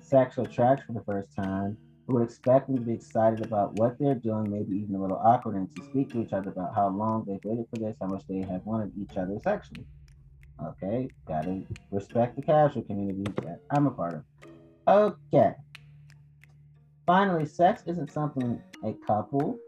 [0.00, 1.76] sexual attraction for the first time,
[2.06, 5.20] we would expect them to be excited about what they're doing, maybe even a little
[5.22, 8.08] awkward, and to speak to each other about how long they've waited for this, how
[8.08, 9.86] much they have wanted each other sexually.
[10.68, 15.14] Okay, gotta respect the casual community that I'm a part of.
[15.24, 15.54] Okay.
[17.06, 19.58] Finally, sex isn't something a couple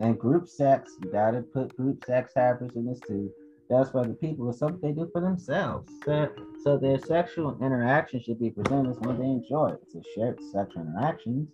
[0.00, 3.30] and group sex, you gotta put group sex happens in this too.
[3.70, 4.50] That's for the people.
[4.50, 5.90] It's something they do for themselves.
[6.04, 6.28] So,
[6.62, 9.76] so their sexual interaction should be presented as one they enjoy.
[9.82, 11.48] It's a shared sexual interactions.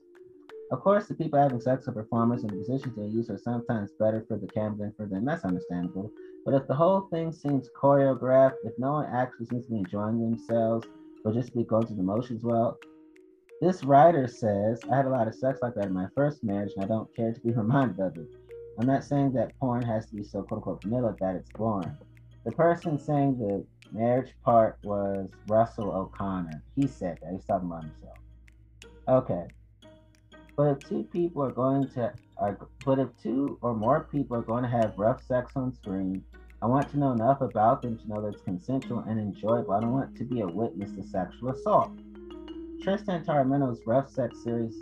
[0.72, 4.24] Of course, the people having sexual performance and the positions they use are sometimes better
[4.26, 5.24] for the camera than for them.
[5.24, 6.10] That's understandable.
[6.44, 10.20] But if the whole thing seems choreographed, if no one actually seems to be enjoying
[10.20, 10.86] themselves,
[11.24, 12.78] or just be going through the motions, well,
[13.60, 16.72] this writer says, I had a lot of sex like that in my first marriage,
[16.76, 18.26] and I don't care to be reminded of it.
[18.78, 21.94] I'm not saying that porn has to be so quote unquote vanilla that it's boring.
[22.46, 26.62] The person saying the marriage part was Russell O'Connor.
[26.74, 27.32] He said that.
[27.32, 28.18] He's talking about himself.
[29.06, 29.46] Okay.
[30.56, 34.42] But if two people are going to are but if two or more people are
[34.42, 36.24] going to have rough sex on screen,
[36.62, 39.72] I want to know enough about them to know that it's consensual and enjoyable.
[39.72, 41.92] I don't want to be a witness to sexual assault.
[42.82, 44.78] Tristan Taormino's rough sex series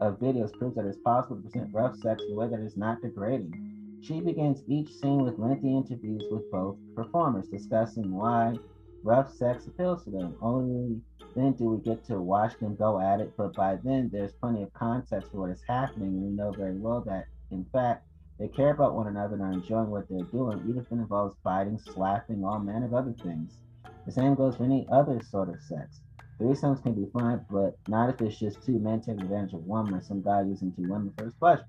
[0.00, 2.76] of videos proves that it's possible to present rough sex in a way that is
[2.76, 3.98] not degrading.
[4.02, 8.56] She begins each scene with lengthy interviews with both performers discussing why
[9.02, 10.36] rough sex appeals to them.
[10.40, 11.00] Only
[11.34, 14.62] then do we get to watch them go at it, but by then there's plenty
[14.62, 18.06] of context for what is happening, we know very well that, in fact,
[18.38, 21.36] they care about one another and are enjoying what they're doing, even if it involves
[21.44, 23.58] biting, slapping, all manner of other things.
[24.04, 26.00] The same goes for any other sort of sex.
[26.40, 29.94] Threesomes can be fun, but not if it's just two men taking advantage of one
[29.94, 31.66] or some guy using two women for his pleasure.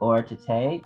[0.00, 0.84] Or to take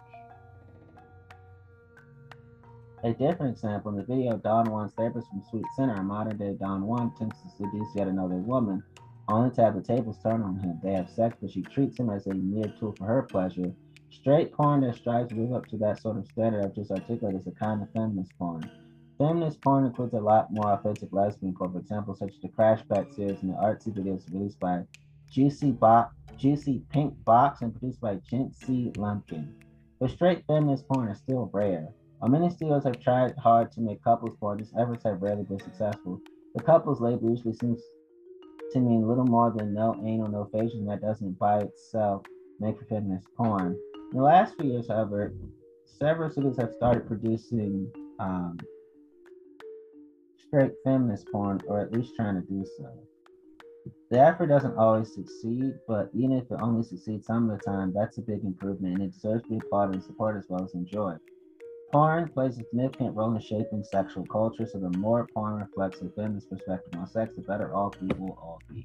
[3.05, 6.57] a different example, in the video, Don Juan's therapist from Sweet Sinner, a modern day
[6.59, 8.83] Don Juan attempts to seduce yet another woman,
[9.29, 10.81] only to have the tables turned on him.
[10.83, 13.75] They have sex, but she treats him as a mere tool for her pleasure.
[14.11, 17.43] Straight porn that strives to live up to that sort of standard I've just articulated
[17.43, 18.71] is a kind of feminist porn.
[19.19, 22.81] Feminist porn includes a lot more authentic lesbian porn, for example, such as the Crash
[22.89, 24.83] Pad series and the artsy videos released by
[25.31, 26.09] Juicy, Bo-
[26.39, 29.53] Juicy Pink Box and produced by Jincey Lumpkin.
[30.01, 31.93] But straight feminist porn is still rare.
[32.25, 35.61] While many studios have tried hard to make couples porn, these efforts have rarely been
[35.61, 36.19] successful.
[36.55, 37.83] The couples label usually seems
[38.73, 42.23] to mean little more than no anal, no facial, and that doesn't by itself
[42.61, 43.79] make for feminist porn.
[44.13, 45.35] In the last few years, however,
[45.85, 48.59] several studios have started producing um,
[50.47, 52.91] straight feminist porn, or at least trying to do so.
[54.11, 57.93] The effort doesn't always succeed, but even if it only succeeds some of the time,
[57.95, 60.73] that's a big improvement and it deserves to be applauded and supported as well as
[60.73, 61.21] enjoyed.
[61.95, 66.09] Porn plays a significant role in shaping sexual culture, so the more porn reflects a
[66.09, 68.85] feminist perspective on sex, the better all people will all be.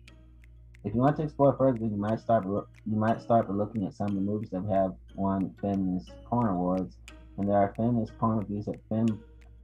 [0.84, 3.96] If you want to explore further, you might start you might start by looking at
[3.96, 6.98] some of the movies that have won feminist porn awards,
[7.40, 9.08] and there are feminist porn reviews at Fem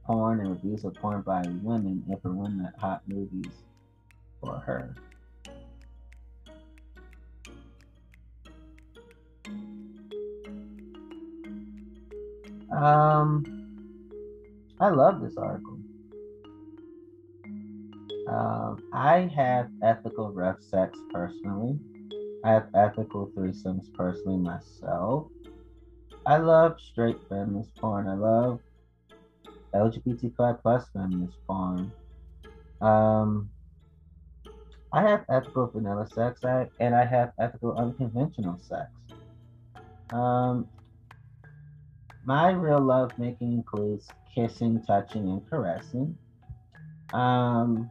[0.04, 3.62] porn and reviews of porn by women and for women hot movies
[4.40, 4.92] for her.
[12.72, 13.44] Um,
[14.80, 15.78] I love this article.
[18.28, 21.78] Um, I have ethical rough sex personally.
[22.44, 25.28] I have ethical threesomes personally myself.
[26.26, 28.08] I love straight feminist porn.
[28.08, 28.60] I love
[29.74, 31.92] LGBTQI plus feminist porn.
[32.80, 33.50] Um,
[34.92, 38.90] I have ethical vanilla sex, I, and I have ethical unconventional sex.
[40.10, 40.68] Um,
[42.26, 46.18] my real love making includes kissing, touching, and caressing.
[47.12, 47.88] Um,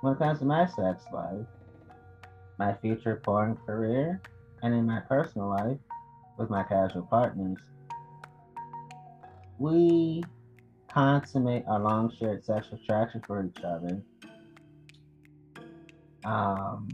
[0.00, 1.46] when it comes to my sex life,
[2.58, 4.22] my future porn career,
[4.62, 5.76] and in my personal life
[6.38, 7.58] with my casual partners,
[9.58, 10.24] we
[10.90, 14.02] consummate our long shared sexual attraction for each other.
[16.24, 16.88] Um,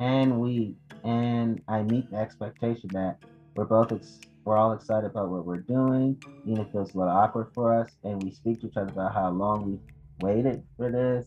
[0.00, 0.74] and we
[1.04, 3.18] and I meet the expectation that
[3.54, 6.16] we're both ex- we're all excited about what we're doing,
[6.46, 9.14] if it feels a little awkward for us, and we speak to each other about
[9.14, 9.80] how long we've
[10.18, 11.26] waited for this,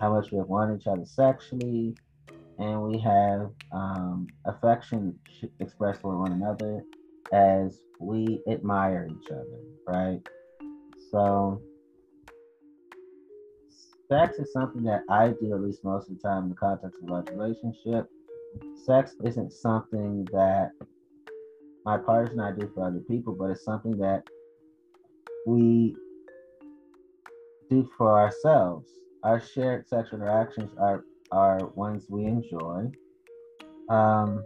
[0.00, 1.94] how much we have wanted each other sexually,
[2.58, 5.18] and we have um, affection
[5.60, 6.82] expressed for one another
[7.32, 10.20] as we admire each other, right?
[11.10, 11.60] So
[14.08, 16.98] sex is something that I do at least most of the time in the context
[17.02, 18.06] of a relationship.
[18.84, 20.70] Sex isn't something that
[21.84, 24.24] my and I do for other people, but it's something that
[25.46, 25.94] we
[27.68, 28.88] do for ourselves.
[29.22, 32.90] Our shared sexual interactions are are ones we enjoy.
[33.88, 34.44] Um,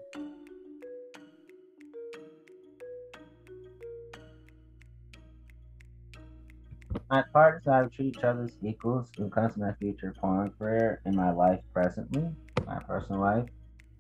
[7.11, 11.15] my partners and I treat each other as equals to my future porn career in
[11.15, 12.29] my life presently,
[12.67, 13.49] my personal life.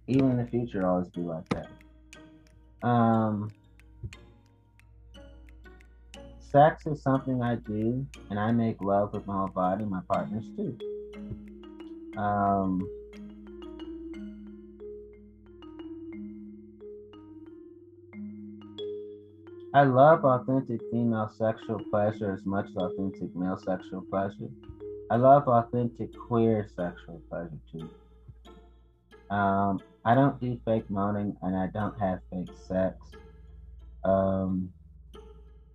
[0.06, 1.68] Even in the future, I'll always be like that.
[2.82, 3.50] Um,
[6.40, 9.84] sex is something I do, and I make love with my whole body.
[9.84, 10.76] My partners too.
[12.16, 12.88] Um,
[19.74, 24.48] I love authentic female sexual pleasure as much as authentic male sexual pleasure.
[25.10, 27.88] I love authentic queer sexual pleasure too.
[29.34, 29.78] Um,
[30.08, 32.94] I don't do fake moaning and I don't have fake sex.
[34.02, 34.72] Um,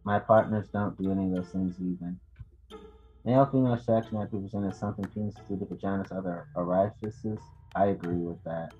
[0.03, 2.19] my partners don't do any of those things even.
[3.23, 7.37] Male female sex might be presented as something penises do to vaginas, other orifices.
[7.75, 8.71] I agree with that.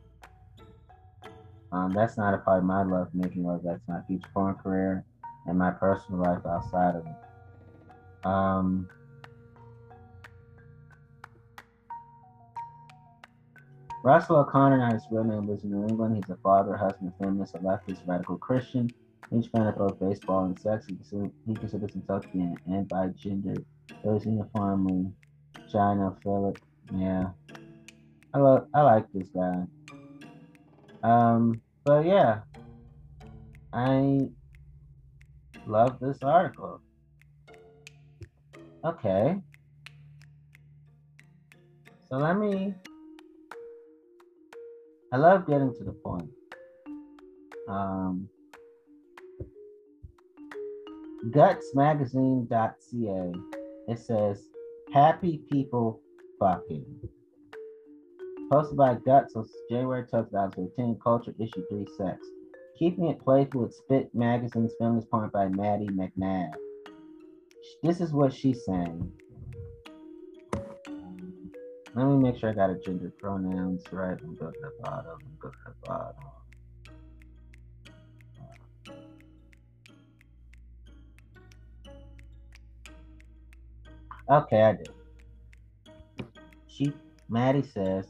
[1.72, 3.62] Um, that's not a part of my love making love.
[3.64, 5.06] That's my future porn career
[5.46, 8.28] and my personal life outside of it.
[8.28, 8.90] Um,
[14.04, 16.18] Russell O'Connor, not his real name, lives in New England.
[16.18, 18.94] He's a father, husband, feminist, a leftist, radical Christian.
[19.32, 20.88] Huge fan of both baseball and sex.
[20.88, 20.96] He
[21.56, 23.56] considers, himself to be an anti-gender,
[24.04, 25.10] lives uniformly,
[25.74, 26.58] gynophilic.
[26.94, 27.30] Yeah,
[28.34, 29.64] I love, I like this guy.
[31.02, 32.42] Um, but yeah,
[33.72, 34.28] I
[35.66, 36.82] love this article.
[38.84, 39.38] Okay.
[42.10, 42.76] So let me
[45.14, 46.28] I love getting to the point.
[47.70, 48.28] Um,
[51.30, 53.34] gutsmagazine.ca
[53.88, 54.50] it says
[54.92, 56.02] happy people
[56.40, 56.84] fucking.
[58.52, 62.26] Posted by guts on january 2015 culture issue 3 sex.
[62.80, 66.54] Keeping it playful with spit magazine's feminist point by maddie mcnabb.
[67.84, 69.12] This is what she's saying
[71.96, 74.22] let me make sure I got a gender pronouns right.
[74.24, 75.20] Me go to the bottom.
[75.40, 76.16] Go to the bottom.
[84.30, 84.90] Okay, I did.
[86.68, 86.94] She,
[87.30, 88.08] Maddie says,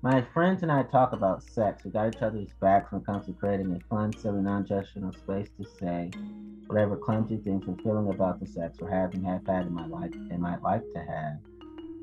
[0.00, 1.84] my friends and I talk about sex.
[1.84, 5.48] We got each other's backs when it comes to creating a fun, silly, non-judgmental space
[5.58, 6.10] to say
[6.68, 10.12] whatever clumsy things we're feeling about the sex we're having, have had in my life,
[10.14, 11.49] and might like to have.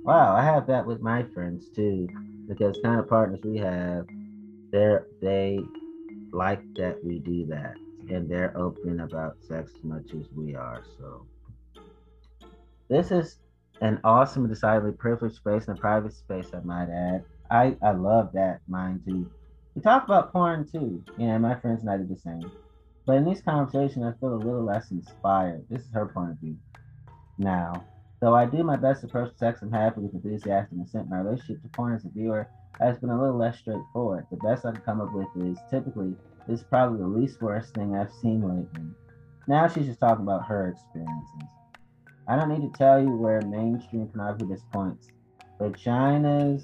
[0.07, 2.07] Wow, I have that with my friends too,
[2.47, 4.07] because kind of partners we have,
[4.71, 5.59] they're they
[6.31, 7.75] like that we do that,
[8.09, 10.81] and they're open about sex as much as we are.
[10.97, 11.25] So
[12.88, 13.39] this is
[13.81, 16.47] an awesome, and decidedly privileged space and a private space.
[16.53, 17.25] I might add.
[17.51, 19.29] I I love that mine too.
[19.75, 21.03] We talk about porn too.
[21.17, 22.49] Yeah, my friends and I do the same.
[23.05, 25.65] But in this conversation, I feel a little less inspired.
[25.69, 26.55] This is her point of view.
[27.38, 27.85] Now,
[28.19, 31.61] Though I do my best to approach sex and happy with enthusiastic consent, my relationship
[31.61, 32.48] to porn as a viewer
[32.80, 34.26] has been a little less straightforward.
[34.31, 36.15] The best I can come up with is typically
[36.48, 38.89] this is probably the least worst thing I've seen lately.
[39.48, 41.49] Now she's just talking about her experiences.
[42.27, 45.10] I don't need to tell you where mainstream pornography disappoints.
[45.60, 46.64] Vaginas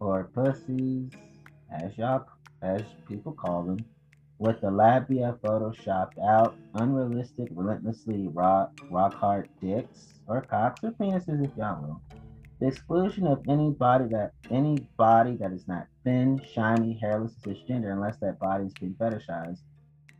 [0.00, 1.10] or pussies,
[1.72, 2.26] as y'all
[2.62, 3.84] as people call them,
[4.38, 11.44] with the labia photoshopped out, unrealistic, relentlessly rock, rock hard dicks or cocks or penises,
[11.44, 12.00] if y'all will.
[12.60, 17.92] The exclusion of any body that any body that is not thin, shiny, hairless, cisgender,
[17.92, 19.60] unless that body is being fetishized.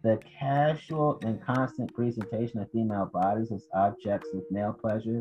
[0.03, 5.21] The casual and constant presentation of female bodies as objects of male pleasure,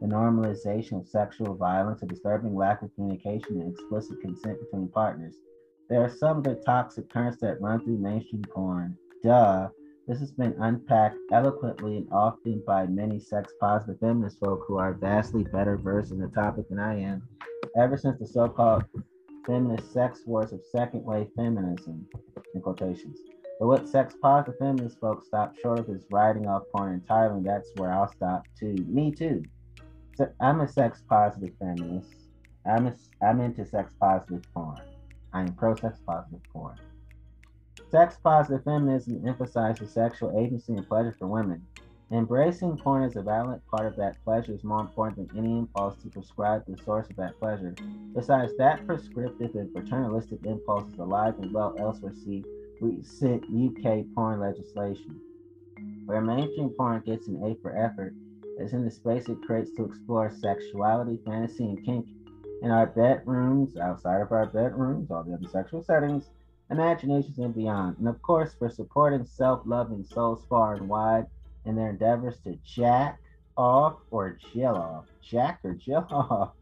[0.00, 5.34] the normalization of sexual violence, a disturbing lack of communication and explicit consent between partners
[5.88, 8.96] there are some of the toxic currents that run through mainstream porn.
[9.22, 9.68] Duh.
[10.06, 14.94] This has been unpacked eloquently and often by many sex positive feminist folk who are
[14.94, 17.28] vastly better versed in the topic than I am.
[17.76, 18.84] Ever since the so called
[19.44, 22.06] feminist sex wars of second wave feminism,
[22.54, 23.18] in quotations.
[23.58, 27.38] But what sex positive feminist folks stop short of is writing off porn entirely.
[27.38, 28.76] and That's where I'll stop too.
[28.88, 29.42] Me too.
[30.16, 32.14] So I'm a sex positive feminist.
[32.64, 34.80] I'm a, I'm into sex positive porn.
[35.32, 36.76] I am pro sex positive porn.
[37.90, 41.62] Sex positive feminism emphasizes sexual agency and pleasure for women.
[42.10, 45.94] Embracing porn as a valid part of that pleasure is more important than any impulse
[46.02, 47.74] to prescribe the source of that pleasure.
[48.14, 52.14] Besides, that prescriptive and paternalistic impulse is alive and well elsewhere.
[52.14, 52.44] See
[52.80, 55.20] recent UK porn legislation.
[56.06, 58.14] Where mainstream porn gets an A for effort
[58.58, 62.06] is in the space it creates to explore sexuality, fantasy, and kink
[62.62, 66.30] in our bedrooms, outside of our bedrooms, all the other sexual settings,
[66.70, 67.98] imaginations, and beyond.
[67.98, 71.26] And of course, for supporting self loving souls far and wide
[71.64, 73.18] in their endeavors to jack
[73.56, 75.06] off or jill off.
[75.22, 76.52] Jack or jill off.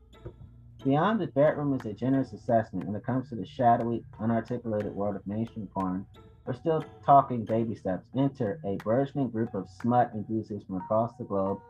[0.84, 5.16] Beyond the bedroom is a generous assessment when it comes to the shadowy, unarticulated world
[5.16, 6.06] of mainstream porn.
[6.44, 8.06] We're still talking baby steps.
[8.16, 11.60] Enter a burgeoning group of smut enthusiasts from across the globe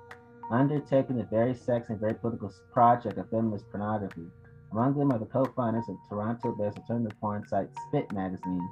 [0.50, 4.26] undertaking the very sex and very political project of feminist pornography.
[4.72, 8.68] Among them are the co-founders of Toronto-based alternative porn site Spit Magazine,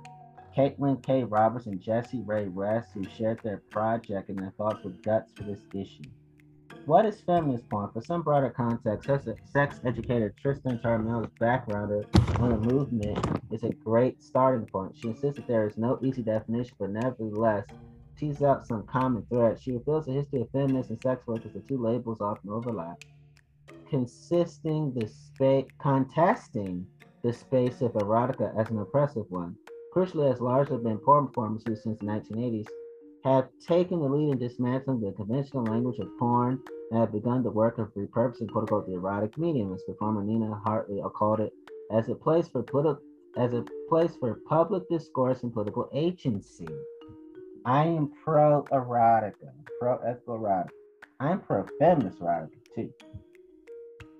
[0.56, 1.24] Caitlin K.
[1.24, 5.44] Roberts and Jesse Ray West, who shared their project and their thoughts with guts for
[5.44, 6.02] this issue.
[6.86, 7.90] What is feminist porn?
[7.92, 9.08] For some broader context,
[9.50, 12.04] sex educator Tristan Charmel's backgrounder
[12.40, 13.18] on the movement
[13.50, 14.94] is a great starting point.
[14.96, 17.64] She insists that there is no easy definition, but nevertheless,
[18.18, 19.62] tease out some common threads.
[19.62, 21.52] She reveals the history of feminists and sex workers.
[21.52, 22.96] The two labels often overlap,
[23.90, 26.86] consisting the space, contesting
[27.22, 29.56] the space of erotica as an oppressive one.
[29.94, 32.66] Crucially, as largely been porn performances since the 1980s,
[33.24, 36.60] have taken the lead in dismantling the conventional language of porn
[36.90, 40.54] and have begun the work of repurposing "quote unquote" the erotic medium, as performer Nina
[40.64, 41.52] Hartley called it,
[41.90, 42.98] as a place for politi-
[43.36, 46.68] as a place for public discourse and political agency.
[47.66, 49.50] I am pro erotica,
[49.80, 50.68] pro erotica.
[51.18, 52.92] I'm pro feminist erotica too.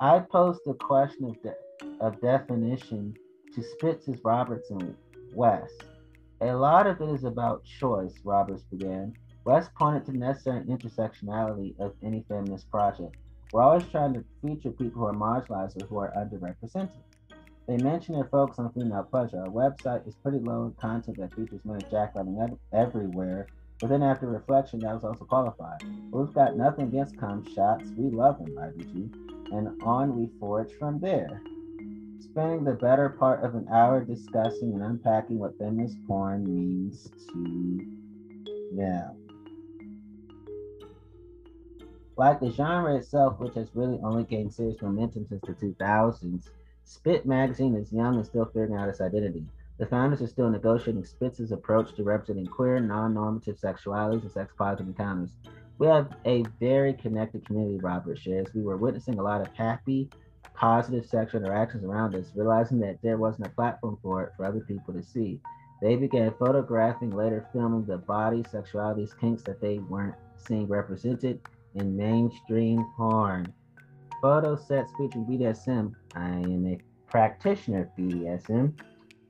[0.01, 3.15] I posed the question of, de- of definition
[3.55, 4.97] to Spitz's Roberts and
[5.35, 5.85] West.
[6.41, 9.12] A lot of it is about choice, Roberts began.
[9.45, 13.15] West pointed to the necessary intersectionality of any feminist project.
[13.53, 16.91] We're always trying to feature people who are marginalized or who are underrepresented.
[17.66, 19.41] They mention their focus on female pleasure.
[19.41, 23.47] Our website is pretty low in content that features men ejaculating everywhere,
[23.81, 25.82] but then after reflection, that was also qualified.
[26.11, 27.85] We've got nothing against cum shots.
[27.97, 29.53] We love them, IBG.
[29.53, 31.41] And on we forge from there.
[32.20, 37.86] Spending the better part of an hour discussing and unpacking what feminist porn means to
[38.77, 39.16] them.
[42.16, 46.49] Like the genre itself, which has really only gained serious momentum since the 2000s,
[46.86, 49.44] Spit magazine is young and still figuring out its identity.
[49.78, 54.52] The founders are still negotiating Spitz's approach to representing queer, non normative sexualities and sex
[54.56, 55.31] positive encounters.
[55.78, 58.55] We have a very connected community, Robert shares.
[58.55, 60.11] We were witnessing a lot of happy,
[60.55, 64.61] positive sexual interactions around us, realizing that there wasn't a platform for it for other
[64.61, 65.40] people to see.
[65.81, 71.40] They began photographing, later filming the body, sexualities, kinks that they weren't seeing represented
[71.74, 73.52] in mainstream porn
[74.24, 78.72] photo sets featuring BDSM, I am a practitioner of BDSM,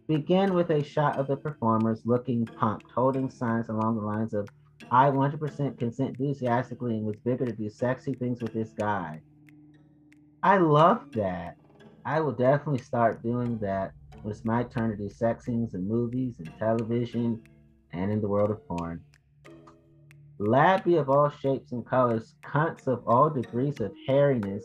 [0.07, 4.49] begin with a shot of the performers looking pumped, holding signs along the lines of,
[4.93, 9.21] I 100% consent enthusiastically and was bigger to do sexy things with this guy.
[10.45, 11.57] I love that.
[12.07, 15.89] I will definitely start doing that when it's my turn to do sex scenes in
[15.89, 17.43] movies and television
[17.93, 19.01] and in the world of porn.
[20.39, 24.63] Labia of all shapes and colors, cunts of all degrees of hairiness,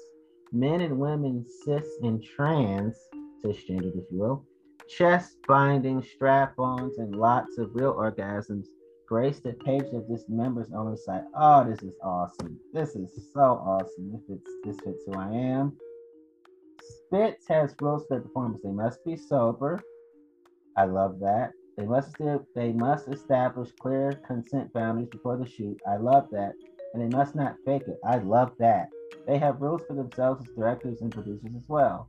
[0.52, 2.96] men and women, cis and trans,
[3.44, 4.46] cisgendered, if you will,
[4.88, 8.66] chest binding, strap ons, and lots of real orgasms
[9.10, 11.24] grace the page of this members only site.
[11.36, 12.60] Oh, this is awesome.
[12.74, 14.14] This is so awesome.
[14.14, 15.76] If it's this fits who I am.
[16.82, 18.62] Spitz has rules for performance.
[18.64, 19.82] They must be sober.
[20.78, 21.54] I love that.
[21.76, 22.16] They must
[22.56, 25.80] they must establish clear consent boundaries before the shoot.
[25.88, 26.54] I love that.
[26.94, 28.00] And they must not fake it.
[28.06, 28.90] I love that.
[29.28, 32.08] They have rules for themselves as directors and producers as well.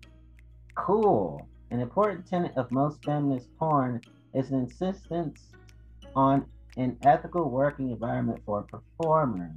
[0.75, 1.47] Cool.
[1.71, 4.01] An important tenet of most feminist porn
[4.35, 5.55] is an insistence
[6.15, 6.47] on
[6.77, 9.57] an ethical working environment for performers.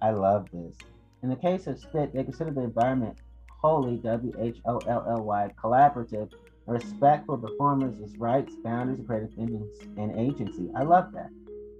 [0.00, 0.76] I love this.
[1.22, 3.18] In the case of Spit, they consider the environment
[3.60, 6.30] wholly W H O L L Y collaborative,
[6.66, 9.36] respect for performers' rights, boundaries, creative
[9.96, 10.70] and agency.
[10.76, 11.30] I love that.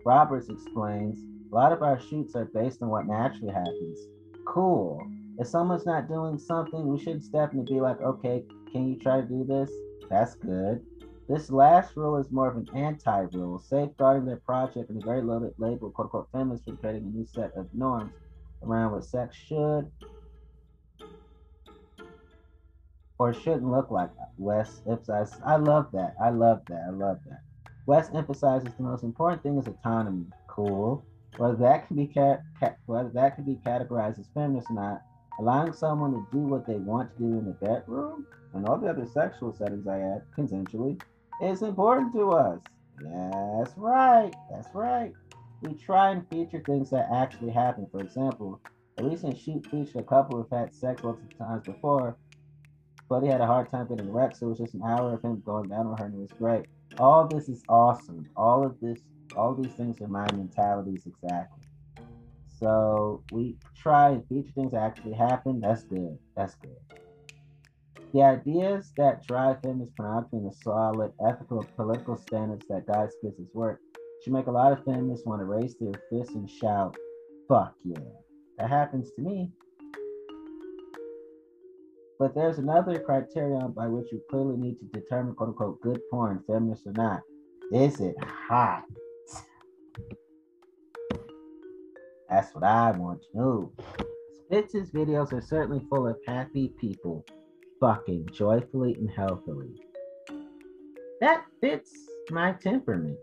[0.04, 1.18] Roberts explains
[1.50, 4.08] a lot of our shoots are based on what naturally happens.
[4.46, 5.00] Cool.
[5.38, 9.26] If someone's not doing something, we should and be like, okay, can you try to
[9.26, 9.70] do this?
[10.10, 10.84] That's good.
[11.28, 15.22] This last rule is more of an anti rule, safeguarding their project and a very
[15.22, 18.12] loaded label, quote unquote, feminist for creating a new set of norms
[18.62, 19.90] around what sex should
[23.18, 24.10] or shouldn't look like.
[24.38, 26.14] West emphasizes, I love that.
[26.20, 26.84] I love that.
[26.88, 27.40] I love that.
[27.86, 30.26] West emphasizes the most important thing is autonomy
[30.58, 31.04] cool.
[31.36, 32.42] Whether that can be cat,
[32.86, 35.02] whether that can be categorized as feminist or not,
[35.38, 38.88] allowing someone to do what they want to do in the bedroom and all the
[38.88, 41.00] other sexual settings I add consensually
[41.40, 42.59] is important to us.
[42.98, 44.32] That's right.
[44.50, 45.12] That's right.
[45.62, 47.86] We try and feature things that actually happen.
[47.92, 48.60] For example,
[48.98, 52.16] a recent shoot featured a couple who've had sex multiple times before,
[53.09, 55.22] but he had a hard time getting erect, so it was just an hour of
[55.22, 56.66] him going down on her, and it was great.
[56.98, 58.28] All this is awesome.
[58.36, 58.98] All of this,
[59.36, 61.62] all these things are my mentalities exactly.
[62.59, 65.60] So we try and feature things that actually happen.
[65.60, 66.18] That's good.
[66.36, 66.76] That's good.
[68.12, 73.55] The ideas that drive feminist pornography and the solid ethical political standards that guide Spitz's
[73.55, 73.80] work
[74.22, 76.96] should make a lot of feminists want to raise their fists and shout,
[77.48, 77.98] fuck yeah.
[78.59, 79.50] That happens to me.
[82.18, 86.42] But there's another criterion by which you clearly need to determine quote unquote good porn,
[86.46, 87.20] feminist or not.
[87.72, 88.84] Is it hot?
[92.28, 93.72] That's what I want to know.
[94.44, 97.24] Spitz's videos are certainly full of happy people
[97.80, 99.80] fucking joyfully and healthily.
[101.20, 101.92] That fits
[102.30, 103.18] my temperament.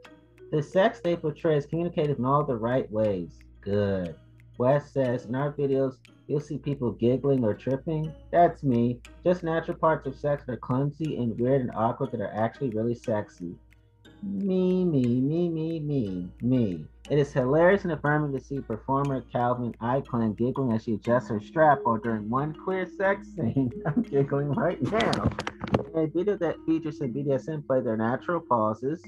[0.51, 3.39] The sex they portray is communicated in all the right ways.
[3.61, 4.15] Good.
[4.57, 5.95] West says, in our videos,
[6.27, 8.13] you'll see people giggling or tripping.
[8.31, 8.99] That's me.
[9.25, 12.69] Just natural parts of sex that are clumsy and weird and awkward that are actually
[12.69, 13.55] really sexy.
[14.23, 16.85] Me, me, me, me, me, me.
[17.09, 21.39] It is hilarious and affirming to see performer Calvin Eichlin giggling as she adjusts her
[21.39, 23.71] strap while during one queer sex scene.
[23.85, 25.29] I'm giggling right now.
[25.93, 29.03] A video that features some BDSM play their natural pauses.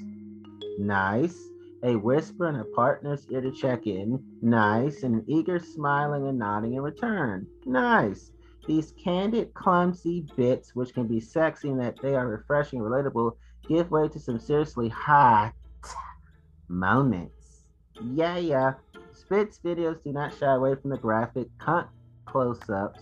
[0.77, 1.37] Nice.
[1.83, 4.23] A whisper in a partner's ear to check in.
[4.41, 5.03] Nice.
[5.03, 7.47] And an eager smiling and nodding in return.
[7.65, 8.31] Nice.
[8.67, 13.37] These candid, clumsy bits, which can be sexy in that they are refreshing, and relatable,
[13.67, 15.53] give way to some seriously hot
[16.67, 17.63] moments.
[18.01, 18.73] Yeah, yeah.
[19.13, 21.87] Spitz videos do not shy away from the graphic cunt
[22.25, 23.01] close-ups.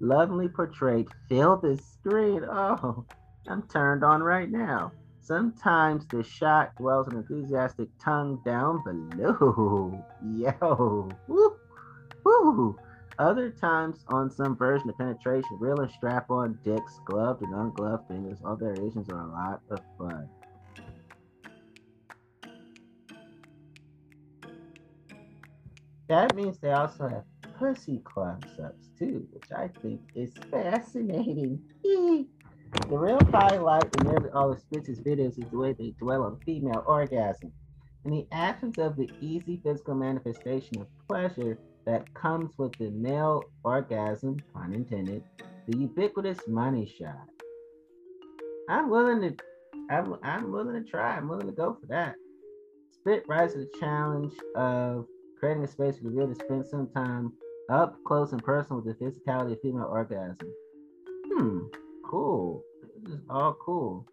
[0.00, 2.44] Lovingly portrayed, fill the screen.
[2.44, 3.04] Oh,
[3.48, 4.92] I'm turned on right now.
[5.20, 10.04] Sometimes the shot dwells an enthusiastic tongue down below.
[10.36, 11.08] Yo.
[11.26, 11.56] Woo.
[12.24, 12.78] Woo.
[13.18, 18.06] Other times on some version of penetration, real and strap on dicks, gloved and ungloved
[18.08, 18.38] fingers.
[18.44, 20.28] All variations are a lot of fun.
[26.08, 27.24] That means they also have
[27.58, 31.58] pussy close-ups too, which I think is fascinating.
[31.82, 32.26] the
[32.90, 36.84] real highlight in nearly all of Spitz's videos is the way they dwell on female
[36.86, 37.50] orgasm.
[38.04, 43.44] In the absence of the easy physical manifestation of pleasure that comes with the male
[43.64, 45.22] orgasm, pun intended,
[45.68, 47.28] the ubiquitous money shot.
[48.68, 49.36] I'm willing to
[49.88, 51.16] I'm, I'm willing to try.
[51.16, 52.16] I'm willing to go for that.
[52.90, 55.06] Spit rises to the challenge of
[55.38, 57.32] creating a space for the viewer to spend some time
[57.70, 60.38] up close and personal with the physicality of female orgasm.
[61.32, 61.58] Hmm,
[62.04, 62.64] cool.
[63.02, 64.06] This is all cool.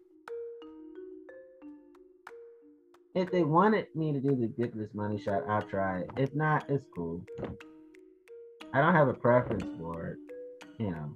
[3.14, 6.10] If they wanted me to do the ridiculous money shot, I'll try it.
[6.16, 7.24] If not, it's cool.
[8.72, 10.18] I don't have a preference for it.
[10.78, 11.14] You know.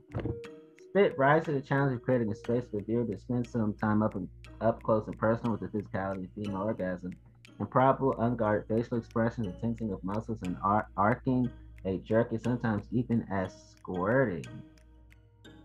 [0.90, 3.74] Spit rise to the challenge of creating a space for the viewer to spend some
[3.74, 4.28] time up and
[4.60, 7.12] up close and personal with the physicality of female orgasm.
[7.58, 11.50] Improbable, unguarded facial expressions, a tensing of muscles, and ar- arcing,
[11.84, 14.44] a jerk, and sometimes even as squirting.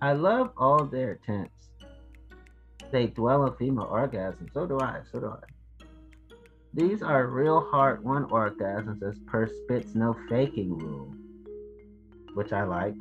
[0.01, 1.69] I love all their attempts.
[2.91, 4.47] They dwell on female orgasm.
[4.51, 5.01] So do I.
[5.11, 5.52] So do I.
[6.75, 11.13] These are real hard won orgasms as per Spit's no faking rule,
[12.33, 12.95] which I like.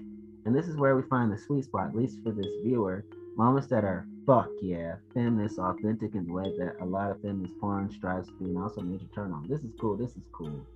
[0.45, 3.05] And this is where we find the sweet spot, at least for this viewer.
[3.37, 7.59] Moments that are fuck yeah, feminist, authentic in the way that a lot of feminist
[7.61, 9.49] porn strives to be, and also major turn on.
[9.49, 9.97] This is cool.
[9.97, 10.67] This is cool.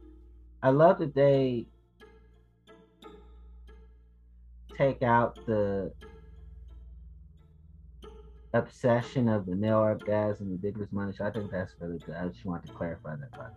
[0.62, 1.66] I love that they
[4.74, 5.92] take out the
[8.52, 11.12] obsession of the male orgasm, ridiculous money.
[11.20, 12.14] I think that's really good.
[12.14, 13.52] I just want to clarify that.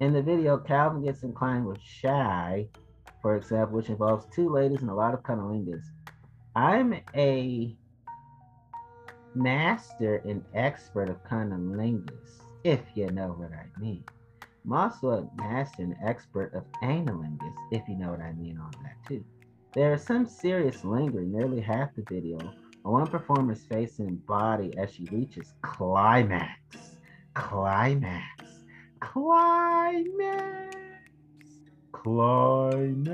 [0.00, 2.68] In the video, Calvin gets inclined with shy,
[3.22, 5.84] for example, which involves two ladies and a lot of cunnilingus.
[6.54, 7.76] I'm a
[9.34, 14.04] master and expert of cunnilingus, if you know what I mean.
[14.66, 18.72] I'm also a master and expert of analingus, if you know what I mean on
[18.82, 19.24] that too.
[19.74, 22.38] There is some serious lingering nearly half the video
[22.86, 26.60] on one performer's face and body as she reaches climax.
[27.34, 28.44] Climax.
[29.00, 30.76] Climax.
[31.92, 33.08] Climax.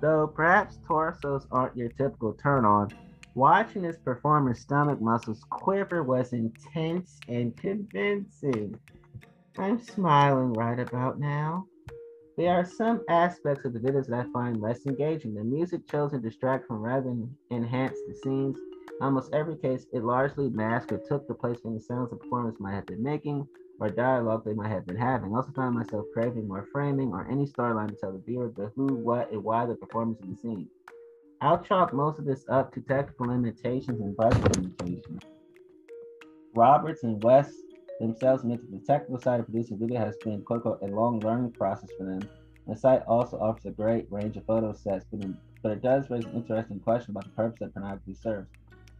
[0.00, 2.90] Though perhaps torsos aren't your typical turn on,
[3.38, 8.74] Watching this performer's stomach muscles quiver was intense and convincing.
[9.56, 11.66] I'm smiling right about now.
[12.38, 15.34] There are some aspects of the videos that I find less engaging.
[15.34, 18.56] The music chosen to distract from rather than enhance the scenes.
[18.56, 22.16] In almost every case, it largely masked or took the place from the sounds the
[22.16, 23.48] performers might have been making
[23.80, 25.34] or dialogue they might have been having.
[25.34, 28.70] I also found myself craving more framing or any storyline to tell the viewer the
[28.76, 30.68] who, what, and why the performance in the scene.
[31.40, 35.22] I'll chalk most of this up to technical limitations and budget limitations.
[36.54, 37.56] Roberts and West
[37.98, 41.52] themselves admit the technical side of producing video has been quote unquote, a long learning
[41.52, 42.28] process for them.
[42.66, 45.20] The site also offers a great range of photo sets, but,
[45.62, 48.48] but it does raise an interesting question about the purpose that pornography serves.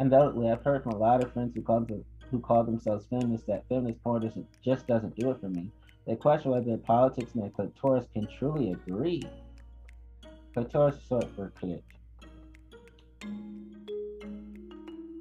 [0.01, 3.47] Undoubtedly, I've heard from a lot of friends who call, them, who call themselves feminists
[3.47, 5.71] that feminist porn doesn't, just doesn't do it for me.
[6.07, 9.23] They question whether politics and the clitoris can truly agree.
[10.55, 11.83] Clitoris is short for clit.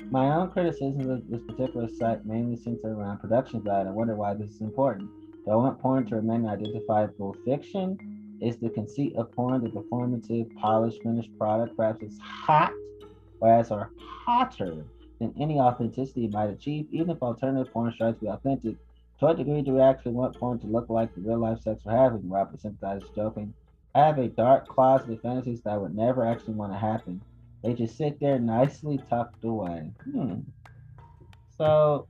[0.10, 3.90] My own criticism of this particular site mainly centered around production value.
[3.90, 5.10] I wonder why this is important.
[5.44, 8.38] Do I want porn to remain identifiable fiction?
[8.40, 11.76] Is the conceit of porn the performative, polished, finished product?
[11.76, 12.72] Perhaps it's hot,
[13.40, 14.86] whereas are hotter
[15.20, 18.78] than any authenticity it might achieve, even if alternative porn tries to be authentic.
[19.20, 21.84] To what degree do we actually want porn to look like the real life sex
[21.84, 22.30] we're having?
[22.30, 23.54] Robert sympathizes, joking.
[23.94, 27.22] I have a dark closet of fantasies that I would never actually want to happen.
[27.68, 29.91] They just sit there nicely tucked away.
[30.10, 30.39] Hmm.
[31.57, 32.07] So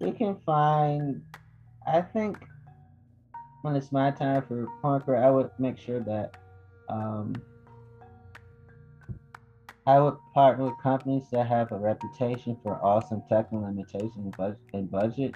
[0.00, 1.22] we can find,
[1.86, 2.38] I think
[3.60, 6.34] when it's my time for Parker, I would make sure that
[6.88, 7.34] um,
[9.86, 14.34] I would partner with companies that have a reputation for awesome technical limitations
[14.72, 15.34] and budget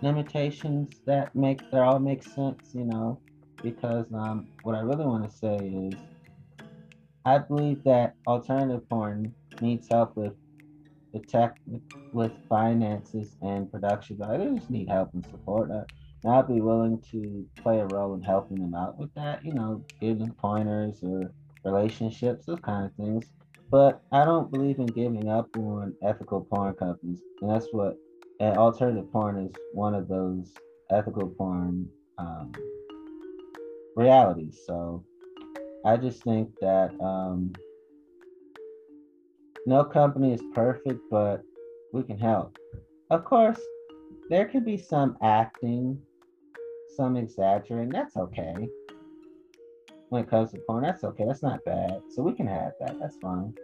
[0.00, 3.20] limitations that make that all make sense, you know,
[3.62, 5.94] because um, what I really want to say is
[7.24, 10.34] I believe that alternative porn needs help with
[11.12, 11.58] the tech,
[12.12, 14.22] with finances and production.
[14.22, 15.70] I just need help and support.
[15.70, 15.84] Uh,
[16.24, 19.44] and I'd be willing to play a role in helping them out with that.
[19.44, 21.32] You know, giving pointers or
[21.64, 23.26] relationships, those kind of things.
[23.70, 27.96] But I don't believe in giving up on ethical porn companies, and that's what
[28.40, 30.52] and alternative porn is one of those
[30.90, 31.88] ethical porn
[32.18, 32.52] um,
[33.96, 34.60] realities.
[34.64, 35.04] So
[35.84, 37.52] I just think that um,
[39.66, 41.42] no company is perfect, but
[41.92, 42.56] we can help.
[43.10, 43.60] Of course,
[44.28, 46.00] there could be some acting,
[46.96, 47.90] some exaggerating.
[47.90, 48.68] That's okay.
[50.10, 51.24] When it comes to porn, that's okay.
[51.26, 52.02] That's not bad.
[52.10, 52.98] So we can have that.
[52.98, 53.54] That's fine.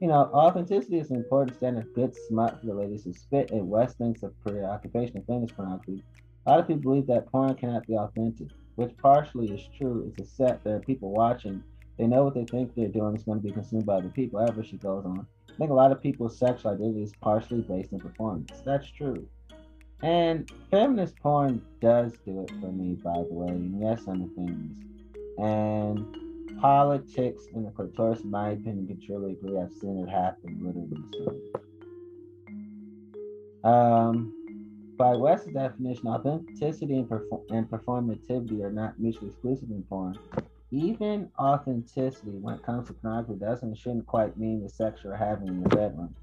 [0.00, 1.92] You know, authenticity is an important standard.
[1.94, 3.50] Good smut for the ladies who spit.
[3.50, 6.02] And West thinks of preoccupation of famous pornography.
[6.46, 8.48] A lot of people believe that porn cannot be authentic
[8.78, 10.06] which partially is true.
[10.06, 10.62] It's a set.
[10.62, 11.64] There are people watching.
[11.98, 14.38] They know what they think they're doing is going to be consumed by the people.
[14.38, 15.26] However, she goes on.
[15.50, 18.62] I think a lot of people's sexual identity is partially based in performance.
[18.64, 19.28] That's true.
[20.04, 23.48] And feminist porn does do it for me, by the way.
[23.48, 24.80] And yes, I'm a feminist.
[25.38, 29.58] And politics and the clitoris, in my opinion, can truly agree.
[29.58, 31.02] I've seen it happen literally.
[33.64, 33.68] So.
[33.68, 34.37] Um,
[34.98, 40.18] by West's definition, authenticity and, perform- and performativity are not mutually exclusive in porn.
[40.70, 45.16] Even authenticity, when it comes to pornography, doesn't and shouldn't quite mean the sex you're
[45.16, 46.14] having in the bedroom.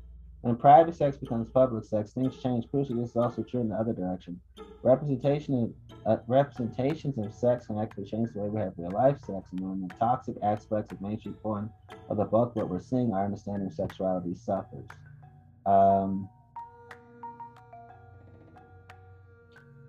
[0.41, 3.01] When private sex becomes public sex, things change crucially.
[3.01, 4.39] This is also true in the other direction.
[4.83, 5.73] Representation
[6.05, 9.47] of, uh, representations of sex can actually change the way we have real life sex,
[9.51, 11.71] and when the toxic aspects of mainstream porn
[12.09, 14.85] are the bulk of what we're seeing, our understanding of sexuality suffers.
[15.65, 16.29] Um,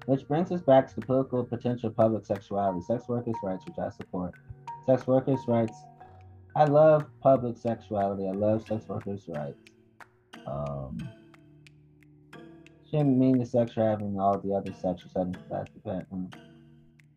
[0.06, 3.76] Which brings us back to the political potential of public sexuality, sex workers' rights, which
[3.78, 4.34] I support.
[4.86, 5.76] Sex workers' rights.
[6.54, 8.26] I love public sexuality.
[8.26, 9.58] I love sex workers' rights.
[10.46, 10.96] Um,
[12.88, 16.06] shouldn't mean the sex having all the other sexual settings that's the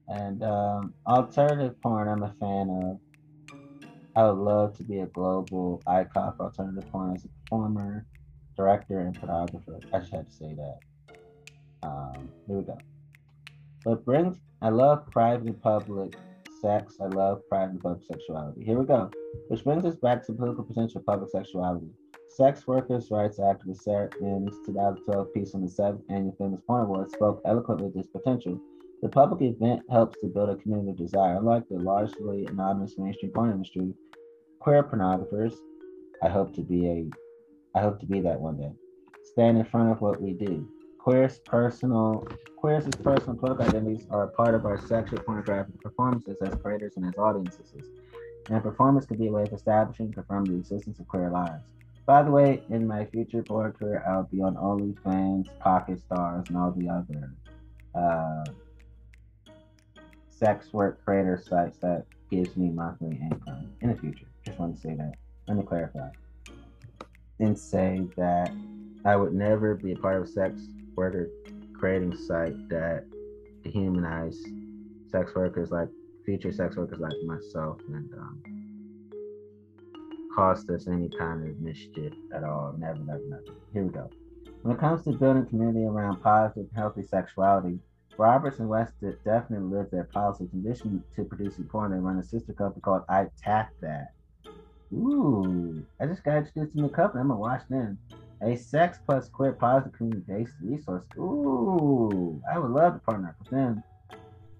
[0.07, 2.99] And um, alternative porn, I'm a fan of.
[4.15, 8.05] I would love to be a global icon for alternative porn as a performer,
[8.57, 9.79] director, and photographer.
[9.93, 10.79] I just had to say that.
[11.83, 12.77] Um, here we go.
[13.85, 16.15] But brings, I love private and public
[16.61, 16.97] sex.
[17.01, 18.63] I love private and public sexuality.
[18.63, 19.09] Here we go.
[19.47, 21.87] Which brings us back to political potential of public sexuality.
[22.29, 27.13] Sex workers' rights activist Sarah M's 2012 piece on the seventh annual Feminist Porn Awards
[27.13, 28.59] spoke eloquently of this potential.
[29.01, 31.37] The public event helps to build a community of desire.
[31.37, 33.93] Unlike the largely anonymous mainstream porn industry,
[34.59, 35.55] queer pornographers,
[36.21, 37.09] I hope to be a,
[37.77, 38.71] I hope to be that one day,
[39.23, 40.69] stand in front of what we do.
[40.99, 42.27] Queer's personal
[42.57, 47.05] queer's personal political identities are a part of our sexual pornographic performances as creators and
[47.05, 47.73] as audiences.
[48.49, 51.63] And performance can be a way of establishing and confirming the existence of queer lives.
[52.05, 56.57] By the way, in my future board career, I'll be on OnlyFans, Pocket Stars, and
[56.57, 57.33] all the other
[57.95, 58.43] uh,
[60.29, 64.25] sex work creator sites that gives me monthly income in the future.
[64.45, 65.13] Just want to say that.
[65.47, 66.09] Let me clarify
[67.39, 68.51] and say that
[69.05, 70.61] I would never be a part of a sex
[70.99, 71.29] worker
[71.73, 73.05] creating site that
[73.63, 74.35] dehumanize
[75.09, 75.87] sex workers like
[76.25, 78.41] future sex workers like myself and um,
[80.35, 82.75] cost us any kind of mischief at all.
[82.77, 83.43] Never, never, never.
[83.73, 84.09] Here we go.
[84.61, 87.79] When it comes to building community around positive, healthy sexuality,
[88.17, 88.93] Roberts and West
[89.23, 93.27] definitely live their policy condition to producing porn, they run a sister company called I
[93.41, 94.09] Tap That.
[94.91, 97.21] Ooh, I just got introduced to the company.
[97.21, 97.97] I'm gonna watch them.
[98.41, 101.03] A sex plus queer positive community based resource.
[101.17, 103.83] Ooh, I would love to partner with them.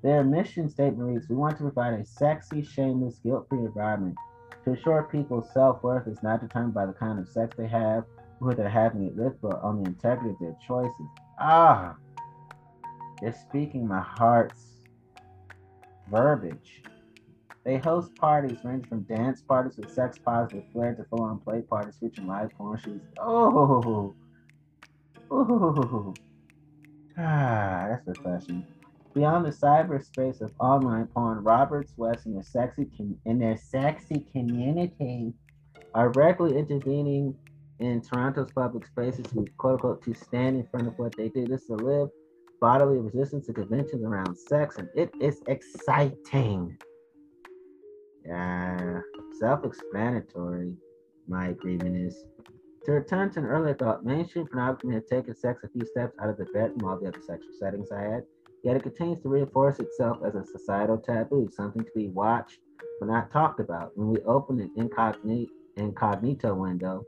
[0.01, 4.15] Their mission statement reads We want to provide a sexy, shameless, guilt free environment
[4.64, 8.06] to ensure people's self worth is not determined by the kind of sex they have,
[8.39, 11.07] who they're having it with, but on the integrity of their choices.
[11.39, 11.95] Ah,
[13.22, 14.65] they're speaking my heart's
[16.10, 16.84] verbiage.
[17.65, 21.61] They host parties ranging from dance parties with sex positive flair to full on play
[21.61, 23.06] parties featuring live porn shoots.
[23.19, 24.15] Oh,
[25.31, 26.14] oh,
[27.18, 28.65] ah, that's refreshing.
[29.14, 34.26] Beyond the cyberspace of online porn, Roberts West and their sexy com- in their sexy
[34.31, 35.34] community
[35.94, 37.36] are regularly intervening
[37.80, 41.45] in Toronto's public spaces to quote unquote to stand in front of what they do.
[41.45, 42.10] This is a live
[42.61, 46.77] bodily resistance to conventions around sex, and it is exciting.
[48.25, 49.01] Yeah,
[49.39, 50.73] self-explanatory.
[51.27, 52.25] My agreement is
[52.85, 54.05] to return to an earlier thought.
[54.05, 57.21] Mainstream pornography has taken sex a few steps out of the bedroom, all the other
[57.21, 58.23] sexual settings I had.
[58.63, 62.59] Yet it continues to reinforce itself as a societal taboo, something to be watched
[62.99, 63.97] but not talked about.
[63.97, 67.05] When we open an incognito, incognito window,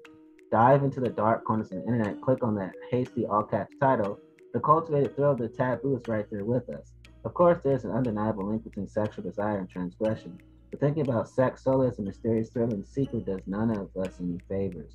[0.51, 4.19] dive into the dark corners of the internet, click on that hasty all caps title,
[4.53, 6.93] the cultivated thrill of the taboo is right there with us.
[7.23, 10.37] Of course, there's an undeniable link between sexual desire and transgression,
[10.71, 14.39] but thinking about sex solely as a mysterious thrilling secret does none of us any
[14.47, 14.93] favors.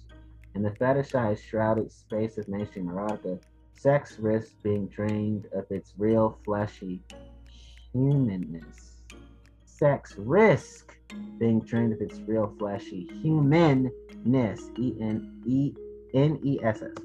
[0.55, 3.39] In the fetishized, shrouded space of mainstream erotica,
[3.75, 7.03] sex risks being drained of its real fleshy
[7.93, 9.03] humanness.
[9.67, 10.97] Sex risk
[11.39, 14.71] being drained of its real fleshy humanness.
[14.79, 15.75] E N E
[16.15, 16.97] N E S S.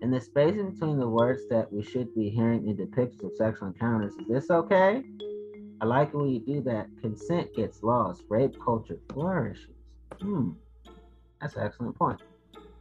[0.00, 3.68] In the spaces between the words that we should be hearing in depictions of sexual
[3.68, 5.04] encounters, is this okay?
[5.80, 6.88] I like when you do that.
[7.00, 8.22] Consent gets lost.
[8.28, 9.74] Rape culture flourishes.
[10.20, 10.50] Hmm.
[11.40, 12.20] That's an excellent point.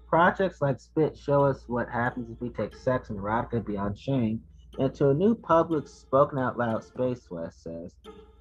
[0.08, 4.42] Projects like Spit show us what happens if we take sex and erotica beyond shame
[4.80, 7.94] into a new public spoken out loud space, West says.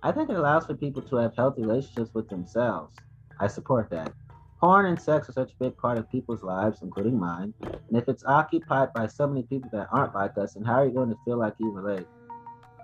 [0.03, 2.97] I think it allows for people to have healthy relationships with themselves.
[3.41, 4.13] I support that.
[4.61, 7.55] Porn and sex are such a big part of people's lives, including mine.
[7.63, 10.87] And if it's occupied by so many people that aren't like us, then how are
[10.87, 12.07] you going to feel like you relate?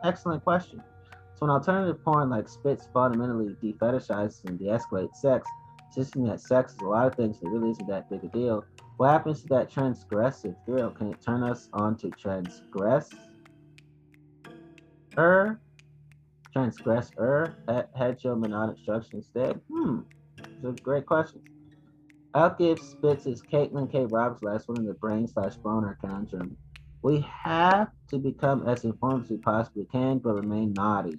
[0.05, 0.83] Excellent question.
[1.36, 5.48] So, an alternative porn like Spit's fundamentally defetishizes and de escalates sex,
[5.89, 8.65] insisting that sex is a lot of things that really isn't that big a deal.
[8.97, 10.90] What happens to that transgressive thrill?
[10.90, 13.11] Can it turn us on to transgress?
[15.19, 15.61] Er?
[16.52, 17.56] Transgress er?
[17.98, 19.61] Hegemonic structure instead?
[19.69, 20.01] Hmm.
[20.62, 21.43] Those are great question.
[22.35, 24.06] I'll give Spit's Spitz's Caitlin K.
[24.06, 26.56] Roberts last one in the brain slash boner conundrum.
[27.05, 31.18] We have to become as informed as we possibly can, but remain naughty.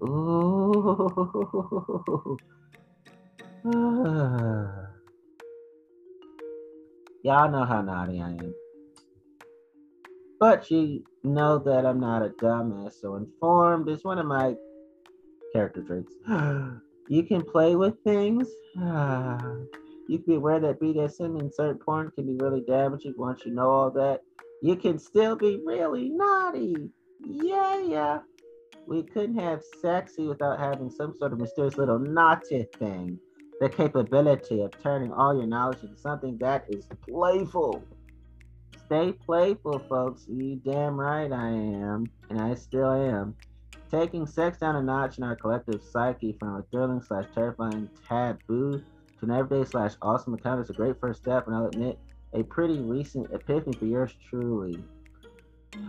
[0.00, 0.78] Ooh.
[7.24, 8.54] Y'all know how naughty I am.
[10.38, 14.54] But you know that I'm not a dumbass, so informed is one of my
[15.52, 16.14] character traits.
[17.08, 18.46] you can play with things.
[18.76, 23.52] you can be aware that BDSM and certain porn can be really damaging once you
[23.52, 24.20] know all that.
[24.62, 26.88] You can still be really naughty.
[27.26, 28.18] Yeah, yeah.
[28.86, 33.18] We couldn't have sexy without having some sort of mysterious little naughty thing.
[33.60, 37.82] The capability of turning all your knowledge into something that is playful.
[38.86, 40.26] Stay playful, folks.
[40.28, 43.34] You damn right I am, and I still am.
[43.90, 48.78] Taking sex down a notch in our collective psyche from a thrilling slash terrifying taboo
[48.78, 51.98] to an everyday slash awesome encounter is a great first step, and I'll admit,
[52.34, 54.82] a pretty recent epiphany for yours truly.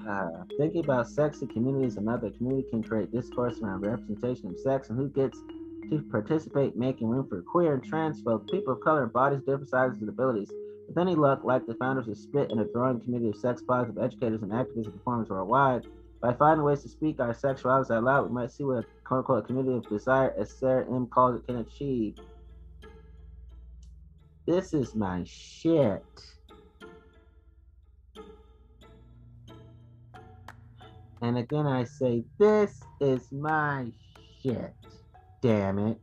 [0.07, 4.89] Uh, thinking about sexy communities, and another community can create discourse around representation of sex
[4.89, 5.37] and who gets
[5.89, 9.99] to participate, making room for queer and trans folks, people of color, bodies, different sizes,
[9.99, 10.51] and abilities.
[10.87, 14.01] With any luck, like the founders of Spit and a growing community of sex positive
[14.01, 15.85] educators and activists and performers worldwide,
[16.21, 19.19] by finding ways to speak our sexualities out loud, we might see what a quote
[19.19, 21.07] unquote community of desire, as Sarah M.
[21.07, 22.15] calls it, can achieve.
[24.45, 26.03] This is my shit.
[31.23, 33.87] And again, I say, this is my
[34.41, 34.73] shit.
[35.41, 35.97] Damn it.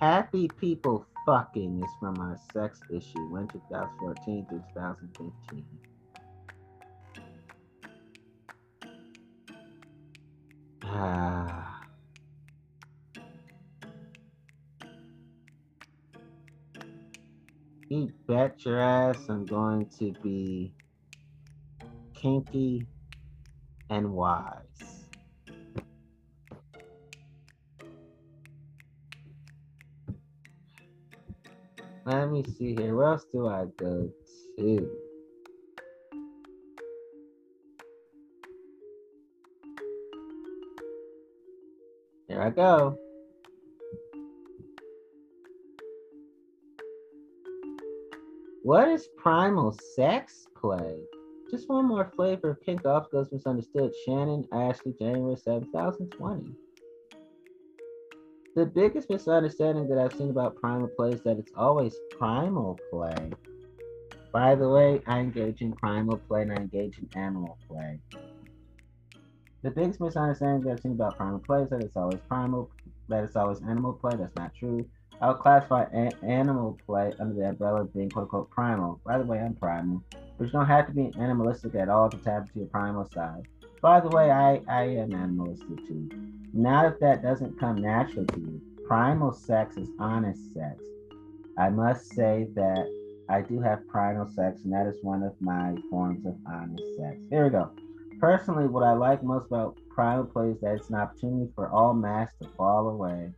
[0.00, 5.64] Happy people fucking is from our sex issue, winter 2014 through 2015.
[10.84, 11.73] Ah.
[18.26, 20.72] Bet your ass I'm going to be
[22.12, 22.86] kinky
[23.88, 25.04] and wise.
[32.04, 32.96] Let me see here.
[32.96, 34.10] Where else do I go
[34.58, 34.90] to?
[42.28, 42.98] Here I go.
[48.64, 50.96] What is primal sex play?
[51.50, 53.92] Just one more flavor of kink off goes misunderstood.
[54.06, 56.46] Shannon Ashley, January 7, 2020.
[58.56, 63.32] The biggest misunderstanding that I've seen about primal play is that it's always primal play.
[64.32, 67.98] By the way, I engage in primal play and I engage in animal play.
[69.62, 72.70] The biggest misunderstanding that I've seen about primal play is that it's always primal,
[73.10, 74.16] that it's always animal play.
[74.16, 74.88] That's not true.
[75.20, 75.84] I would classify
[76.22, 79.00] animal play under the umbrella of being quote unquote primal.
[79.04, 82.16] By the way, I'm primal, but you don't have to be animalistic at all to
[82.18, 83.46] tap into your primal side.
[83.80, 86.08] By the way, I, I am animalistic too.
[86.52, 88.60] Not if that doesn't come naturally to you.
[88.86, 90.82] Primal sex is honest sex.
[91.58, 92.86] I must say that
[93.28, 97.16] I do have primal sex, and that is one of my forms of honest sex.
[97.30, 97.70] Here we go.
[98.20, 101.94] Personally, what I like most about primal play is that it's an opportunity for all
[101.94, 103.30] masks to fall away.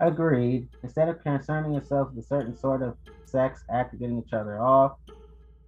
[0.00, 0.68] Agreed.
[0.82, 2.96] Instead of concerning yourself with a certain sort of
[3.26, 4.92] sex after getting each other off,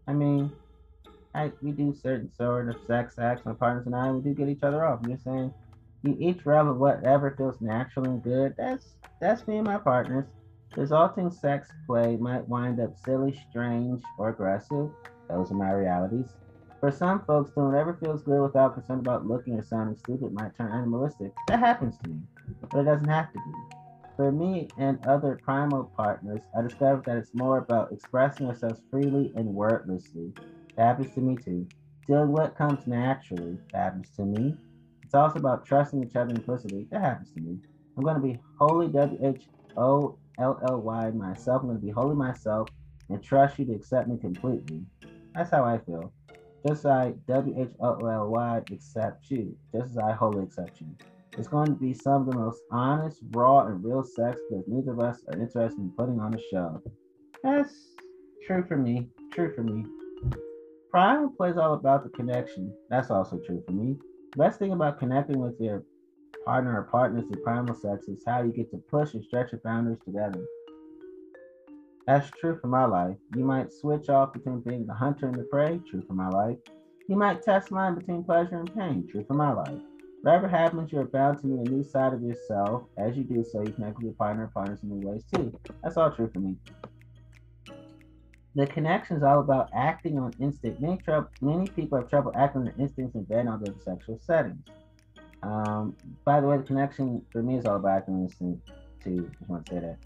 [0.09, 0.51] I mean,
[1.35, 4.49] I, we do certain sort of sex acts, my partners and I, we do get
[4.49, 5.03] each other off.
[5.07, 5.53] Just saying,
[6.03, 8.55] you each revel whatever feels natural and good.
[8.57, 10.27] That's that's me and my partners.
[10.77, 14.91] Resulting sex play might wind up silly, strange, or aggressive.
[15.29, 16.27] Those are my realities.
[16.81, 20.57] For some folks, doing whatever feels good without concern about looking or sounding stupid might
[20.57, 21.33] turn animalistic.
[21.49, 22.21] That happens to me,
[22.71, 23.77] but it doesn't have to be.
[24.23, 29.33] For me and other primal partners, I discovered that it's more about expressing ourselves freely
[29.35, 30.33] and wordlessly.
[30.77, 31.67] That happens to me too.
[32.07, 33.59] Doing what comes naturally.
[33.73, 34.55] That happens to me.
[35.03, 36.87] It's also about trusting each other implicitly.
[36.93, 37.59] That happens to me.
[37.97, 39.43] I'm going to be wholly W H
[39.77, 41.63] O L L Y myself.
[41.63, 42.69] I'm going to be wholly myself
[43.09, 44.83] and trust you to accept me completely.
[45.35, 46.13] That's how I feel.
[46.65, 50.81] Just as I W H O L Y accept you, just as I wholly accept
[50.81, 50.87] you.
[51.39, 54.93] It's going to be some of the most honest, raw, and real sex because neither
[54.93, 56.83] of us are interested in putting on a show.
[57.43, 57.95] That's
[58.47, 59.09] true for me.
[59.33, 59.85] True for me.
[60.91, 62.71] Primal plays all about the connection.
[62.91, 63.97] That's also true for me.
[64.33, 65.85] The best thing about connecting with your
[66.45, 69.61] partner or partners in primal sex is how you get to push and stretch your
[69.65, 70.45] boundaries together.
[72.07, 73.17] That's true for my life.
[73.35, 75.81] You might switch off between being the hunter and the prey.
[75.89, 76.59] True for my life.
[77.09, 79.09] You might test line between pleasure and pain.
[79.11, 79.81] True for my life.
[80.23, 82.85] Whatever happens, you're bound to meet a new side of yourself.
[82.97, 85.53] As you do so, you connect with your partner or partners in new ways too.
[85.83, 86.55] That's all true for me.
[88.55, 90.81] The connection is all about acting on instinct.
[90.81, 94.21] Many, trouble, many people have trouble acting on their instincts in bed and other sexual
[94.25, 94.65] settings.
[95.43, 98.71] Um, by the way, the connection for me is all about acting on instinct
[99.03, 99.29] too.
[99.37, 99.99] Just want to say that.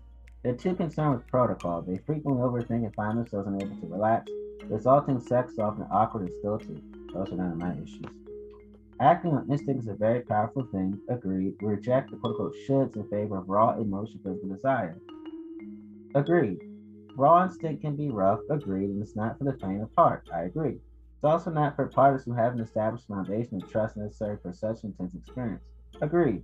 [0.42, 1.82] They're too concerned with protocol.
[1.82, 4.30] They frequently overthink and find themselves unable to relax,
[4.64, 6.82] resulting sex is often awkward and stilted.
[7.12, 8.25] Those are none of my issues.
[9.00, 10.98] Acting on instinct is a very powerful thing.
[11.10, 11.54] Agreed.
[11.60, 14.98] We reject the quote unquote shoulds in favor of raw emotion physical desire.
[16.14, 16.58] Agreed.
[17.14, 20.28] Raw instinct can be rough, agreed, and it's not for the faint of heart.
[20.34, 20.80] I agree.
[21.14, 25.14] It's also not for partners who haven't established foundation of trust necessary for such intense
[25.14, 25.62] experience.
[26.00, 26.42] Agreed.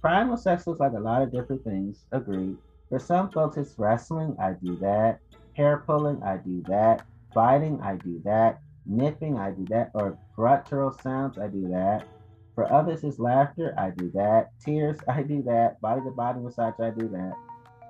[0.00, 2.04] Primal sex looks like a lot of different things.
[2.10, 2.56] Agreed.
[2.88, 4.36] For some folks, it's wrestling.
[4.40, 5.20] I do that.
[5.54, 6.22] Hair pulling.
[6.22, 7.02] I do that.
[7.34, 7.80] Biting.
[7.80, 8.60] I do that.
[8.90, 9.38] Nipping.
[9.38, 9.90] I do that.
[9.94, 11.38] Or guttural sounds.
[11.38, 12.06] I do that.
[12.54, 13.74] For others, it's laughter.
[13.78, 14.50] I do that.
[14.62, 14.98] Tears.
[15.08, 15.80] I do that.
[15.80, 16.74] Body to body massage.
[16.80, 17.32] I do that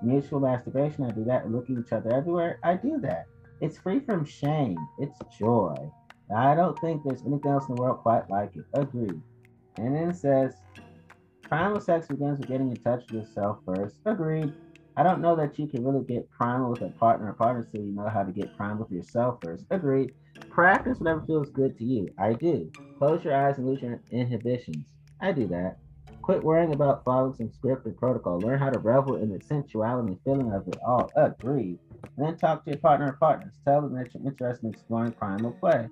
[0.01, 1.49] mutual masturbation, I do that.
[1.49, 3.25] Looking each other everywhere, I do that.
[3.59, 4.77] It's free from shame.
[4.99, 5.75] It's joy.
[6.35, 8.65] I don't think there's anything else in the world quite like it.
[8.73, 9.21] Agreed.
[9.77, 10.53] And then it says,
[11.43, 13.97] primal sex begins with getting in touch with yourself first.
[14.05, 14.53] Agreed.
[15.01, 17.81] I don't know that you can really get primal with a partner or partner so
[17.81, 19.65] you know how to get primal with yourself first.
[19.71, 20.13] Agreed.
[20.51, 22.07] Practice whatever feels good to you.
[22.19, 22.71] I do.
[22.99, 24.85] Close your eyes and lose your inhibitions.
[25.19, 25.79] I do that.
[26.21, 28.41] Quit worrying about following some script or protocol.
[28.41, 31.11] Learn how to revel in the sensuality and feeling of it all.
[31.15, 31.79] Agreed.
[32.15, 33.55] And then talk to your partner or partners.
[33.65, 35.87] Tell them that you're interested in exploring primal play.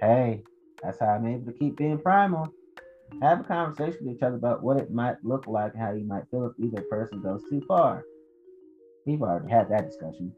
[0.00, 0.42] Hey,
[0.82, 2.50] that's how I'm able to keep being primal.
[3.20, 6.06] Have a conversation with each other about what it might look like and how you
[6.06, 8.02] might feel if either person goes too far.
[9.06, 10.32] We've already had that discussion.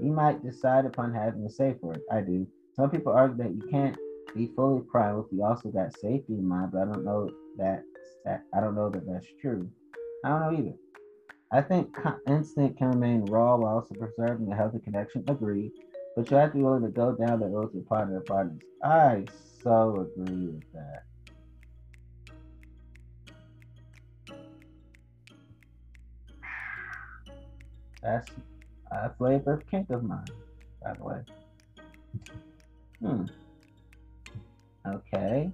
[0.00, 2.00] You might decide upon having a safe word.
[2.10, 2.46] I do.
[2.74, 3.96] Some people argue that you can't
[4.34, 7.82] be fully primal if you also got safety in mind, but I don't know that,
[8.26, 9.70] I don't know that that's true.
[10.24, 10.76] I don't know either.
[11.52, 11.94] I think
[12.26, 15.24] instinct can remain raw while also preserving a healthy connection.
[15.28, 15.70] Agree,
[16.16, 18.60] But you have to be willing to go down the road to partner partners.
[18.82, 19.24] I
[19.62, 21.04] so agree with that.
[28.06, 28.30] That's
[28.92, 30.24] a flavor kink of mine,
[30.80, 31.22] by the way.
[33.00, 33.24] Hmm.
[34.86, 35.50] Okay.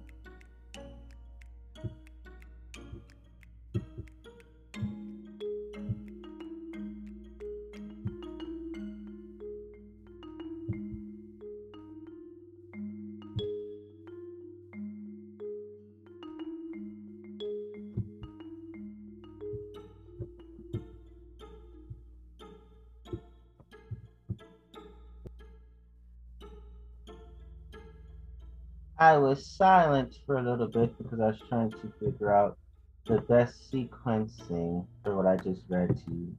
[29.03, 32.57] I was silent for a little bit because I was trying to figure out
[33.05, 36.33] the best sequencing for what I just read to you.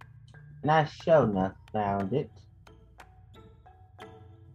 [0.62, 2.30] And I sure enough found it.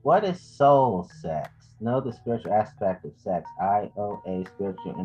[0.01, 1.51] What is soul sex?
[1.81, 3.47] Know the spiritual aspect of sex.
[3.61, 4.95] IOA spiritual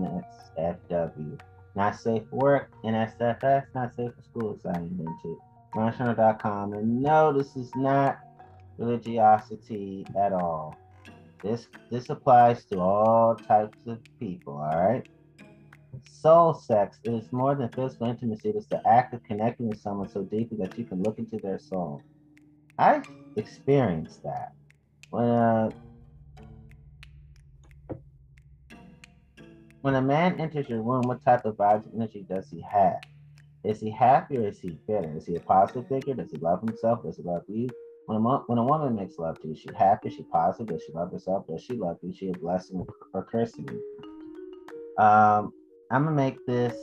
[0.58, 1.38] NSFW.
[1.76, 2.70] Not safe for work.
[2.84, 3.66] NSFS.
[3.74, 4.58] Not safe for school.
[4.62, 5.38] Signed into
[5.74, 6.72] Runshunter.com.
[6.72, 8.18] And no, this is not
[8.78, 10.78] religiosity at all.
[11.44, 15.06] This this applies to all types of people, all right?
[16.10, 18.48] Soul sex is more than physical intimacy.
[18.48, 21.58] It's the act of connecting with someone so deeply that you can look into their
[21.58, 22.00] soul.
[22.78, 23.04] I've
[23.36, 24.52] experienced that.
[25.10, 25.70] When uh,
[29.82, 33.02] when a man enters your room, what type of vibes energy does he have?
[33.64, 35.14] Is he happy or is he bitter?
[35.14, 36.14] Is he a positive figure?
[36.14, 37.02] Does he love himself?
[37.02, 37.68] Does he love you?
[38.06, 40.08] When a, when a woman makes love to you, is she happy?
[40.08, 40.68] Is she positive?
[40.68, 41.46] Does she love herself?
[41.46, 42.10] Does she love you?
[42.10, 45.02] Is she a blessing or cursing you?
[45.02, 45.52] Um,
[45.90, 46.76] I'm gonna make this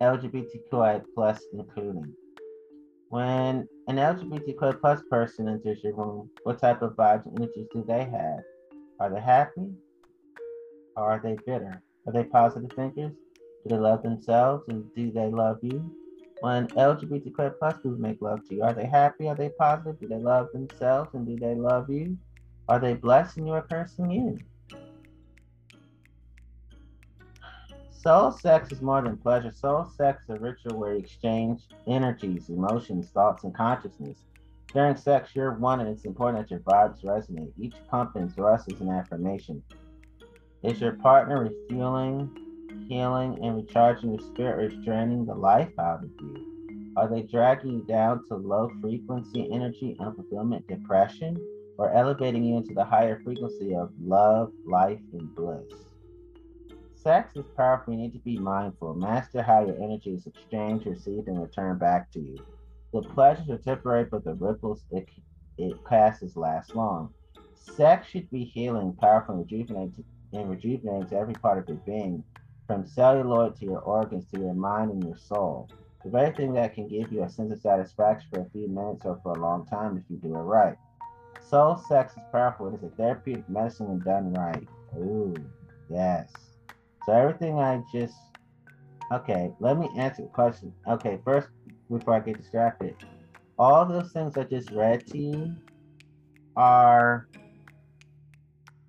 [0.00, 2.14] LGBTQI plus including.
[3.10, 7.84] When an LGBTQI plus person enters your room, what type of vibes and energies do
[7.86, 8.40] they have?
[8.98, 9.68] Are they happy?
[10.96, 11.82] Or are they bitter?
[12.06, 13.12] Are they positive thinkers?
[13.12, 15.94] Do they love themselves and do they love you?
[16.42, 18.64] When LGBTQ plus people make love to you?
[18.64, 19.28] Are they happy?
[19.28, 20.00] Are they positive?
[20.00, 22.18] Do they love themselves and do they love you?
[22.68, 24.38] Are they blessing you or cursing you?
[27.92, 29.52] Soul sex is more than pleasure.
[29.52, 34.18] Soul sex is a ritual where you exchange energies, emotions, thoughts, and consciousness.
[34.74, 37.52] During sex, you're one, and it's important that your vibes resonate.
[37.56, 39.62] Each pump and thrust is an affirmation.
[40.64, 42.36] Is your partner refueling
[42.88, 46.92] healing and recharging your spirit is draining the life out of you?
[46.96, 51.36] Are they dragging you down to low frequency energy, unfulfillment, depression,
[51.78, 55.64] or elevating you into the higher frequency of love, life, and bliss?
[56.94, 57.94] Sex is powerful.
[57.94, 58.94] You need to be mindful.
[58.94, 62.36] Master how your energy is exchanged, received, and returned back to you.
[62.92, 65.08] The pleasures are temporary, but the ripples it,
[65.56, 67.12] it passes last long.
[67.54, 72.22] Sex should be healing, powerful, and rejuvenating, and rejuvenating to every part of your being
[72.66, 75.68] from celluloid to your organs to your mind and your soul.
[76.04, 79.04] The very thing that can give you a sense of satisfaction for a few minutes
[79.04, 80.76] or for a long time if you do it right.
[81.40, 82.68] Soul sex is powerful.
[82.68, 84.66] It is a therapeutic medicine when done right.
[84.96, 85.34] Ooh,
[85.88, 86.32] yes.
[87.06, 88.14] So everything I just
[89.12, 90.72] okay, let me answer the question.
[90.88, 91.48] Okay, first
[91.90, 92.96] before I get distracted,
[93.58, 95.54] all those things I just read to you
[96.56, 97.28] are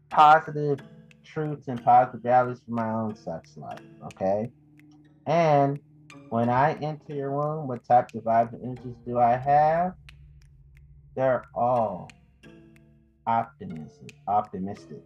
[0.09, 0.79] positive
[1.23, 3.79] truths and positive values for my own sex life.
[4.05, 4.51] Okay.
[5.25, 5.79] And
[6.29, 9.93] when I enter your womb, what types of vibes and energies do I have?
[11.15, 12.09] They're all
[13.27, 14.15] optimistic.
[14.27, 15.03] Optimistic.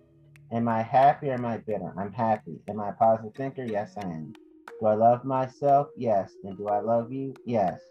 [0.52, 1.94] Am I happy or am I bitter?
[1.98, 2.60] I'm happy.
[2.70, 3.66] Am I a positive thinker?
[3.66, 4.34] Yes, I am.
[4.80, 5.88] Do I love myself?
[5.98, 6.32] Yes.
[6.44, 7.34] And do I love you?
[7.46, 7.82] Yes.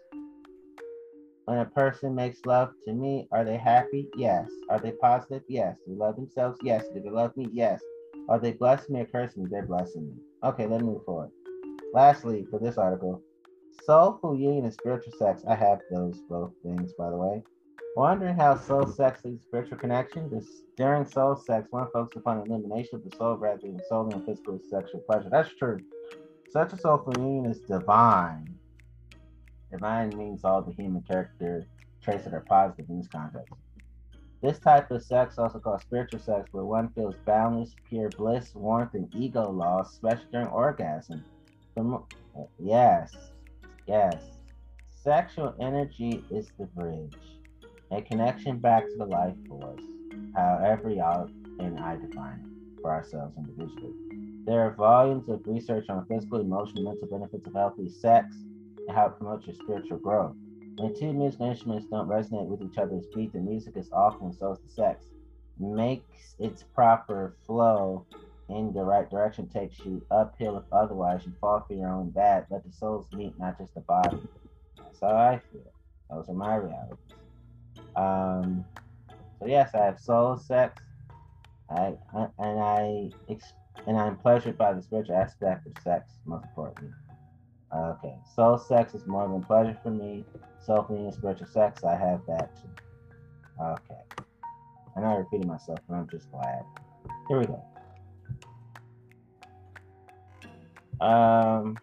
[1.45, 4.09] When a person makes love to me, are they happy?
[4.17, 4.49] Yes.
[4.69, 5.43] Are they positive?
[5.47, 5.77] Yes.
[5.85, 6.57] Do they love themselves?
[6.63, 6.85] Yes.
[6.93, 7.47] Do they love me?
[7.53, 7.81] Yes.
[8.29, 9.49] Are they blessing me or cursing me?
[9.49, 10.13] They're blessing me.
[10.43, 11.31] Okay, let's move forward.
[11.93, 13.21] Lastly, for this article,
[13.85, 15.43] Soulful union and spiritual sex.
[15.47, 17.43] I have those both things, by the way.
[17.95, 20.29] Wondering how soul sex leads spiritual connection?
[20.29, 24.13] This, during soul sex, one focuses upon the elimination of the soul rather than solely
[24.13, 25.29] on physical sexual pleasure.
[25.31, 25.79] That's true.
[26.51, 28.55] Such a soulful union is divine.
[29.71, 31.65] Divine means all the human character
[32.01, 33.53] traits that are positive in this context.
[34.41, 38.93] This type of sex, also called spiritual sex, where one feels boundless, pure bliss, warmth,
[38.93, 41.23] and ego loss, especially during orgasm.
[42.59, 43.15] Yes,
[43.87, 44.15] yes.
[45.03, 47.15] Sexual energy is the bridge
[47.91, 49.81] a connection back to the life force,
[50.35, 53.93] however y'all and I define it for ourselves individually.
[54.45, 58.35] There are volumes of research on physical, emotional, mental benefits of healthy sex
[58.87, 60.35] and how it promotes your spiritual growth.
[60.77, 64.33] When two musical instruments don't resonate with each other's beat, the music is off and
[64.33, 65.05] so is the sex.
[65.59, 68.05] Makes its proper flow
[68.49, 72.45] in the right direction takes you uphill if otherwise you fall for your own bad.
[72.51, 74.19] Let the souls meet, not just the body.
[74.77, 75.73] That's how I feel.
[76.11, 76.97] Those are my realities.
[77.95, 78.63] Um,
[79.39, 80.81] so yes, I have soul sex.
[81.69, 83.09] I, I and I
[83.85, 86.93] and I'm pleasured by the spiritual aspect of sex, most importantly.
[87.75, 90.23] Okay, soul sex is more than pleasure for me.
[90.65, 92.69] Soul and spiritual sex, I have that too.
[93.61, 94.25] Okay.
[94.95, 96.63] I'm not repeating myself, but I'm just glad.
[97.27, 97.63] Here we go.
[101.05, 101.77] Um,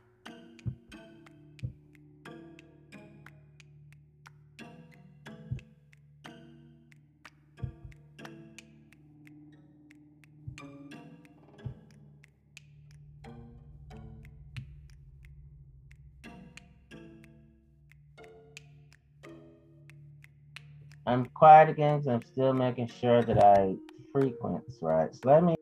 [21.15, 23.77] I'm quiet again because I'm still making sure that I
[24.13, 25.15] frequent right.
[25.15, 25.55] So let me